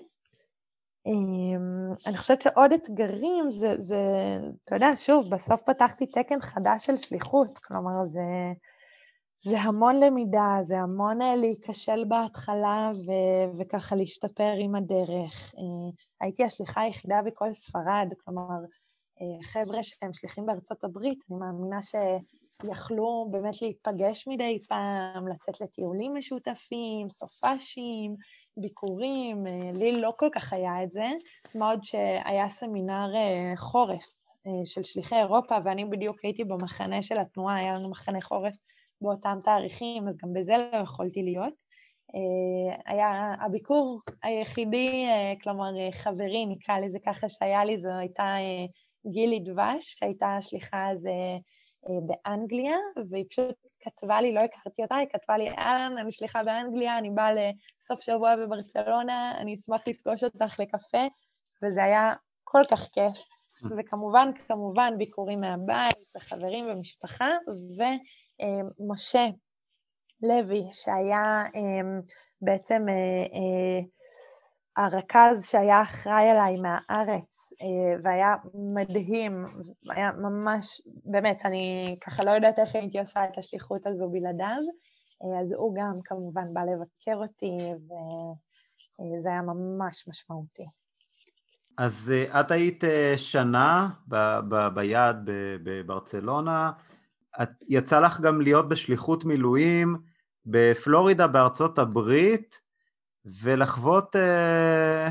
אני 2.07 2.17
חושבת 2.17 2.43
שעוד 2.43 2.73
אתגרים 2.73 3.51
זה, 3.51 3.75
זה, 3.79 3.99
אתה 4.65 4.77
יודע, 4.77 4.91
שוב, 4.95 5.35
בסוף 5.35 5.63
פתחתי 5.63 6.07
תקן 6.07 6.41
חדש 6.41 6.87
של 6.87 6.97
שליחות, 6.97 7.59
כלומר 7.59 8.05
זה, 8.05 8.21
זה 9.45 9.61
המון 9.61 10.01
למידה, 10.01 10.59
זה 10.63 10.79
המון 10.79 11.23
אה, 11.23 11.37
להיכשל 11.37 12.05
בהתחלה 12.09 12.93
ו- 13.07 13.59
וככה 13.59 13.97
להשתפר 13.97 14.53
עם 14.59 14.75
הדרך. 14.75 15.55
אה, 15.59 15.91
הייתי 16.21 16.45
השליחה 16.45 16.81
היחידה 16.81 17.21
בכל 17.27 17.55
ספרד, 17.55 18.09
כלומר, 18.25 18.59
חבר'ה 19.43 19.83
שהם 19.83 20.13
שליחים 20.13 20.47
בארצות 20.47 20.85
הברית, 20.85 21.19
אני 21.31 21.39
מאמינה 21.39 21.83
שיכלו 22.63 23.29
באמת 23.31 23.63
להיפגש 23.63 24.29
מדי 24.29 24.59
פעם, 24.69 25.29
לצאת 25.29 25.61
לטיולים 25.61 26.15
משותפים, 26.17 27.11
סופאשים, 27.11 28.17
ביקורים, 28.57 29.47
לי 29.75 29.93
לא 29.93 30.13
כל 30.17 30.29
כך 30.33 30.53
היה 30.53 30.83
את 30.83 30.93
זה, 30.93 31.07
מה 31.55 31.71
עוד 31.71 31.85
שהיה 31.85 32.49
סמינר 32.49 33.13
חורף 33.57 34.07
של 34.65 34.85
שליחי 34.85 35.17
אירופה, 35.17 35.55
ואני 35.65 35.85
בדיוק 35.85 36.25
הייתי 36.25 36.45
במחנה 36.45 37.03
של 37.03 37.19
התנועה, 37.19 37.57
היה 37.57 37.75
לנו 37.75 37.91
מחנה 37.91 38.21
חורף 38.21 38.55
באותם 39.01 39.39
תאריכים, 39.45 40.09
אז 40.09 40.17
גם 40.17 40.33
בזה 40.33 40.55
לא 40.73 40.77
יכולתי 40.77 41.23
להיות. 41.23 41.55
אה, 42.15 42.93
היה 42.93 43.35
הביקור 43.41 44.01
היחידי, 44.23 45.07
אה, 45.09 45.33
כלומר 45.43 45.79
אה, 45.79 45.93
חברי, 45.93 46.47
נקרא 46.47 46.79
לזה 46.79 46.99
ככה, 47.07 47.29
שהיה 47.29 47.65
לי, 47.65 47.79
זו 47.79 47.89
הייתה 47.99 48.35
גילי 49.07 49.41
דבש, 49.41 49.95
שהייתה 49.99 50.39
שליחה 50.41 50.91
אז 50.91 51.09
באנגליה, 51.89 52.77
והיא 53.11 53.25
פשוט 53.31 53.55
כתבה 53.81 54.21
לי, 54.21 54.35
לא 54.35 54.41
הכרתי 54.41 54.83
אותה, 54.83 54.97
היא 54.97 55.09
כתבה 55.13 55.37
לי, 55.39 55.51
אהלן, 55.51 55.99
אני 55.99 56.13
שליחה 56.13 56.43
באנגליה, 56.43 56.99
אני 56.99 57.11
באה 57.11 57.31
לסוף 57.33 58.01
שבוע 58.01 58.37
בברצלונה, 58.37 59.33
אני 59.39 59.55
אשמח 59.55 59.89
לפגוש 59.89 60.25
אותך 60.25 60.61
לקפה, 60.61 61.07
וזה 61.63 61.85
היה 61.85 62.15
כל 62.45 62.63
כך 62.71 62.89
כיף. 62.93 63.29
וכמובן, 63.79 64.31
כמובן, 64.49 64.95
ביקורים 64.99 65.41
מהבית, 65.41 66.17
וחברים 66.17 66.67
ומשפחה, 66.69 67.29
ו... 67.79 67.83
אמ, 68.41 68.69
משה 68.91 69.27
לוי, 70.23 70.65
שהיה 70.73 71.43
בעצם 72.43 72.83
אה, 72.89 72.95
אה, 73.35 73.81
הרכז 74.77 75.47
שהיה 75.47 75.83
אחראי 75.83 76.31
עליי 76.31 76.57
מהארץ, 76.57 77.53
אה, 77.63 78.01
והיה 78.03 78.35
מדהים, 78.75 79.45
היה 79.91 80.13
ממש, 80.13 80.83
באמת, 81.05 81.41
אני 81.45 81.97
ככה 82.01 82.25
לא 82.25 82.31
יודעת 82.31 82.59
איך 82.59 82.75
הייתי 82.75 83.01
עושה 83.01 83.25
את 83.25 83.39
השליחות 83.39 83.87
הזו 83.87 84.09
בלעדיו, 84.11 84.63
אז 85.43 85.53
הוא 85.53 85.75
גם 85.77 85.93
כמובן 86.05 86.55
בא 86.55 86.61
לבקר 86.61 87.17
אותי, 87.17 87.59
וזה 89.01 89.29
היה 89.29 89.43
ממש 89.43 90.09
משמעותי. 90.09 90.67
אז 91.79 92.13
את 92.41 92.51
היית 92.51 92.85
שנה 93.17 93.89
ב- 94.09 94.41
ב- 94.49 94.75
ביעד 94.75 95.31
בברצלונה, 95.65 96.73
את, 97.43 97.51
יצא 97.69 98.01
לך 98.01 98.21
גם 98.21 98.41
להיות 98.41 98.69
בשליחות 98.69 99.25
מילואים 99.25 99.97
בפלורידה 100.47 101.27
בארצות 101.27 101.79
הברית, 101.79 102.61
ולחוות, 103.25 104.17
אה, 104.17 105.09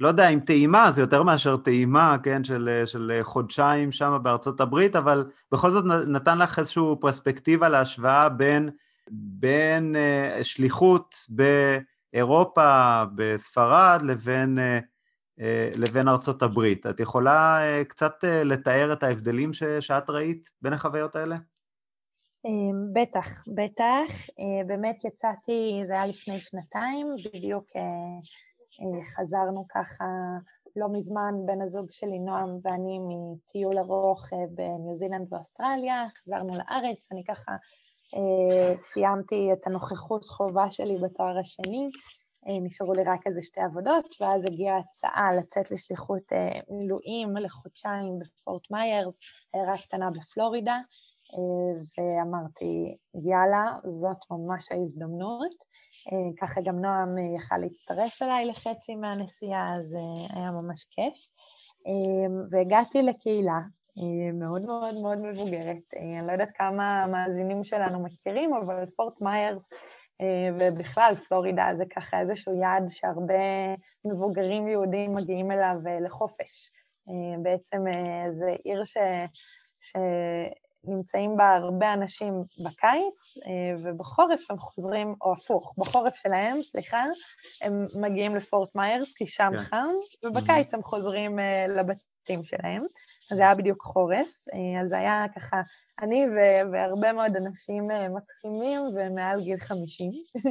לא 0.00 0.08
יודע 0.08 0.28
אם 0.28 0.40
טעימה, 0.40 0.90
זה 0.90 1.00
יותר 1.00 1.22
מאשר 1.22 1.56
טעימה, 1.56 2.16
כן, 2.22 2.44
של, 2.44 2.82
של 2.86 3.20
חודשיים 3.22 3.92
שם 3.92 4.18
בארצות 4.22 4.60
הברית, 4.60 4.96
אבל 4.96 5.30
בכל 5.52 5.70
זאת 5.70 5.84
נתן 6.06 6.38
לך 6.38 6.58
איזושהי 6.58 6.82
פרספקטיבה 7.00 7.68
להשוואה 7.68 8.28
בין, 8.28 8.70
בין 9.10 9.96
אה, 9.96 10.44
שליחות 10.44 11.14
אירופה 12.14 13.02
בספרד 13.14 14.02
לבין, 14.04 14.58
לבין 15.76 16.08
ארצות 16.08 16.42
הברית. 16.42 16.86
את 16.86 17.00
יכולה 17.00 17.58
קצת 17.88 18.24
לתאר 18.44 18.92
את 18.92 19.02
ההבדלים 19.02 19.52
ש, 19.52 19.62
שאת 19.62 20.10
ראית 20.10 20.50
בין 20.62 20.72
החוויות 20.72 21.16
האלה? 21.16 21.36
אמ, 22.44 22.92
בטח, 22.92 23.44
בטח. 23.54 24.26
באמת 24.66 25.04
יצאתי, 25.04 25.82
זה 25.86 25.92
היה 25.92 26.06
לפני 26.06 26.40
שנתיים, 26.40 27.06
בדיוק 27.24 27.66
חזרנו 29.16 29.66
ככה 29.68 30.04
לא 30.76 30.88
מזמן 30.92 31.34
בן 31.46 31.62
הזוג 31.62 31.90
שלי, 31.90 32.18
נועם, 32.18 32.56
ואני 32.62 32.98
מטיול 32.98 33.78
ארוך 33.78 34.32
אה, 34.32 34.38
בניו 34.50 34.96
זילנד 34.96 35.32
ואוסטרליה, 35.32 36.06
חזרנו 36.22 36.54
לארץ, 36.54 37.12
אני 37.12 37.24
ככה 37.24 37.52
אה, 38.14 38.78
סיימתי 38.78 39.52
את 39.52 39.66
הנוכחות 39.66 40.24
חובה 40.24 40.70
שלי 40.70 40.96
בתואר 41.02 41.38
השני, 41.38 41.88
אה, 42.48 42.60
נשארו 42.62 42.94
לי 42.94 43.02
רק 43.04 43.26
איזה 43.26 43.42
שתי 43.42 43.60
עבודות, 43.60 44.16
ואז 44.20 44.44
הגיעה 44.44 44.78
הצעה 44.78 45.34
לצאת 45.34 45.70
לשליחות 45.70 46.32
אה, 46.32 46.60
מילואים 46.70 47.36
לחודשיים 47.36 48.18
בפורט 48.18 48.70
מיירס, 48.70 49.18
עיירה 49.52 49.78
קטנה 49.78 50.10
בפלורידה, 50.10 50.74
אה, 50.74 50.80
ואמרתי, 51.98 52.96
יאללה, 53.14 53.64
זאת 53.84 54.18
ממש 54.30 54.72
ההזדמנות. 54.72 55.54
אה, 56.12 56.30
ככה 56.40 56.60
גם 56.60 56.80
נועם 56.80 57.18
אה, 57.18 57.36
יכל 57.36 57.56
להצטרף 57.56 58.22
אליי 58.22 58.46
לחצי 58.46 58.94
מהנסיעה, 58.94 59.74
אז 59.74 59.94
אה, 59.94 60.36
היה 60.40 60.50
ממש 60.50 60.84
כיף. 60.84 61.14
והגעתי 62.50 63.02
לקהילה 63.02 63.60
מאוד 64.34 64.62
מאוד 64.62 64.94
מאוד 65.02 65.18
מבוגרת. 65.18 65.82
אני 65.96 66.26
לא 66.26 66.32
יודעת 66.32 66.50
כמה 66.54 67.02
המאזינים 67.02 67.64
שלנו 67.64 68.02
מכירים, 68.02 68.54
אבל 68.54 68.86
פורט 68.96 69.20
מיירס 69.20 69.68
ובכלל 70.58 71.14
פלורידה 71.28 71.68
זה 71.76 71.84
ככה 71.96 72.20
איזשהו 72.20 72.60
יעד 72.60 72.84
שהרבה 72.88 73.74
מבוגרים 74.04 74.68
יהודים 74.68 75.14
מגיעים 75.14 75.50
אליו 75.50 75.76
לחופש. 76.00 76.70
בעצם 77.42 77.84
זו 78.30 78.46
עיר 78.64 78.84
ש... 78.84 78.96
ש... 79.80 79.96
נמצאים 80.86 81.36
בה 81.36 81.54
הרבה 81.54 81.92
אנשים 81.92 82.34
בקיץ, 82.64 83.36
אה, 83.46 83.76
ובחורף 83.84 84.50
הם 84.50 84.58
חוזרים, 84.58 85.14
או 85.20 85.32
הפוך, 85.32 85.74
בחורף 85.78 86.14
שלהם, 86.14 86.62
סליחה, 86.62 87.04
הם 87.62 87.86
מגיעים 88.00 88.36
לפורט 88.36 88.74
מיירס, 88.74 89.14
כי 89.14 89.26
שם 89.26 89.50
כן. 89.52 89.62
חם, 89.62 89.94
ובקיץ 90.24 90.74
הם 90.74 90.82
חוזרים 90.82 91.38
אה, 91.38 91.66
לבתים 91.68 92.44
שלהם. 92.44 92.84
אז 93.30 93.36
זה 93.36 93.42
היה 93.42 93.54
בדיוק 93.54 93.82
חורף, 93.82 94.44
אה, 94.54 94.80
אז 94.82 94.88
זה 94.88 94.98
היה 94.98 95.26
ככה, 95.34 95.62
אני 96.02 96.26
והרבה 96.72 97.12
מאוד 97.12 97.36
אנשים 97.36 97.88
מקסימים 98.14 98.80
ומעל 98.80 99.40
גיל 99.42 99.58
50. 99.58 100.10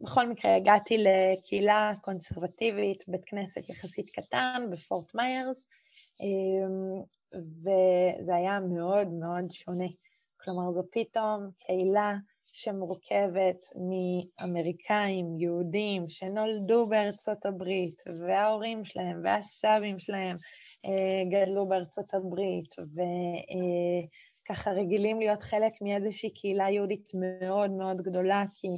בכל 0.00 0.28
מקרה, 0.28 0.56
הגעתי 0.56 0.96
לקהילה 0.98 1.92
קונסרבטיבית, 2.00 3.04
בית 3.08 3.24
כנסת 3.24 3.68
יחסית 3.68 4.10
קטן 4.10 4.66
בפורט 4.70 5.14
מיירס, 5.14 5.68
וזה 7.34 8.34
היה 8.34 8.60
מאוד 8.60 9.08
מאוד 9.08 9.50
שונה. 9.50 9.86
כלומר, 10.40 10.72
זו 10.72 10.82
פתאום 10.92 11.50
קהילה 11.58 12.16
שמורכבת 12.52 13.62
מאמריקאים, 13.76 15.38
יהודים, 15.38 16.08
שנולדו 16.08 16.86
בארצות 16.86 17.46
הברית, 17.46 18.02
וההורים 18.20 18.84
שלהם 18.84 19.20
והסבים 19.24 19.98
שלהם 19.98 20.36
אה, 20.84 21.22
גדלו 21.30 21.68
בארצות 21.68 22.14
הברית, 22.14 22.74
וככה 24.44 24.70
רגילים 24.70 25.18
להיות 25.18 25.42
חלק 25.42 25.72
מאיזושהי 25.82 26.30
קהילה 26.30 26.70
יהודית 26.70 27.08
מאוד 27.14 27.70
מאוד 27.70 27.96
גדולה, 27.96 28.44
כי 28.54 28.68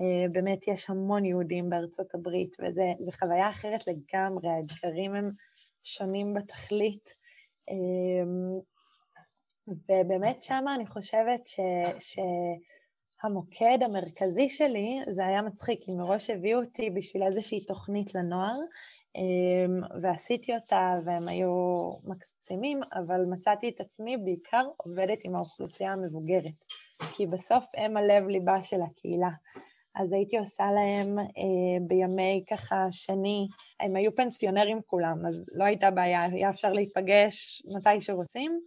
אה, 0.00 0.28
באמת 0.32 0.68
יש 0.68 0.90
המון 0.90 1.24
יהודים 1.24 1.70
בארצות 1.70 2.14
הברית, 2.14 2.56
וזו 2.60 3.12
חוויה 3.18 3.50
אחרת 3.50 3.84
לגמרי, 3.86 4.48
האתגרים 4.48 5.14
הם 5.14 5.30
שונים 5.82 6.34
בתכלית. 6.34 7.23
אמ, 7.68 8.58
ובאמת 9.68 10.42
שמה 10.42 10.74
אני 10.74 10.86
חושבת 10.86 11.46
ש, 11.46 11.60
שהמוקד 11.98 13.78
המרכזי 13.82 14.48
שלי, 14.48 15.00
זה 15.10 15.26
היה 15.26 15.42
מצחיק, 15.42 15.80
כי 15.82 15.92
מראש 15.92 16.30
הביאו 16.30 16.60
אותי 16.60 16.90
בשביל 16.90 17.22
איזושהי 17.22 17.64
תוכנית 17.64 18.14
לנוער, 18.14 18.58
אמ, 19.16 19.80
ועשיתי 20.02 20.54
אותה 20.54 20.94
והם 21.04 21.28
היו 21.28 21.90
מקסימים, 22.04 22.80
אבל 22.94 23.20
מצאתי 23.30 23.68
את 23.68 23.80
עצמי 23.80 24.16
בעיקר 24.16 24.66
עובדת 24.76 25.18
עם 25.24 25.36
האוכלוסייה 25.36 25.92
המבוגרת, 25.92 26.64
כי 27.16 27.26
בסוף 27.26 27.64
הם 27.76 27.96
הלב 27.96 28.28
ליבה 28.28 28.62
של 28.62 28.82
הקהילה. 28.82 29.30
אז 29.94 30.12
הייתי 30.12 30.38
עושה 30.38 30.64
להם 30.72 31.18
אה, 31.18 31.86
בימי 31.86 32.44
ככה 32.50 32.86
שני, 32.90 33.48
הם 33.80 33.96
היו 33.96 34.14
פנסיונרים 34.14 34.80
כולם, 34.86 35.26
אז 35.28 35.46
לא 35.52 35.64
הייתה 35.64 35.90
בעיה, 35.90 36.22
היה 36.22 36.50
אפשר 36.50 36.72
להיפגש 36.72 37.62
מתי 37.76 38.00
שרוצים. 38.00 38.60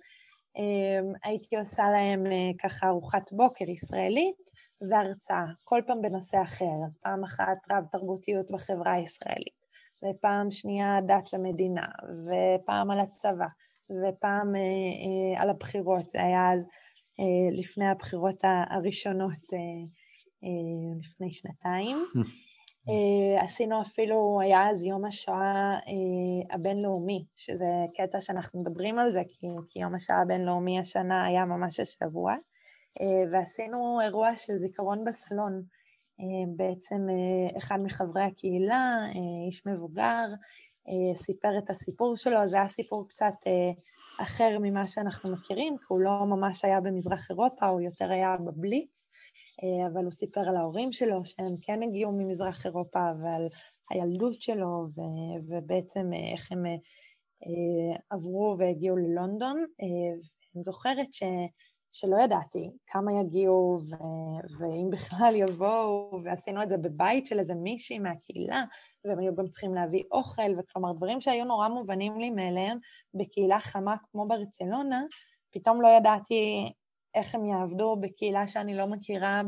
אה, 0.57 0.99
הייתי 1.23 1.57
עושה 1.57 1.84
להם 1.89 2.25
אה, 2.25 2.51
ככה 2.63 2.88
ארוחת 2.88 3.32
בוקר 3.32 3.69
ישראלית 3.69 4.51
והרצאה, 4.89 5.45
כל 5.63 5.82
פעם 5.88 6.01
בנושא 6.01 6.41
אחר, 6.41 6.86
אז 6.88 6.97
פעם 7.03 7.23
אחת 7.23 7.57
רב 7.71 7.84
תרבותיות 7.91 8.51
בחברה 8.51 8.93
הישראלית, 8.93 9.57
ופעם 10.03 10.51
שנייה 10.51 10.99
דת 11.07 11.34
למדינה, 11.34 11.86
ופעם 12.25 12.91
על 12.91 12.99
הצבא, 12.99 13.47
ופעם 13.91 14.55
אה, 14.55 14.61
אה, 14.61 15.41
על 15.41 15.49
הבחירות, 15.49 16.09
זה 16.09 16.23
היה 16.23 16.53
אז 16.53 16.67
אה, 17.19 17.59
לפני 17.59 17.88
הבחירות 17.88 18.39
הראשונות 18.69 19.53
אה, 19.53 19.88
לפני 20.99 21.31
שנתיים. 21.31 21.97
אה, 22.89 23.43
עשינו 23.43 23.81
אפילו, 23.81 24.39
היה 24.41 24.69
אז 24.69 24.85
יום 24.85 25.05
השואה 25.05 25.73
אה, 25.73 26.55
הבינלאומי, 26.55 27.25
שזה 27.35 27.65
קטע 27.97 28.21
שאנחנו 28.21 28.61
מדברים 28.61 28.99
על 28.99 29.11
זה, 29.11 29.21
כי, 29.27 29.47
כי 29.69 29.79
יום 29.79 29.95
השואה 29.95 30.21
הבינלאומי 30.21 30.79
השנה 30.79 31.25
היה 31.25 31.45
ממש 31.45 31.79
השבוע, 31.79 32.35
ועשינו 33.31 34.01
אירוע 34.01 34.35
של 34.35 34.55
זיכרון 34.55 35.03
בסלון. 35.05 35.63
בעצם 36.55 37.07
אחד 37.57 37.79
מחברי 37.83 38.23
הקהילה, 38.23 38.97
איש 39.47 39.67
מבוגר, 39.67 40.25
סיפר 41.15 41.57
את 41.57 41.69
הסיפור 41.69 42.15
שלו, 42.15 42.47
זה 42.47 42.57
היה 42.57 42.67
סיפור 42.67 43.07
קצת 43.07 43.33
אחר 44.19 44.57
ממה 44.61 44.88
שאנחנו 44.88 45.31
מכירים, 45.31 45.77
כי 45.77 45.85
הוא 45.88 45.99
לא 45.99 46.25
ממש 46.25 46.65
היה 46.65 46.81
במזרח 46.81 47.29
אירופה, 47.29 47.65
הוא 47.67 47.81
יותר 47.81 48.11
היה 48.11 48.35
בבליץ, 48.38 49.09
אה, 49.09 49.36
אבל 49.88 50.03
הוא 50.03 50.12
סיפר 50.12 50.41
על 50.49 50.55
ההורים 50.55 50.91
שלו, 50.91 51.26
שהם 51.26 51.55
כן 51.62 51.84
הגיעו 51.84 52.12
ממזרח 52.12 52.66
אירופה, 52.66 53.12
ועל 53.24 53.47
הילדות 53.89 54.41
שלו, 54.41 54.86
ו- 54.95 55.39
ובעצם 55.47 56.14
אה, 56.14 56.32
איך 56.34 56.51
הם 56.51 56.66
אה, 56.66 57.97
עברו 58.10 58.55
והגיעו 58.58 58.97
ללונדון. 58.97 59.66
ואני 59.80 60.64
זוכרת 60.64 61.14
ש... 61.14 61.24
שלא 61.91 62.18
ידעתי 62.24 62.72
כמה 62.88 63.12
יגיעו 63.22 63.80
ו- 63.89 64.60
ואם 64.60 64.89
בכלל 64.89 65.34
יבואו, 65.36 66.20
ועשינו 66.24 66.64
את 66.64 66.70
זה 66.70 66.78
בבית 66.78 67.26
של 67.26 67.39
איזה 67.39 67.55
מישהי 67.55 67.99
מהקהילה, 67.99 68.64
והם 69.05 69.20
היו 69.20 69.36
גם 69.36 69.47
צריכים 69.47 69.74
להביא 69.74 70.03
אוכל, 70.12 70.60
וכלומר 70.60 70.93
דברים 70.93 71.22
שהיו 71.22 71.45
נורא 71.45 71.68
מובנים 71.68 72.20
לי 72.20 72.30
מאליהם 72.30 72.78
בקהילה 73.14 73.60
חמה 73.60 73.95
כמו 74.12 74.28
ברצלונה, 74.28 75.03
פתאום 75.53 75.82
לא 75.82 75.88
ידעתי 75.88 76.72
איך 77.18 77.36
הם 77.36 77.45
יעבדו 77.45 77.95
בקהילה 78.01 78.47
שאני 78.47 78.78
לא 78.78 78.88
מכירה 78.88 79.41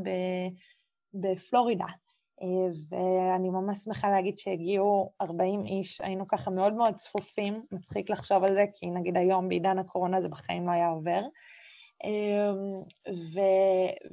בפלורידה. 1.13 1.86
אה, 2.41 2.72
ואני 2.89 3.49
ממש 3.49 3.78
שמחה 3.78 4.09
להגיד 4.09 4.38
שהגיעו 4.38 5.11
40 5.22 5.65
איש, 5.65 6.01
היינו 6.01 6.28
ככה 6.28 6.51
מאוד 6.51 6.74
מאוד 6.74 6.95
צפופים, 6.95 7.61
מצחיק 7.72 8.09
לחשוב 8.09 8.43
על 8.43 8.53
זה, 8.53 8.65
כי 8.76 8.88
נגיד 8.88 9.17
היום 9.17 9.49
בעידן 9.49 9.80
הקורונה 9.80 10.22
זה 10.22 10.30
בחיים 10.30 10.67
לא 10.67 10.72
היה 10.72 10.89
עובר. 10.89 11.22
אה, 12.05 12.53
ו... 13.09 13.39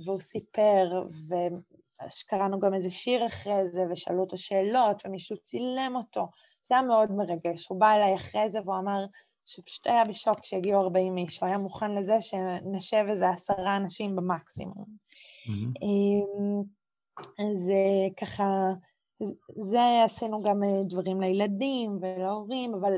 והוא 0.04 0.20
סיפר, 0.20 1.02
וקראנו 1.28 2.60
גם 2.60 2.74
איזה 2.74 2.90
שיר 2.90 3.26
אחרי 3.26 3.68
זה, 3.68 3.82
ושאלו 3.90 4.20
אותו 4.20 4.36
שאלות, 4.36 5.02
ומישהו 5.06 5.36
צילם 5.36 5.92
אותו. 5.96 6.28
זה 6.62 6.74
היה 6.74 6.82
מאוד 6.82 7.12
מרגש. 7.12 7.68
הוא 7.68 7.80
בא 7.80 7.94
אליי 7.94 8.14
אחרי 8.14 8.50
זה 8.50 8.60
והוא 8.64 8.78
אמר, 8.78 9.04
שפשוט 9.46 9.86
היה 9.86 10.04
בשוק 10.04 10.38
שהגיעו 10.42 10.80
40 10.80 11.18
איש, 11.18 11.40
הוא 11.40 11.46
היה 11.46 11.58
מוכן 11.58 11.94
לזה 11.94 12.20
שנשב 12.20 13.04
איזה 13.10 13.30
עשרה 13.30 13.76
אנשים 13.76 14.16
במקסימום. 14.16 14.86
Mm-hmm. 15.46 15.86
אז 17.18 17.70
אה, 17.70 18.14
ככה, 18.20 18.44
זה 19.62 20.04
עשינו 20.04 20.42
גם 20.42 20.62
אה, 20.64 20.82
דברים 20.88 21.20
לילדים 21.20 21.98
ולהורים, 22.00 22.74
אבל 22.74 22.92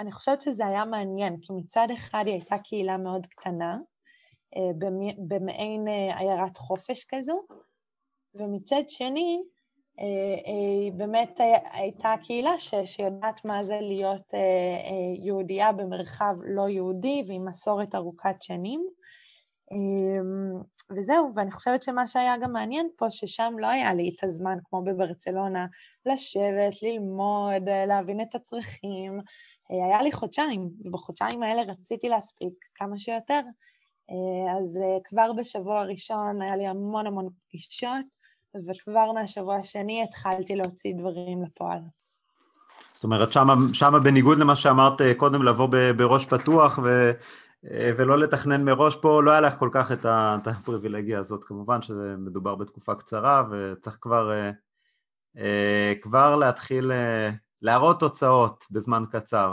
אני 0.00 0.12
חושבת 0.12 0.42
שזה 0.42 0.66
היה 0.66 0.84
מעניין, 0.84 1.36
כי 1.40 1.52
מצד 1.52 1.86
אחד 1.94 2.22
היא 2.26 2.34
הייתה 2.34 2.58
קהילה 2.58 2.96
מאוד 2.96 3.26
קטנה, 3.26 3.78
במעין 5.28 5.88
עיירת 6.18 6.56
חופש 6.56 7.04
כזו, 7.08 7.42
ומצד 8.34 8.82
שני, 8.88 9.42
היא 9.98 10.06
אה, 10.06 10.90
אה, 10.92 10.96
באמת 10.96 11.40
הייתה 11.72 12.14
קהילה 12.22 12.58
ש, 12.58 12.74
שיודעת 12.84 13.44
מה 13.44 13.62
זה 13.62 13.78
להיות 13.80 14.34
אה, 14.34 15.24
יהודייה 15.24 15.72
במרחב 15.72 16.34
לא 16.44 16.68
יהודי 16.68 17.24
ועם 17.28 17.48
מסורת 17.48 17.94
ארוכת 17.94 18.36
שנים. 18.40 18.86
וזהו, 20.96 21.30
ואני 21.34 21.50
חושבת 21.50 21.82
שמה 21.82 22.06
שהיה 22.06 22.36
גם 22.36 22.52
מעניין 22.52 22.88
פה, 22.96 23.10
ששם 23.10 23.54
לא 23.58 23.66
היה 23.66 23.94
לי 23.94 24.12
את 24.16 24.24
הזמן, 24.24 24.58
כמו 24.64 24.82
בברצלונה, 24.84 25.66
לשבת, 26.06 26.82
ללמוד, 26.82 27.68
להבין 27.86 28.20
את 28.20 28.34
הצרכים. 28.34 29.20
היה 29.68 30.02
לי 30.02 30.12
חודשיים, 30.12 30.70
ובחודשיים 30.84 31.42
האלה 31.42 31.62
רציתי 31.62 32.08
להספיק 32.08 32.52
כמה 32.74 32.98
שיותר. 32.98 33.40
אז 34.56 34.78
כבר 35.04 35.32
בשבוע 35.32 35.80
הראשון 35.80 36.42
היה 36.42 36.56
לי 36.56 36.66
המון 36.66 37.06
המון 37.06 37.28
פגישות, 37.48 38.06
וכבר 38.68 39.12
מהשבוע 39.12 39.56
השני 39.56 40.02
התחלתי 40.02 40.56
להוציא 40.56 40.94
דברים 40.98 41.42
לפועל. 41.42 41.78
זאת 42.94 43.04
אומרת, 43.04 43.32
שמה, 43.32 43.54
שמה 43.72 43.98
בניגוד 43.98 44.38
למה 44.38 44.56
שאמרת 44.56 45.00
קודם, 45.16 45.42
לבוא 45.42 45.68
בראש 45.96 46.26
פתוח 46.26 46.78
ו, 46.84 47.12
ולא 47.96 48.18
לתכנן 48.18 48.64
מראש, 48.64 48.96
פה 48.96 49.22
לא 49.22 49.30
היה 49.30 49.40
לך 49.40 49.58
כל 49.58 49.68
כך 49.72 49.92
את 49.92 50.46
הפריבילגיה 50.46 51.18
הזאת, 51.18 51.44
כמובן 51.44 51.82
שמדובר 51.82 52.54
בתקופה 52.54 52.94
קצרה 52.94 53.44
וצריך 53.50 53.98
כבר, 54.00 54.32
כבר 56.02 56.36
להתחיל 56.36 56.92
להראות 57.62 58.00
תוצאות 58.00 58.64
בזמן 58.70 59.04
קצר. 59.10 59.52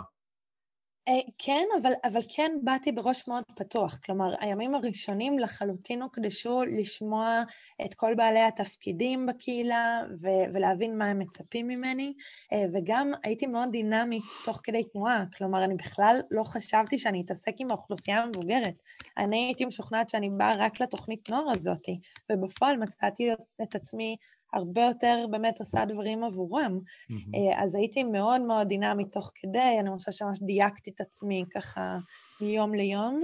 אה, 1.08 1.14
כן, 1.38 1.68
אבל, 1.82 1.92
אבל 2.04 2.20
כן 2.36 2.52
באתי 2.64 2.92
בראש 2.92 3.28
מאוד 3.28 3.44
פתוח. 3.56 4.00
כלומר, 4.06 4.36
הימים 4.40 4.76
הראשונים 4.76 5.40
לחלוטין 5.40 6.02
הוקדשו 6.02 6.64
לשמוע 6.64 7.44
את 7.86 7.94
כל 7.94 8.14
בעלי 8.16 8.42
התפקידים 8.42 9.26
בקהילה 9.26 10.02
ו- 10.22 10.54
ולהבין 10.54 10.98
מה 10.98 11.06
הם 11.06 11.20
מצפים 11.20 11.68
ממני, 11.68 12.14
אה, 12.54 12.64
וגם 12.74 13.12
הייתי 13.24 13.48
מאוד 13.48 13.70
דינמית 13.72 14.24
תוך 14.46 14.62
כדי 14.64 14.84
תנועה. 14.84 15.24
כלומר, 15.38 15.64
אני 15.64 15.76
בכלל 15.76 16.20
לא 16.32 16.44
חשבתי 16.44 17.00
שאני 17.00 17.22
אתעסק 17.26 17.54
עם 17.60 17.72
האוכלוסייה 17.72 18.22
המבוגרת. 18.22 18.82
אני 19.18 19.46
הייתי 19.46 19.66
משוכנעת 19.66 20.10
שאני 20.10 20.30
באה 20.30 20.56
רק 20.56 20.82
לתוכנית 20.82 21.30
נוער 21.30 21.52
הזאת, 21.52 21.86
ובפועל 22.32 22.78
מצאתי 22.78 23.32
את 23.64 23.76
עצמי 23.76 24.16
הרבה 24.54 24.82
יותר 24.82 25.26
באמת 25.32 25.60
עושה 25.60 25.86
דברים 25.86 26.24
עבורם. 26.24 26.80
Mm-hmm. 27.12 27.64
אז 27.64 27.76
הייתי 27.76 28.04
מאוד 28.04 28.42
מאוד 28.42 28.68
דינמית 28.68 29.12
תוך 29.12 29.32
כדי, 29.36 29.80
אני 29.80 29.90
חושבת 29.98 30.14
שממש 30.14 30.40
דייקתי 30.42 30.92
את 30.96 31.02
עצמי 31.02 31.46
ככה 31.56 31.98
מיום 32.42 32.74
ליום. 32.74 33.24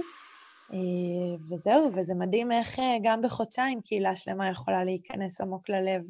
אה, 0.72 1.36
וזהו, 1.50 1.90
וזה 1.94 2.14
מדהים 2.14 2.52
איך 2.52 2.78
אה, 2.78 2.96
גם 3.02 3.22
בחודשיים 3.22 3.80
קהילה 3.80 4.16
שלמה 4.16 4.50
יכולה 4.50 4.84
להיכנס 4.84 5.40
עמוק 5.40 5.68
ללב. 5.68 6.02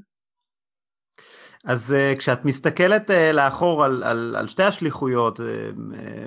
אז 1.65 1.95
כשאת 2.19 2.45
מסתכלת 2.45 3.11
לאחור 3.33 3.85
על, 3.85 4.03
על, 4.03 4.37
על 4.39 4.49
שתי 4.49 4.63
השליחויות, 4.63 5.41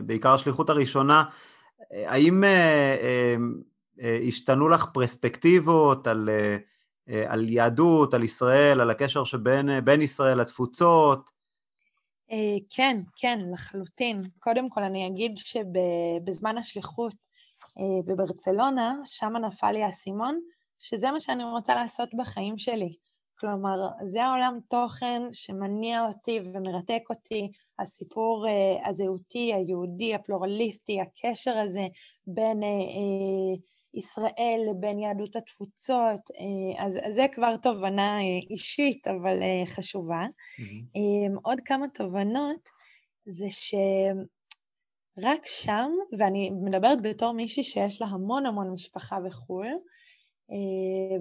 בעיקר 0.05 0.33
השליחות 0.33 0.69
הראשונה, 0.69 1.23
האם 1.91 2.43
השתנו 4.27 4.69
לך 4.69 4.85
פרספקטיבות 4.93 6.07
על 6.07 6.29
אה, 6.29 6.57
על 7.07 7.49
יהדות, 7.49 8.13
על 8.13 8.23
ישראל, 8.23 8.81
על 8.81 8.89
הקשר 8.89 9.23
שבין 9.23 9.69
אה, 9.69 10.03
ישראל 10.03 10.41
לתפוצות? 10.41 11.29
אה, 12.31 12.57
כן, 12.69 13.01
כן, 13.15 13.39
לחלוטין. 13.53 14.21
קודם 14.39 14.69
כל 14.69 14.83
אני 14.83 15.07
אגיד 15.07 15.37
שבזמן 15.37 16.57
השליחות 16.57 17.13
בברצלונה, 18.05 18.95
שם 19.05 19.33
נפל 19.37 19.71
לי 19.71 19.83
האסימון, 19.83 20.39
שזה 20.79 21.11
מה 21.11 21.19
שאני 21.19 21.43
רוצה 21.43 21.75
לעשות 21.75 22.09
בחיים 22.17 22.57
שלי. 22.57 22.95
כלומר, 23.39 23.75
זה 24.05 24.25
העולם 24.25 24.59
תוכן 24.69 25.21
שמניע 25.33 26.05
אותי 26.07 26.39
ומרתק 26.39 27.01
אותי, 27.09 27.51
הסיפור 27.79 28.45
הזהותי, 28.85 29.53
היהודי, 29.53 30.15
הפלורליסטי, 30.15 30.97
הקשר 31.01 31.57
הזה 31.57 31.87
בין 32.27 32.59
ישראל 33.93 34.59
לבין 34.69 34.99
יהדות 34.99 35.35
התפוצות, 35.35 36.31
אה, 36.31 36.85
אז, 36.85 36.99
אז 37.03 37.15
זה 37.15 37.25
כבר 37.31 37.57
תובנה 37.57 38.17
אה, 38.17 38.39
אישית, 38.49 39.07
אבל 39.07 39.43
אה, 39.43 39.65
חשובה. 39.65 40.25
Mm-hmm. 40.25 41.39
עוד 41.43 41.61
כמה 41.65 41.87
תובנות 41.87 42.69
זה 43.25 43.45
שרק 43.49 45.45
שם, 45.45 45.91
ואני 46.19 46.49
מדברת 46.49 47.01
בתור 47.01 47.33
מישהי 47.33 47.63
שיש 47.63 48.01
לה 48.01 48.07
המון 48.07 48.45
המון 48.45 48.69
משפחה 48.69 49.19
בחו"ל, 49.19 49.67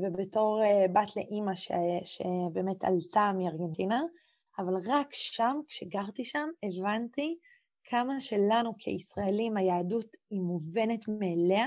ובתור 0.02 0.60
בת 0.92 1.16
לאימא 1.16 1.54
ש, 1.54 1.72
שבאמת 2.04 2.84
עלתה 2.84 3.32
מארגנטינה, 3.38 4.02
אבל 4.58 4.72
רק 4.86 5.08
שם, 5.12 5.56
כשגרתי 5.68 6.24
שם, 6.24 6.48
הבנתי 6.62 7.36
כמה 7.84 8.20
שלנו 8.20 8.72
כישראלים 8.78 9.56
היהדות 9.56 10.16
היא 10.30 10.40
מובנת 10.40 11.08
מאליה, 11.08 11.66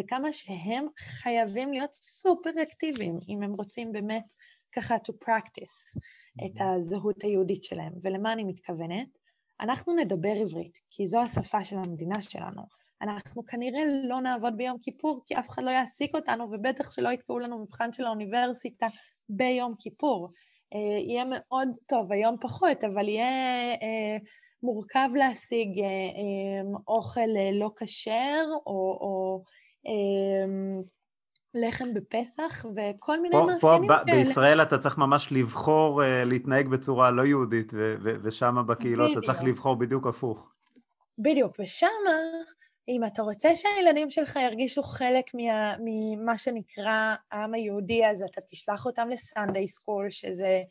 וכמה 0.00 0.32
שהם 0.32 0.86
חייבים 0.98 1.72
להיות 1.72 1.94
סופר 1.94 2.50
אקטיביים, 2.62 3.18
אם 3.28 3.42
הם 3.42 3.52
רוצים 3.52 3.92
באמת 3.92 4.24
ככה 4.72 4.96
to 4.96 5.26
practice 5.26 6.00
את 6.46 6.60
הזהות 6.60 7.24
היהודית 7.24 7.64
שלהם. 7.64 7.92
ולמה 8.02 8.32
אני 8.32 8.44
מתכוונת? 8.44 9.08
אנחנו 9.60 9.96
נדבר 9.96 10.32
עברית, 10.40 10.78
כי 10.90 11.06
זו 11.06 11.20
השפה 11.20 11.64
של 11.64 11.76
המדינה 11.76 12.22
שלנו. 12.22 12.62
אנחנו 13.02 13.46
כנראה 13.46 13.80
לא 14.08 14.20
נעבוד 14.20 14.56
ביום 14.56 14.78
כיפור, 14.82 15.22
כי 15.26 15.38
אף 15.38 15.48
אחד 15.48 15.62
לא 15.62 15.70
יעסיק 15.70 16.14
אותנו, 16.14 16.44
ובטח 16.52 16.90
שלא 16.90 17.08
יקראו 17.08 17.38
לנו 17.38 17.62
מבחן 17.62 17.92
של 17.92 18.04
האוניברסיטה 18.04 18.86
ביום 19.28 19.74
כיפור. 19.78 20.28
אה, 20.74 20.98
יהיה 20.98 21.24
מאוד 21.30 21.68
טוב, 21.86 22.12
היום 22.12 22.36
פחות, 22.40 22.84
אבל 22.84 23.08
יהיה 23.08 23.72
אה, 23.72 24.16
מורכב 24.62 25.08
להשיג 25.14 25.80
אה, 25.80 25.86
אה, 25.86 26.78
אוכל 26.88 27.20
אה, 27.36 27.50
לא 27.52 27.70
כשר, 27.76 28.44
או, 28.66 28.98
או 29.00 29.42
לחם 31.54 31.94
בפסח 31.94 32.66
וכל 32.76 33.20
מיני 33.20 33.36
פה, 33.36 33.46
מאפיינים 33.46 33.88
פה 33.88 34.04
כאלה. 34.06 34.16
בישראל 34.16 34.62
אתה 34.62 34.78
צריך 34.78 34.98
ממש 34.98 35.32
לבחור 35.32 36.02
uh, 36.02 36.06
להתנהג 36.24 36.68
בצורה 36.68 37.10
לא 37.10 37.22
יהודית, 37.22 37.72
ושם 38.02 38.56
בקהילות 38.66 39.10
בדיוק. 39.10 39.24
אתה 39.24 39.32
צריך 39.32 39.44
לבחור 39.44 39.76
בדיוק 39.76 40.06
הפוך. 40.06 40.50
בדיוק, 41.18 41.56
ושם, 41.60 41.86
אם 42.88 43.04
אתה 43.04 43.22
רוצה 43.22 43.56
שהילדים 43.56 44.10
שלך 44.10 44.36
ירגישו 44.36 44.82
חלק 44.82 45.34
מה, 45.34 45.74
ממה 45.84 46.38
שנקרא 46.38 47.14
העם 47.32 47.54
היהודי, 47.54 48.06
אז 48.06 48.22
אתה 48.22 48.40
תשלח 48.40 48.86
אותם 48.86 49.08
לסנדיי 49.08 49.68
סקול, 49.68 50.10
שזה 50.10 50.62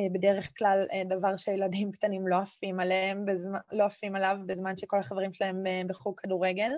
uh, 0.00 0.12
בדרך 0.12 0.50
כלל 0.58 0.86
uh, 0.90 1.08
דבר 1.08 1.36
שילדים 1.36 1.92
קטנים 1.96 2.28
לא 2.28 2.36
עפים 2.36 2.80
עליהם, 2.80 3.24
בזמן, 3.26 3.58
לא 3.72 3.84
עפים 3.84 4.16
עליו 4.16 4.36
בזמן 4.46 4.76
שכל 4.76 4.98
החברים 4.98 5.32
שלהם 5.32 5.64
בחוג 5.88 6.20
כדורגל. 6.20 6.70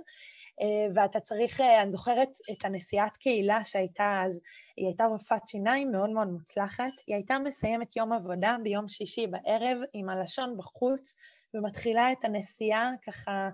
אה, 0.60 0.86
ואתה 0.94 1.20
צריך, 1.20 1.60
אה, 1.60 1.82
אני 1.82 1.90
זוכרת 1.90 2.28
את 2.52 2.64
הנשיאת 2.64 3.16
קהילה 3.16 3.64
שהייתה 3.64 4.22
אז, 4.26 4.40
היא 4.76 4.86
הייתה 4.86 5.04
רופאת 5.04 5.48
שיניים 5.48 5.92
מאוד 5.92 6.10
מאוד 6.10 6.28
מוצלחת, 6.28 6.92
היא 7.06 7.16
הייתה 7.16 7.38
מסיימת 7.38 7.96
יום 7.96 8.12
עבודה 8.12 8.56
ביום 8.62 8.88
שישי 8.88 9.26
בערב 9.26 9.78
עם 9.92 10.08
הלשון 10.08 10.56
בחוץ, 10.56 11.14
ומתחילה 11.54 12.12
את 12.12 12.24
הנסיעה 12.24 12.90
ככה 13.06 13.48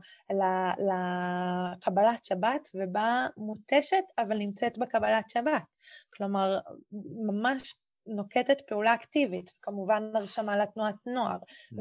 לקבלת 1.81 2.25
שבת, 2.25 2.69
ובאה 2.75 3.27
מותשת, 3.37 4.05
אבל 4.19 4.39
נמצאת 4.39 4.79
בקבלת 4.79 5.31
שבת. 5.31 5.63
כלומר, 6.15 6.59
ממש 7.27 7.75
נוקטת 8.11 8.61
פעולה 8.67 8.95
אקטיבית, 8.95 9.51
כמובן 9.63 10.03
הרשמה 10.15 10.57
לתנועת 10.57 10.95
נוער. 11.07 11.39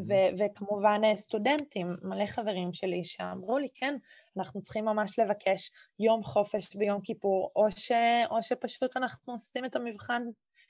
ו- 0.08 0.30
וכמובן 0.38 1.02
אה, 1.04 1.16
סטודנטים, 1.16 1.96
מלא 2.02 2.26
חברים 2.26 2.74
שלי 2.74 3.04
שאמרו 3.04 3.58
לי, 3.58 3.68
כן, 3.76 3.96
אנחנו 4.38 4.62
צריכים 4.62 4.86
ממש 4.86 5.20
לבקש 5.20 5.72
יום 6.00 6.24
חופש 6.24 6.76
ביום 6.76 7.02
כיפור, 7.02 7.52
או, 7.56 7.72
ש- 7.72 7.92
או 8.32 8.44
שפשוט 8.44 8.98
אנחנו 8.98 9.34
עושים 9.34 9.66
את 9.66 9.76
המבחן, 9.76 10.24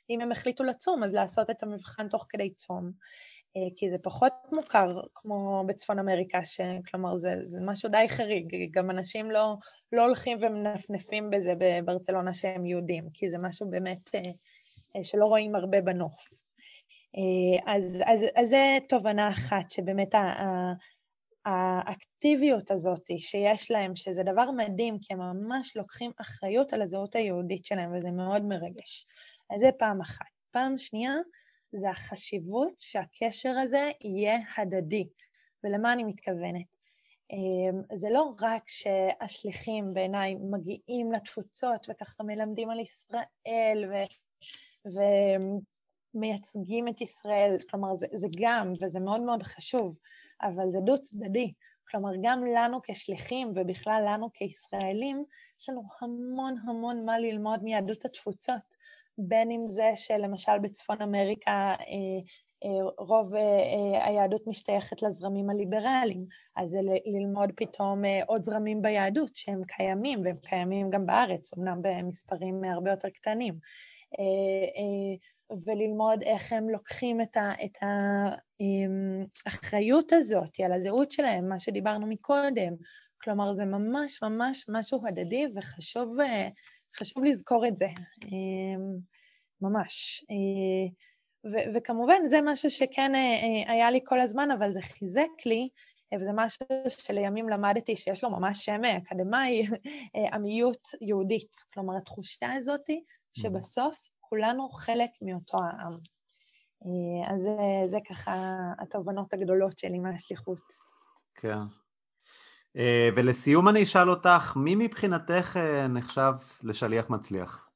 אם 0.09 0.21
הם 0.21 0.31
החליטו 0.31 0.63
לצום, 0.63 1.03
אז 1.03 1.13
לעשות 1.13 1.49
את 1.49 1.63
המבחן 1.63 2.07
תוך 2.07 2.25
כדי 2.29 2.53
צום. 2.53 2.91
אה, 3.57 3.75
כי 3.75 3.89
זה 3.89 3.97
פחות 3.97 4.33
מוכר 4.51 5.01
כמו 5.15 5.63
בצפון 5.67 5.99
אמריקה, 5.99 6.45
ש... 6.45 6.61
כלומר 6.91 7.17
זה, 7.17 7.35
זה 7.43 7.59
משהו 7.61 7.89
די 7.89 8.05
חריג, 8.09 8.55
גם 8.71 8.91
אנשים 8.91 9.31
לא, 9.31 9.55
לא 9.91 10.05
הולכים 10.05 10.37
ומנפנפים 10.41 11.29
בזה 11.29 11.53
בברצלונה 11.57 12.33
שהם 12.33 12.65
יהודים, 12.65 13.09
כי 13.13 13.29
זה 13.29 13.37
משהו 13.37 13.69
באמת 13.69 14.15
אה, 14.15 14.31
שלא 15.03 15.25
רואים 15.25 15.55
הרבה 15.55 15.81
בנוף. 15.81 16.41
אה, 17.17 17.73
אז, 17.73 18.03
אז, 18.05 18.25
אז 18.35 18.49
זה 18.49 18.77
תובנה 18.89 19.29
אחת, 19.29 19.71
שבאמת 19.71 20.15
האקטיביות 21.45 22.71
הזאת 22.71 23.09
שיש 23.19 23.71
להם, 23.71 23.95
שזה 23.95 24.23
דבר 24.23 24.51
מדהים, 24.51 24.97
כי 25.01 25.13
הם 25.13 25.19
ממש 25.19 25.77
לוקחים 25.77 26.11
אחריות 26.21 26.73
על 26.73 26.81
הזהות 26.81 27.15
היהודית 27.15 27.65
שלהם, 27.65 27.97
וזה 27.97 28.11
מאוד 28.11 28.45
מרגש. 28.45 29.07
אז 29.49 29.61
זה 29.61 29.69
פעם 29.79 30.01
אחת. 30.01 30.25
פעם 30.51 30.77
שנייה, 30.77 31.13
זה 31.71 31.89
החשיבות 31.89 32.73
שהקשר 32.79 33.49
הזה 33.49 33.91
יהיה 34.01 34.37
הדדי. 34.57 35.07
ולמה 35.63 35.93
אני 35.93 36.03
מתכוונת? 36.03 36.65
אה, 37.31 37.97
זה 37.97 38.09
לא 38.09 38.33
רק 38.41 38.63
שהשליחים 38.67 39.93
בעיניי 39.93 40.35
מגיעים 40.35 41.11
לתפוצות 41.11 41.87
וככה 41.89 42.23
מלמדים 42.23 42.69
על 42.69 42.79
ישראל 42.79 43.85
ו... 43.89 43.93
ומייצגים 46.13 46.87
את 46.87 47.01
ישראל, 47.01 47.57
כלומר 47.69 47.97
זה, 47.97 48.07
זה 48.13 48.27
גם, 48.39 48.73
וזה 48.81 48.99
מאוד 48.99 49.21
מאוד 49.21 49.43
חשוב, 49.43 49.97
אבל 50.41 50.71
זה 50.71 50.79
דו 50.79 50.97
צדדי. 50.97 51.53
כלומר, 51.91 52.11
גם 52.23 52.43
לנו 52.45 52.79
כשליחים 52.83 53.51
ובכלל 53.55 54.03
לנו 54.07 54.29
כישראלים, 54.33 55.23
יש 55.59 55.69
לנו 55.69 55.83
המון 56.01 56.55
המון 56.67 57.05
מה 57.05 57.19
ללמוד 57.19 57.63
מיהדות 57.63 58.05
התפוצות, 58.05 58.75
בין 59.17 59.51
אם 59.51 59.65
זה 59.69 59.91
שלמשל 59.95 60.59
בצפון 60.61 61.01
אמריקה 61.01 61.73
אה, 61.79 62.19
אה, 62.63 62.89
רוב 62.97 63.35
אה, 63.35 64.05
היהדות 64.05 64.47
משתייכת 64.47 65.01
לזרמים 65.01 65.49
הליברליים, 65.49 66.25
אז 66.55 66.69
זה 66.69 66.79
ללמוד 67.05 67.51
פתאום 67.55 68.01
עוד 68.27 68.43
זרמים 68.43 68.81
ביהדות 68.81 69.35
שהם 69.35 69.61
קיימים, 69.67 70.21
והם 70.23 70.37
קיימים 70.37 70.89
גם 70.89 71.05
בארץ, 71.05 71.57
אמנם 71.57 71.81
במספרים 71.81 72.63
הרבה 72.63 72.91
יותר 72.91 73.09
קטנים. 73.09 73.53
וללמוד 75.67 76.23
איך 76.23 76.53
הם 76.53 76.69
לוקחים 76.69 77.21
את, 77.21 77.37
האחריות 79.45 80.13
הזאת 80.13 80.59
על 80.65 80.73
הזהות 80.73 81.11
שלהם, 81.11 81.49
מה 81.49 81.59
שדיברנו 81.59 82.07
מקודם. 82.07 82.73
כלומר, 83.21 83.53
זה 83.53 83.65
ממש 83.65 84.23
ממש 84.23 84.65
משהו 84.69 85.07
הדדי 85.07 85.45
וחשוב 85.55 86.15
לזכור 87.23 87.67
את 87.67 87.75
זה, 87.75 87.87
ממש. 89.61 90.25
ו- 91.45 91.75
וכמובן, 91.75 92.27
זה 92.27 92.39
משהו 92.43 92.69
שכן 92.69 93.11
היה 93.67 93.91
לי 93.91 93.99
כל 94.05 94.19
הזמן, 94.19 94.51
אבל 94.51 94.71
זה 94.71 94.81
חיזק 94.81 95.45
לי, 95.45 95.69
וזה 96.19 96.31
משהו 96.35 96.65
שלימים 96.87 97.49
למדתי 97.49 97.95
שיש 97.95 98.23
לו 98.23 98.29
ממש 98.29 98.65
שם 98.65 98.81
אקדמאי, 98.85 99.67
עמיות 100.33 100.87
יהודית. 101.01 101.51
כלומר, 101.73 101.97
התחושה 101.97 102.53
הזאת 102.53 102.85
שבסוף 103.33 104.05
כולנו 104.19 104.69
חלק 104.69 105.09
מאותו 105.21 105.57
העם. 105.57 105.97
אה, 106.85 107.33
אז 107.33 107.41
זה, 107.41 107.57
זה 107.85 107.97
ככה 108.09 108.33
התובנות 108.79 109.33
הגדולות 109.33 109.79
שלי 109.79 109.99
מהשליחות. 109.99 110.61
כן. 111.35 111.57
אה, 112.77 113.09
ולסיום 113.15 113.67
אני 113.67 113.83
אשאל 113.83 114.09
אותך, 114.09 114.53
מי 114.55 114.75
מבחינתך 114.75 115.57
אה, 115.57 115.87
נחשב 115.87 116.33
לשליח 116.63 117.09
מצליח? 117.09 117.69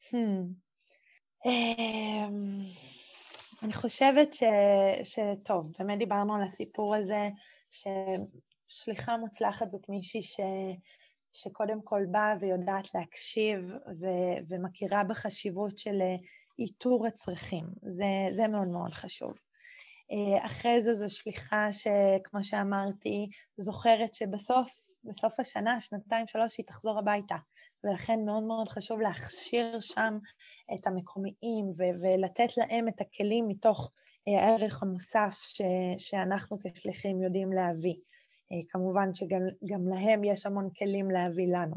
Hmm. 0.00 1.46
אני 3.62 3.72
חושבת 3.72 4.34
ש... 4.34 4.42
שטוב, 5.02 5.72
באמת 5.78 5.98
דיברנו 5.98 6.34
על 6.34 6.42
הסיפור 6.42 6.94
הזה, 6.94 7.28
ששליחה 7.70 9.16
מוצלחת 9.16 9.70
זאת 9.70 9.88
מישהי 9.88 10.22
ש... 10.22 10.40
שקודם 11.42 11.82
כל 11.84 12.02
באה 12.10 12.34
ויודעת 12.40 12.94
להקשיב 12.94 13.72
ו- 14.00 14.38
ומכירה 14.48 15.04
בחשיבות 15.04 15.78
של 15.78 16.00
אה, 16.00 16.16
איתור 16.58 17.06
הצרכים. 17.06 17.64
זה, 17.82 18.04
זה 18.30 18.48
מאוד 18.48 18.68
מאוד 18.68 18.94
חשוב. 18.94 19.32
אה, 20.12 20.46
אחרי 20.46 20.82
זה 20.82 20.94
זו 20.94 21.10
שליחה 21.10 21.68
שכמו 21.72 22.44
שאמרתי, 22.44 23.28
זוכרת 23.56 24.14
שבסוף, 24.14 24.70
בסוף 25.04 25.40
השנה, 25.40 25.80
שנתיים, 25.80 26.26
שלוש, 26.26 26.58
היא 26.58 26.66
תחזור 26.66 26.98
הביתה. 26.98 27.36
ולכן 27.84 28.24
מאוד 28.26 28.42
מאוד 28.42 28.68
חשוב 28.68 29.00
להכשיר 29.00 29.80
שם 29.80 30.18
את 30.74 30.86
המקומיים 30.86 31.66
ו- 31.76 32.00
ולתת 32.02 32.56
להם 32.56 32.88
את 32.88 33.00
הכלים 33.00 33.48
מתוך 33.48 33.92
אה, 34.28 34.44
הערך 34.44 34.82
המוסף 34.82 35.38
ש- 35.42 35.62
שאנחנו 35.98 36.58
כשליחים 36.58 37.22
יודעים 37.22 37.52
להביא. 37.52 37.94
אה, 38.52 38.56
כמובן 38.68 39.14
שגם 39.14 39.88
להם 39.88 40.24
יש 40.24 40.46
המון 40.46 40.70
כלים 40.78 41.10
להביא 41.10 41.46
לנו. 41.46 41.76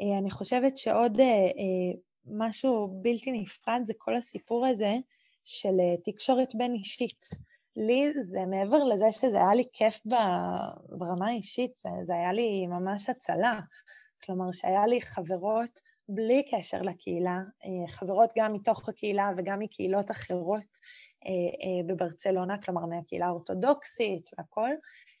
אה, 0.00 0.18
אני 0.18 0.30
חושבת 0.30 0.76
שעוד 0.76 1.20
אה, 1.20 1.98
משהו 2.26 3.00
בלתי 3.02 3.32
נפרד 3.32 3.80
זה 3.84 3.92
כל 3.98 4.16
הסיפור 4.16 4.66
הזה 4.66 4.94
של 5.44 5.76
תקשורת 6.04 6.54
בין 6.54 6.74
אישית. 6.74 7.26
לי 7.76 8.22
זה 8.22 8.40
מעבר 8.50 8.84
לזה 8.84 9.12
שזה 9.12 9.36
היה 9.36 9.54
לי 9.54 9.64
כיף 9.72 10.00
ברמה 10.88 11.28
האישית, 11.28 11.76
זה, 11.76 11.88
זה 12.04 12.14
היה 12.14 12.32
לי 12.32 12.66
ממש 12.66 13.08
הצלה. 13.08 13.60
כלומר, 14.24 14.52
שהיה 14.52 14.86
לי 14.86 15.00
חברות 15.00 15.80
בלי 16.08 16.42
קשר 16.50 16.82
לקהילה, 16.82 17.38
חברות 17.88 18.30
גם 18.38 18.52
מתוך 18.52 18.88
הקהילה 18.88 19.30
וגם 19.36 19.58
מקהילות 19.58 20.10
אחרות 20.10 20.78
בברצלונה, 21.86 22.62
כלומר 22.62 22.86
מהקהילה 22.86 23.26
האורתודוקסית 23.26 24.30
והכול, 24.38 24.70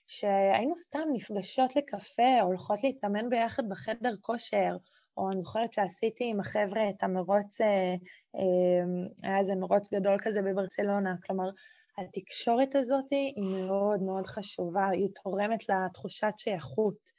שהיינו 0.06 0.76
סתם 0.76 1.08
נפגשות 1.12 1.76
לקפה, 1.76 2.40
הולכות 2.42 2.84
להתאמן 2.84 3.30
ביחד 3.30 3.68
בחדר 3.68 4.14
כושר, 4.20 4.76
או 5.16 5.30
אני 5.30 5.40
זוכרת 5.40 5.72
שעשיתי 5.72 6.30
עם 6.32 6.40
החבר'ה 6.40 6.90
את 6.90 7.02
המרוץ, 7.02 7.60
אה, 7.60 7.94
אה, 8.36 8.84
היה 9.22 9.38
איזה 9.38 9.54
מרוץ 9.54 9.94
גדול 9.94 10.16
כזה 10.18 10.42
בברצלונה, 10.42 11.14
כלומר, 11.26 11.50
התקשורת 11.98 12.74
הזאת 12.74 13.04
היא 13.10 13.34
מאוד 13.66 14.02
מאוד 14.02 14.26
חשובה, 14.26 14.88
היא 14.88 15.08
תורמת 15.22 15.68
לתחושת 15.68 16.32
שייכות. 16.36 17.10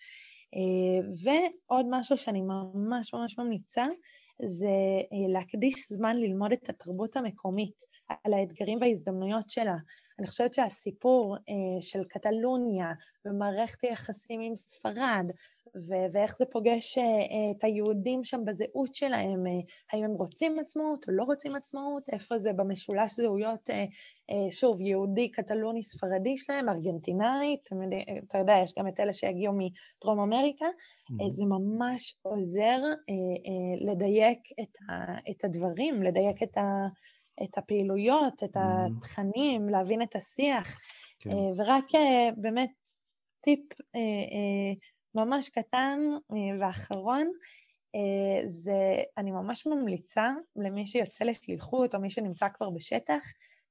אה, 0.56 1.08
ועוד 1.24 1.86
משהו 1.90 2.18
שאני 2.18 2.42
ממש 2.42 3.14
ממש 3.14 3.40
ממליצה, 3.40 3.86
זה 4.46 4.78
להקדיש 5.34 5.74
זמן 5.90 6.18
ללמוד 6.18 6.52
את 6.52 6.70
התרבות 6.70 7.16
המקומית, 7.16 7.84
על 8.24 8.34
האתגרים 8.34 8.78
וההזדמנויות 8.82 9.50
שלה. 9.50 9.76
אני 10.20 10.28
חושבת 10.28 10.54
שהסיפור 10.54 11.36
אה, 11.36 11.82
של 11.82 12.04
קטלוניה 12.04 12.92
ומערכת 13.26 13.84
היחסים 13.84 14.42
עם 14.42 14.56
ספרד, 14.56 15.26
ו- 15.76 16.08
ואיך 16.14 16.38
זה 16.38 16.46
פוגש 16.46 16.98
אה, 16.98 17.04
את 17.52 17.64
היהודים 17.64 18.24
שם 18.24 18.46
בזהות 18.46 18.96
שלהם, 18.96 19.48
אה, 19.48 19.52
האם 19.92 20.04
הם 20.04 20.12
רוצים 20.12 20.60
עצמאות 20.60 21.06
או 21.08 21.14
לא 21.14 21.24
רוצים 21.24 21.56
עצמאות, 21.56 22.10
איפה 22.10 22.38
זה 22.38 22.54
במשולש 22.54 23.16
זהויות, 23.16 23.70
אה, 23.70 23.86
אה, 24.30 24.52
שוב, 24.52 24.82
יהודי, 24.82 25.32
קטלוני, 25.32 25.84
ספרדי 25.84 26.38
שלהם, 26.38 26.70
ארגנטינאי, 26.70 27.58
אתה, 27.64 27.76
אתה 28.28 28.38
יודע, 28.38 28.54
יש 28.64 28.74
גם 28.80 28.88
את 28.88 29.00
אלה 29.00 29.14
שהגיעו 29.14 29.54
מדרום 29.54 30.20
אמריקה, 30.20 30.66
mm-hmm. 30.66 31.24
אה, 31.24 31.32
זה 31.32 31.46
ממש 31.46 32.16
עוזר 32.22 32.80
אה, 33.10 33.14
אה, 33.48 33.92
לדייק 33.92 34.40
את, 34.62 34.78
ה- 34.90 35.32
את 35.32 35.44
הדברים, 35.46 36.04
לדייק 36.04 36.44
את 36.44 36.58
ה... 36.58 36.62
את 37.44 37.58
הפעילויות, 37.58 38.44
את 38.44 38.58
mm-hmm. 38.58 38.98
התכנים, 38.98 39.70
להבין 39.70 40.02
את 40.02 40.16
השיח. 40.16 40.78
כן. 41.20 41.30
אה, 41.30 41.36
ורק 41.58 41.96
אה, 41.96 42.30
באמת 42.38 42.90
טיפ 43.42 43.60
אה, 43.96 44.74
ממש 45.16 45.50
קטן 45.50 46.00
ואחרון, 46.60 47.32
זה, 48.46 49.02
אני 49.18 49.32
ממש 49.32 49.68
ממליצה 49.68 50.32
למי 50.56 50.86
שיוצא 50.86 51.26
לשליחות 51.26 51.96
או 51.96 52.00
מי 52.00 52.10
שנמצא 52.10 52.48
כבר 52.54 52.70
בשטח, 52.70 53.24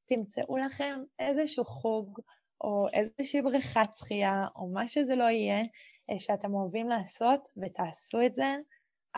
תמצאו 0.07 0.57
לכם 0.57 1.03
איזשהו 1.19 1.65
חוג 1.65 2.21
או 2.61 2.87
איזושהי 2.93 3.43
בריכת 3.43 3.89
שחייה 3.95 4.47
או 4.57 4.69
מה 4.69 4.89
שזה 4.89 5.15
לא 5.15 5.25
יהיה 5.25 5.65
שאתם 6.19 6.55
אוהבים 6.55 6.89
לעשות 6.89 7.49
ותעשו 7.57 8.27
את 8.27 8.35
זה. 8.35 8.57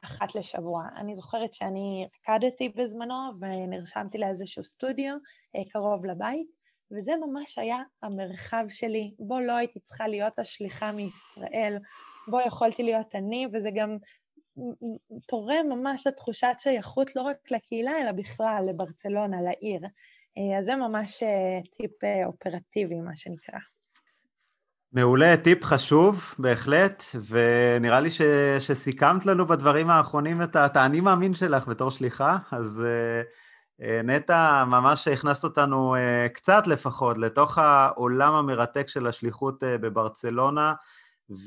אחת 0.05 0.35
לשבוע. 0.35 0.83
אני 0.97 1.15
זוכרת 1.15 1.55
שאני 1.55 2.09
רקדתי 2.21 2.69
בזמנו 2.69 3.31
ונרשמתי 3.41 4.19
לאיזשהו 4.19 4.63
סטודיו 4.63 5.15
אה, 5.57 5.63
קרוב 5.73 6.07
לבית, 6.07 6.59
וזה 6.91 7.13
ממש 7.17 7.59
היה 7.59 7.79
המרחב 8.03 8.65
שלי, 8.69 9.15
בו 9.19 9.41
לא 9.41 9.53
הייתי 9.53 9.81
צריכה 9.81 10.09
להיות 10.09 10.39
השליחה 10.39 10.93
מישראל, 10.93 11.79
בו 12.29 12.41
יכולתי 12.41 12.83
להיות 12.83 13.15
אני, 13.15 13.47
וזה 13.53 13.71
גם 13.75 13.97
תורם 15.27 15.67
ממש 15.69 16.07
לתחושת 16.07 16.55
שייכות 16.59 17.17
לא 17.17 17.23
רק 17.23 17.51
לקהילה, 17.51 17.93
אלא 18.03 18.13
בכלל 18.13 18.65
לברצלונה, 18.69 19.37
לעיר. 19.43 19.81
אה, 20.39 20.59
אז 20.59 20.65
זה 20.65 20.77
ממש 20.77 21.23
אה, 21.23 21.61
טיפ 21.77 21.93
אופרטיבי, 22.27 23.01
מה 23.01 23.17
שנקרא. 23.17 23.59
מעולה, 24.93 25.37
טיפ 25.37 25.65
חשוב 25.65 26.35
בהחלט, 26.39 27.05
ונראה 27.29 28.01
לי 28.01 28.11
ש, 28.11 28.23
שסיכמת 28.59 29.27
לנו 29.27 29.47
בדברים 29.47 29.91
האחרונים 29.91 30.43
את 30.43 30.77
האני 30.77 31.01
מאמין 31.01 31.35
שלך 31.35 31.69
בתור 31.69 31.91
שליחה, 31.91 32.37
אז 32.51 32.83
uh, 33.81 33.85
נטע, 34.05 34.65
ממש 34.65 35.09
הכנסת 35.09 35.45
אותנו 35.45 35.97
uh, 35.97 36.29
קצת 36.29 36.67
לפחות 36.67 37.19
לתוך 37.19 37.59
העולם 37.59 38.35
המרתק 38.35 38.89
של 38.89 39.07
השליחות 39.07 39.63
uh, 39.63 39.67
בברצלונה, 39.67 40.75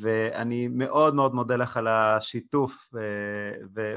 ואני 0.01 0.67
מאוד 0.67 1.15
מאוד 1.15 1.33
מודה 1.33 1.55
לך 1.55 1.77
על 1.77 1.87
השיתוף 1.87 2.73
uh, 2.95 2.97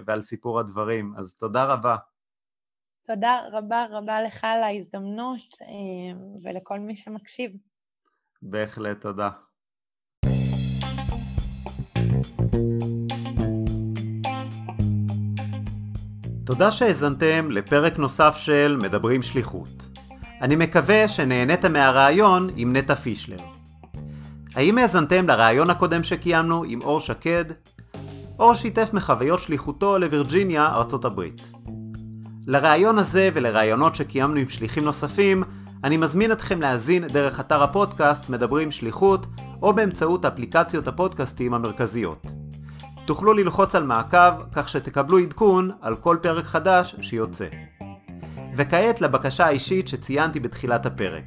ועל 0.07 0.23
סיפור 0.23 0.61
הדברים, 0.61 1.15
אז 1.19 1.37
תודה 1.37 1.65
רבה. 1.65 1.97
תודה 3.07 3.41
רבה 3.53 3.87
רבה 3.91 4.23
לך 4.23 4.45
על 4.45 4.63
ההזדמנות 4.63 5.55
ולכל 6.43 6.79
מי 6.79 6.97
שמקשיב. 6.97 7.74
בהחלט, 8.47 9.01
תודה. 9.01 9.31
תודה 16.47 16.71
שהאזנתם 16.71 17.51
לפרק 17.51 17.99
נוסף 17.99 18.37
של 18.37 18.79
מדברים 18.83 19.23
שליחות. 19.23 19.85
אני 20.41 20.57
מקווה 20.57 21.09
שנהנית 21.09 21.65
מהרעיון 21.65 22.49
עם 22.57 22.77
נטע 22.77 22.95
פישלר. 22.95 23.39
האם 24.55 24.79
האזנתם 24.79 25.29
לרעיון 25.29 25.71
הקודם 25.71 26.03
שקיימנו 26.03 26.65
עם 26.65 26.83
אור 26.83 27.01
שקד? 27.01 27.45
אור 28.39 28.55
שיתף 28.55 28.91
מחוויות 28.93 29.41
שליחותו 29.41 29.99
לווירג'יניה, 29.99 30.67
ארצות 30.67 31.05
הברית. 31.05 31.41
לרעיון 32.47 32.99
הזה 32.99 33.31
ולרעיונות 33.35 33.95
שקיימנו 33.95 34.37
עם 34.37 34.49
שליחים 34.49 34.85
נוספים, 34.85 35.43
אני 35.85 35.97
מזמין 35.97 36.33
אתכם 36.33 36.61
להאזין 36.61 37.07
דרך 37.07 37.41
אתר 37.41 37.63
הפודקאסט 37.63 38.29
מדברים 38.29 38.71
שליחות, 38.71 39.27
או 39.63 39.73
באמצעות 39.73 40.25
אפליקציות 40.25 40.89
הפודקאסטים 40.89 41.55
המרכזיות. 41.55 42.27
תוכלו 43.07 43.35
ללחוץ 43.35 43.75
על 43.75 43.85
מעקב 43.85 44.33
כך 44.53 44.69
שתקבלו 44.69 45.19
עדכון 45.19 45.71
על 45.81 45.97
כל 45.97 46.17
פרק 46.23 46.45
חדש 46.45 46.97
שיוצא. 47.01 47.47
וכעת 48.57 49.01
לבקשה 49.01 49.47
האישית 49.47 49.89
שציינתי 49.89 50.41
בתחילת 50.41 50.87
הפרק. 50.87 51.25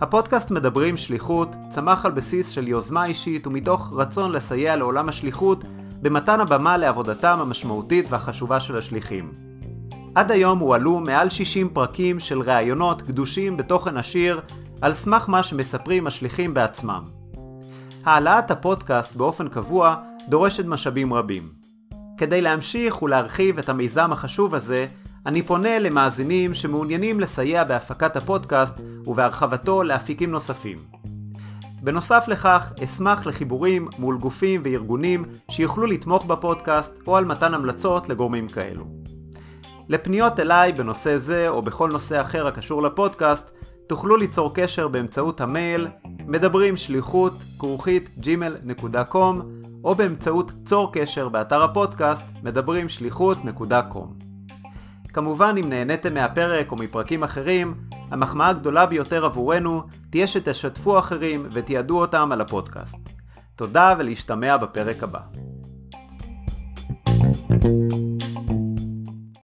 הפודקאסט 0.00 0.50
מדברים 0.50 0.96
שליחות 0.96 1.48
צמח 1.70 2.06
על 2.06 2.12
בסיס 2.12 2.48
של 2.48 2.68
יוזמה 2.68 3.04
אישית 3.04 3.46
ומתוך 3.46 3.92
רצון 3.96 4.32
לסייע 4.32 4.76
לעולם 4.76 5.08
השליחות 5.08 5.64
במתן 6.02 6.40
הבמה 6.40 6.76
לעבודתם 6.76 7.38
המשמעותית 7.40 8.06
והחשובה 8.08 8.60
של 8.60 8.76
השליחים. 8.76 9.51
עד 10.14 10.30
היום 10.30 10.58
הועלו 10.58 11.00
מעל 11.00 11.30
60 11.30 11.68
פרקים 11.68 12.20
של 12.20 12.40
ראיונות 12.40 13.02
גדושים 13.02 13.56
בתוכן 13.56 13.96
עשיר 13.96 14.40
על 14.80 14.94
סמך 14.94 15.28
מה 15.28 15.42
שמספרים 15.42 16.06
השליחים 16.06 16.54
בעצמם. 16.54 17.02
העלאת 18.04 18.50
הפודקאסט 18.50 19.16
באופן 19.16 19.48
קבוע 19.48 19.96
דורשת 20.28 20.64
משאבים 20.64 21.12
רבים. 21.12 21.48
כדי 22.16 22.42
להמשיך 22.42 23.02
ולהרחיב 23.02 23.58
את 23.58 23.68
המיזם 23.68 24.12
החשוב 24.12 24.54
הזה, 24.54 24.86
אני 25.26 25.42
פונה 25.42 25.78
למאזינים 25.78 26.54
שמעוניינים 26.54 27.20
לסייע 27.20 27.64
בהפקת 27.64 28.16
הפודקאסט 28.16 28.80
ובהרחבתו 29.06 29.82
לאפיקים 29.82 30.30
נוספים. 30.30 30.78
בנוסף 31.82 32.24
לכך, 32.28 32.72
אשמח 32.84 33.26
לחיבורים 33.26 33.88
מול 33.98 34.18
גופים 34.18 34.60
וארגונים 34.64 35.24
שיוכלו 35.50 35.86
לתמוך 35.86 36.24
בפודקאסט 36.24 37.00
או 37.06 37.16
על 37.16 37.24
מתן 37.24 37.54
המלצות 37.54 38.08
לגורמים 38.08 38.48
כאלו. 38.48 38.84
לפניות 39.88 40.40
אליי 40.40 40.72
בנושא 40.72 41.18
זה 41.18 41.48
או 41.48 41.62
בכל 41.62 41.90
נושא 41.92 42.20
אחר 42.20 42.46
הקשור 42.46 42.82
לפודקאסט, 42.82 43.50
תוכלו 43.86 44.16
ליצור 44.16 44.54
קשר 44.54 44.88
באמצעות 44.88 45.40
המייל 45.40 45.88
מדברים 46.26 46.76
שליחות 46.76 47.32
כרוכית 47.58 48.08
gmail.com 48.22 49.42
או 49.84 49.94
באמצעות 49.94 50.52
צור 50.64 50.92
קשר 50.92 51.28
באתר 51.28 51.62
הפודקאסט 51.62 52.26
מדברים 52.42 52.88
שליחות.com. 52.88 54.24
כמובן 55.08 55.54
אם 55.60 55.68
נהניתם 55.68 56.14
מהפרק 56.14 56.72
או 56.72 56.76
מפרקים 56.76 57.22
אחרים, 57.22 57.74
המחמאה 58.10 58.48
הגדולה 58.48 58.86
ביותר 58.86 59.24
עבורנו 59.24 59.82
תהיה 60.10 60.26
שתשתפו 60.26 60.98
אחרים 60.98 61.46
ותיעדו 61.52 62.00
אותם 62.00 62.32
על 62.32 62.40
הפודקאסט. 62.40 62.98
תודה 63.56 63.94
ולהשתמע 63.98 64.56
בפרק 64.56 65.02
הבא. 65.02 65.20
thank 67.62 67.92
you 67.92 68.11